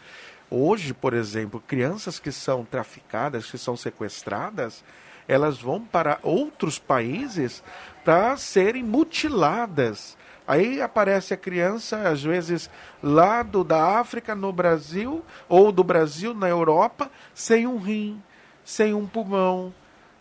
[0.48, 4.84] Hoje, por exemplo, crianças que são traficadas, que são sequestradas,
[5.26, 7.64] elas vão para outros países
[8.04, 10.16] para serem mutiladas.
[10.46, 12.68] Aí aparece a criança, às vezes,
[13.02, 18.22] lá do, da África no Brasil, ou do Brasil na Europa, sem um rim,
[18.64, 19.72] sem um pulmão.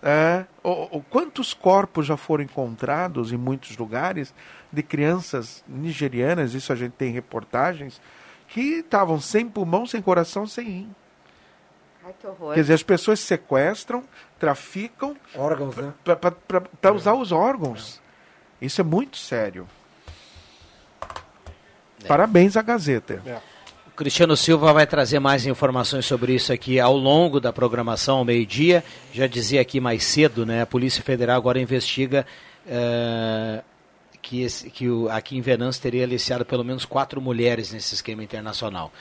[0.01, 4.33] É, o, o, quantos corpos já foram encontrados em muitos lugares
[4.71, 8.01] de crianças nigerianas, isso a gente tem reportagens,
[8.47, 10.95] que estavam sem pulmão, sem coração, sem rim.
[12.05, 12.53] Ai, que horror.
[12.53, 14.03] Quer dizer, as pessoas sequestram,
[14.37, 15.93] traficam órgãos, né?
[16.81, 18.01] para usar os órgãos.
[18.61, 19.67] Isso é muito sério.
[22.03, 22.07] É.
[22.07, 23.21] Parabéns à Gazeta.
[23.87, 28.25] O Cristiano Silva vai trazer mais informações sobre isso aqui ao longo da programação, ao
[28.25, 28.83] meio-dia.
[29.13, 30.61] Já dizia aqui mais cedo, né?
[30.63, 32.25] A Polícia Federal agora investiga
[32.67, 33.61] eh,
[34.21, 38.23] que, esse, que o, aqui em Venâncio teria aliciado pelo menos quatro mulheres nesse esquema
[38.23, 38.91] internacional.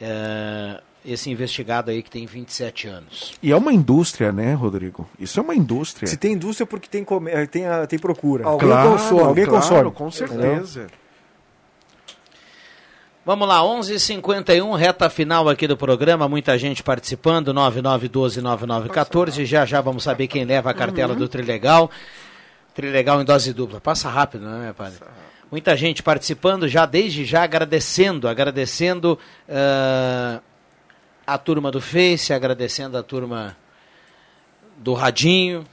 [0.00, 3.32] Eh, esse investigado aí que tem 27 anos.
[3.42, 5.06] E é uma indústria, né, Rodrigo?
[5.18, 6.06] Isso é uma indústria.
[6.06, 8.46] Se tem indústria, porque tem, eh, tem, a- tem procura.
[8.46, 10.28] Alguém Claro, consome, Alguém claro, consome.
[10.28, 10.88] com Entendeu?
[13.26, 20.02] Vamos lá, 11:51 reta final aqui do programa, muita gente participando, 99129914, já já vamos
[20.02, 21.18] saber quem leva a cartela Uhum.
[21.20, 21.90] do Trilegal.
[22.74, 23.80] Trilegal em dose dupla.
[23.80, 24.98] Passa rápido, né, meu padre?
[25.50, 29.18] Muita gente participando, já desde já agradecendo, agradecendo
[29.48, 30.40] ah,
[31.26, 33.56] a turma do Face, agradecendo a turma
[34.76, 35.64] do Radinho.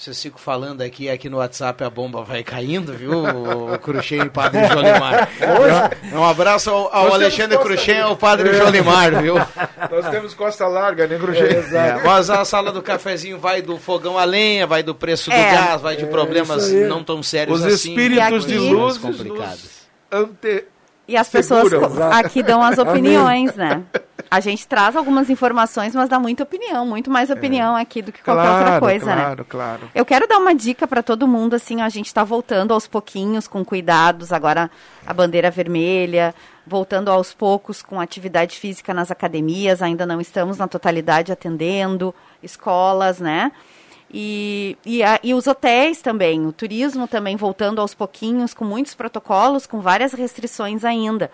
[0.00, 3.22] Vocês ficam falando aqui, aqui no WhatsApp a bomba vai caindo, viu?
[3.22, 5.28] O Cruxem e o Padre Jolimar.
[6.14, 8.54] Um abraço ao, ao Alexandre Cruxem e ao Padre É.
[8.54, 9.34] Jolimar, viu?
[9.34, 11.48] Nós temos costa larga, né, Grugê?
[11.48, 15.36] É, mas a sala do cafezinho vai do fogão a lenha, vai do preço do
[15.36, 15.52] É.
[15.52, 17.90] gás, vai de É, problemas não tão sérios Os assim.
[17.90, 19.80] espíritos de luz mais complicadas.
[20.10, 20.64] Ante...
[21.06, 22.10] E as pessoas Seguram.
[22.12, 23.82] aqui dão as opiniões, né?
[24.30, 28.22] A gente traz algumas informações, mas dá muita opinião, muito mais opinião aqui do que
[28.22, 29.22] qualquer outra Claro, coisa, né?
[29.22, 29.90] claro, claro.
[29.92, 33.48] Eu quero dar uma dica para todo mundo, assim, a gente está voltando aos pouquinhos,
[33.48, 34.70] com cuidados, agora
[35.04, 36.32] a bandeira vermelha,
[36.64, 43.18] voltando aos poucos com atividade física nas academias, ainda não estamos na totalidade atendendo, escolas,
[43.18, 43.50] né?
[44.12, 48.94] E, e, a- e os hotéis também, o turismo também voltando aos pouquinhos, com muitos
[48.94, 51.30] protocolos, com várias restrições ainda.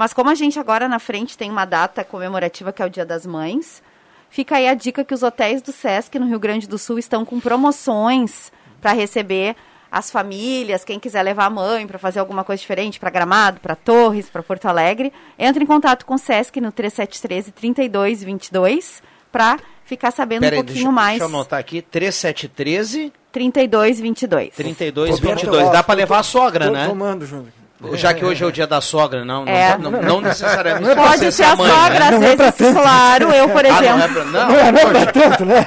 [0.00, 3.04] Mas como a gente agora na frente tem uma data comemorativa que é o Dia
[3.04, 3.82] das Mães,
[4.30, 7.22] fica aí a dica que os hotéis do Sesc no Rio Grande do Sul estão
[7.22, 8.50] com promoções
[8.80, 9.54] para receber
[9.92, 13.76] as famílias, quem quiser levar a mãe para fazer alguma coisa diferente, para Gramado, para
[13.76, 20.12] Torres, para Porto Alegre, entre em contato com o Sesc no 3713 3222 para ficar
[20.12, 21.18] sabendo Peraí, um pouquinho deixa, mais.
[21.18, 24.54] deixa eu anotar aqui, 3713 3222.
[24.54, 25.70] 3222.
[25.70, 26.88] Dá para levar a sogra, Tô né?
[26.88, 27.59] tomando junto.
[27.94, 29.78] Já que hoje é o dia da sogra, não, não, É.
[29.78, 32.06] não, não necessariamente Não é pra precisa Pode ser a mãe, sogra, né?
[32.08, 32.80] às é vezes, tanto.
[32.82, 35.44] claro, eu, por Ah, não exemplo, é pra, não, Não é, não é pra tanto,
[35.46, 35.66] né?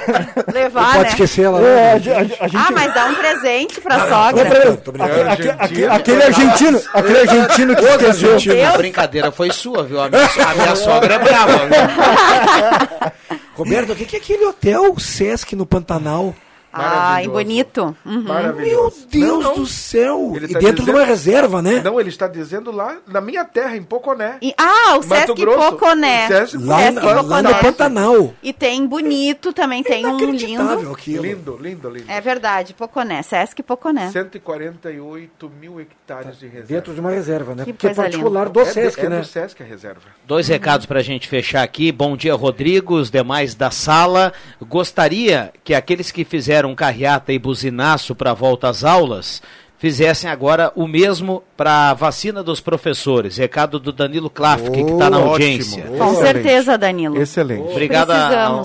[0.52, 1.08] levar, Pode né?
[1.08, 1.60] esquecer ela.
[1.60, 2.56] É, a, ge- a ge- a gente...
[2.56, 4.76] Ah, mas dá um presente pra Não, sogra.
[4.76, 5.30] Tô brincando.
[5.30, 8.66] Aque- aque- aquele argentino, aquele argentino que esqueceu.
[8.68, 10.00] A brincadeira foi sua, viu?
[10.00, 11.52] A minha, a minha sogra é brava.
[11.66, 13.12] viu?
[13.56, 16.34] Roberto, o que é aquele hotel Sesc no Pantanal?
[16.74, 17.30] Ai, Maravilhoso.
[17.32, 17.96] bonito.
[18.04, 18.12] Uhum.
[18.14, 19.06] Meu Maravilhoso.
[19.08, 19.54] Deus Não, não.
[19.54, 20.32] do céu!
[20.36, 21.80] Ele e tá dentro de dizendo- uma reserva, né?
[21.84, 24.38] Não, ele está dizendo lá na minha terra, em Poconé.
[24.42, 25.70] E- ah, o Mato Sesc Grosso.
[25.70, 26.24] Poconé.
[26.24, 27.48] O Sesc Lá, Sesc na- lá Poconé.
[27.48, 28.34] no Pantanal.
[28.42, 30.92] E tem bonito, também tem um lindo.
[30.92, 31.24] aquilo.
[31.24, 32.10] Lindo, lindo, lindo.
[32.10, 34.10] É verdade, Poconé, Sesc Poconé.
[34.10, 36.68] 148 mil hectares de reserva.
[36.68, 37.64] Dentro de uma reserva, né?
[37.64, 38.52] Que Porque é coisa particular linda.
[38.52, 39.20] do é, Sesc, é né?
[39.20, 40.00] do Sesc a reserva.
[40.26, 41.92] Dois recados para a gente fechar aqui.
[41.92, 44.32] Bom dia, Rodrigo, os demais da sala.
[44.60, 49.42] Gostaria que aqueles que fizeram carreata e buzinaço para a volta às aulas
[49.84, 53.36] fizessem agora o mesmo para a vacina dos professores.
[53.36, 55.30] Recado do Danilo Klafke, que está na Ótimo.
[55.32, 55.82] audiência.
[55.82, 56.20] Com Excelente.
[56.22, 57.20] certeza, Danilo.
[57.20, 57.68] Excelente.
[57.70, 58.62] Obrigado a,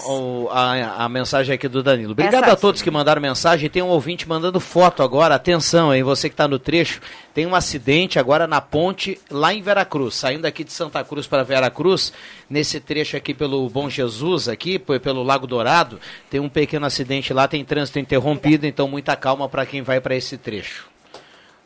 [0.50, 2.14] a- a mensagem aqui do Danilo.
[2.14, 3.70] Obrigado Essa- a todos que mandaram mensagem.
[3.70, 5.36] Tem um ouvinte mandando foto agora.
[5.36, 6.04] Atenção, hein?
[6.04, 7.02] Você que está no trecho.
[7.34, 10.16] Tem um acidente agora na ponte lá em Veracruz.
[10.16, 12.14] Saindo aqui de Santa Cruz para Veracruz.
[12.50, 16.00] Nesse trecho aqui pelo Bom Jesus, aqui pelo Lago Dourado.
[16.30, 17.46] Tem um pequeno acidente lá.
[17.46, 18.66] Tem trânsito interrompido.
[18.66, 20.89] Então, muita calma para quem vai para esse trecho.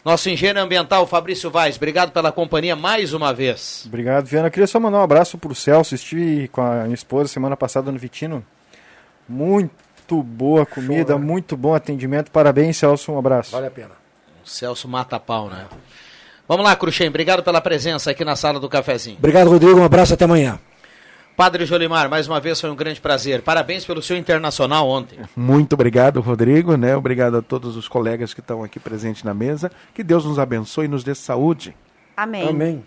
[0.04, 1.78] Nosso engenheiro ambiental, Fabrício Vaz.
[1.78, 3.84] Obrigado pela companhia mais uma vez.
[3.86, 4.48] Obrigado, Viana.
[4.48, 5.96] Eu queria só mandar um abraço pro Celso.
[5.96, 8.46] Estive com a minha esposa semana passada no Vitino.
[9.30, 11.26] Muito boa comida, Show, né?
[11.26, 12.32] muito bom atendimento.
[12.32, 13.14] Parabéns, Celso.
[13.14, 13.52] Um abraço.
[13.52, 13.92] Vale a pena.
[14.46, 15.68] O Celso mata pau, né?
[16.50, 17.08] Vamos lá, Cruxem.
[17.08, 19.16] Obrigado pela presença aqui na sala do cafezinho.
[19.18, 19.80] Obrigado, Rodrigo.
[19.80, 20.60] Um abraço até amanhã.
[21.36, 23.42] Padre Jolimar, mais uma vez foi um grande prazer.
[23.42, 25.18] Parabéns pelo seu internacional ontem.
[25.36, 26.96] Muito obrigado, Rodrigo, né?
[26.96, 29.72] Obrigado a todos os colegas que estão aqui presentes na mesa.
[29.96, 31.76] Que Deus nos abençoe e nos dê saúde.
[32.16, 32.48] Amém.
[32.48, 32.84] Amém.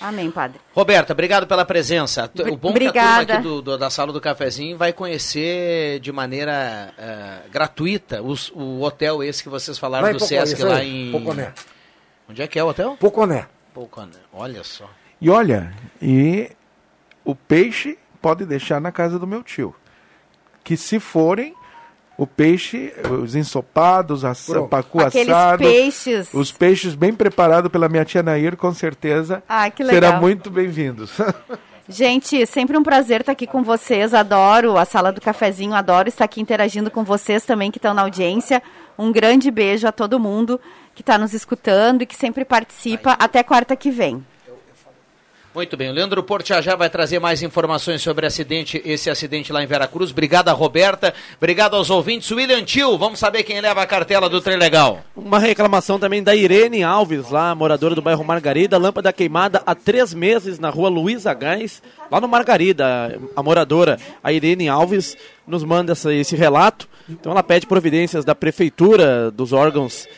[0.00, 0.58] Amém, padre.
[0.74, 2.28] Roberta, obrigado pela presença.
[2.50, 3.34] O bom é que a turma Obrigada.
[3.34, 8.82] aqui do, do- da sala do cafezinho vai conhecer de maneira eh, gratuita os- o
[8.82, 11.12] hotel esse que vocês falaram do Poconé, Sesc lá em.
[11.12, 11.52] Poconé.
[12.28, 12.96] Onde é que é o hotel?
[12.98, 13.46] Poconé.
[13.72, 14.10] Poconé.
[14.32, 14.90] Olha só.
[15.20, 16.50] E olha, e
[17.24, 19.74] o peixe pode deixar na casa do meu tio.
[20.62, 21.54] Que se forem,
[22.16, 22.92] o peixe,
[23.22, 24.68] os ensopados, Pronto.
[24.68, 26.32] pacu Aqueles assado, peixes.
[26.32, 30.20] os peixes bem preparados pela minha tia Nair, com certeza Ai, que serão legal.
[30.20, 31.12] muito bem-vindos.
[31.86, 34.14] Gente, sempre um prazer estar aqui com vocês.
[34.14, 38.00] Adoro a sala do cafezinho, adoro estar aqui interagindo com vocês também que estão na
[38.02, 38.62] audiência.
[38.98, 40.58] Um grande beijo a todo mundo
[40.94, 43.12] que está nos escutando e que sempre participa.
[43.18, 44.24] Até quarta que vem.
[45.54, 49.68] Muito bem, o Leandro Portiajá vai trazer mais informações sobre acidente, esse acidente lá em
[49.68, 50.10] Veracruz.
[50.10, 52.28] Obrigado a Roberta, obrigado aos ouvintes.
[52.32, 55.04] William Tio, vamos saber quem leva a cartela do Trem Legal.
[55.14, 58.76] Uma reclamação também da Irene Alves, lá, moradora do bairro Margarida.
[58.76, 63.16] Lâmpada queimada há três meses na rua Luiza Gás, lá no Margarida.
[63.36, 65.16] A moradora, a Irene Alves,
[65.46, 66.88] nos manda esse relato.
[67.08, 70.08] Então ela pede providências da prefeitura, dos órgãos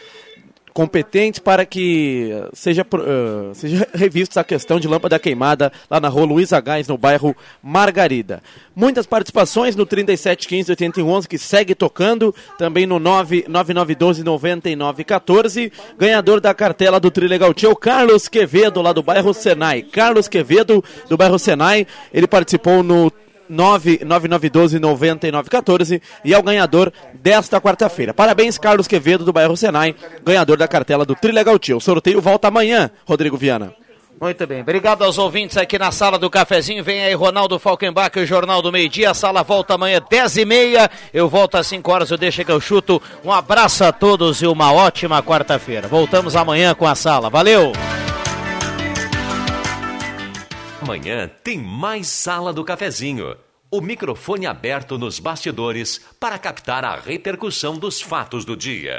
[0.76, 6.10] competentes para que eh, seja, eh, seja revista a questão de lâmpada queimada lá na
[6.10, 8.42] rua Luiza Gás, no bairro Margarida.
[8.74, 15.72] Muitas participações no 3715 8111 que segue tocando, também no 99912 9914.
[15.96, 19.80] Ganhador da cartela do Trilegal Tio, Carlos Quevedo, lá do bairro Senai.
[19.80, 23.10] Carlos Quevedo, do bairro Senai, ele participou no
[23.50, 28.14] 99912-9914 e é o ganhador desta quarta-feira.
[28.14, 29.94] Parabéns, Carlos Quevedo, do bairro Senai,
[30.24, 31.76] ganhador da cartela do Trilegal Tio.
[31.76, 33.72] O sorteio volta amanhã, Rodrigo Viana.
[34.18, 36.82] Muito bem, obrigado aos ouvintes aqui na sala do cafezinho.
[36.82, 39.10] Vem aí Ronaldo Falkenbach, o Jornal do Meio Dia.
[39.10, 40.90] A sala volta amanhã 10 e meia.
[41.12, 43.00] Eu volto às 5 horas, eu deixo que eu chuto.
[43.22, 45.86] Um abraço a todos e uma ótima quarta-feira.
[45.86, 47.28] Voltamos amanhã com a sala.
[47.28, 47.72] Valeu!
[50.86, 53.36] Amanhã tem mais Sala do Cafezinho.
[53.68, 58.96] O microfone aberto nos bastidores para captar a repercussão dos fatos do dia.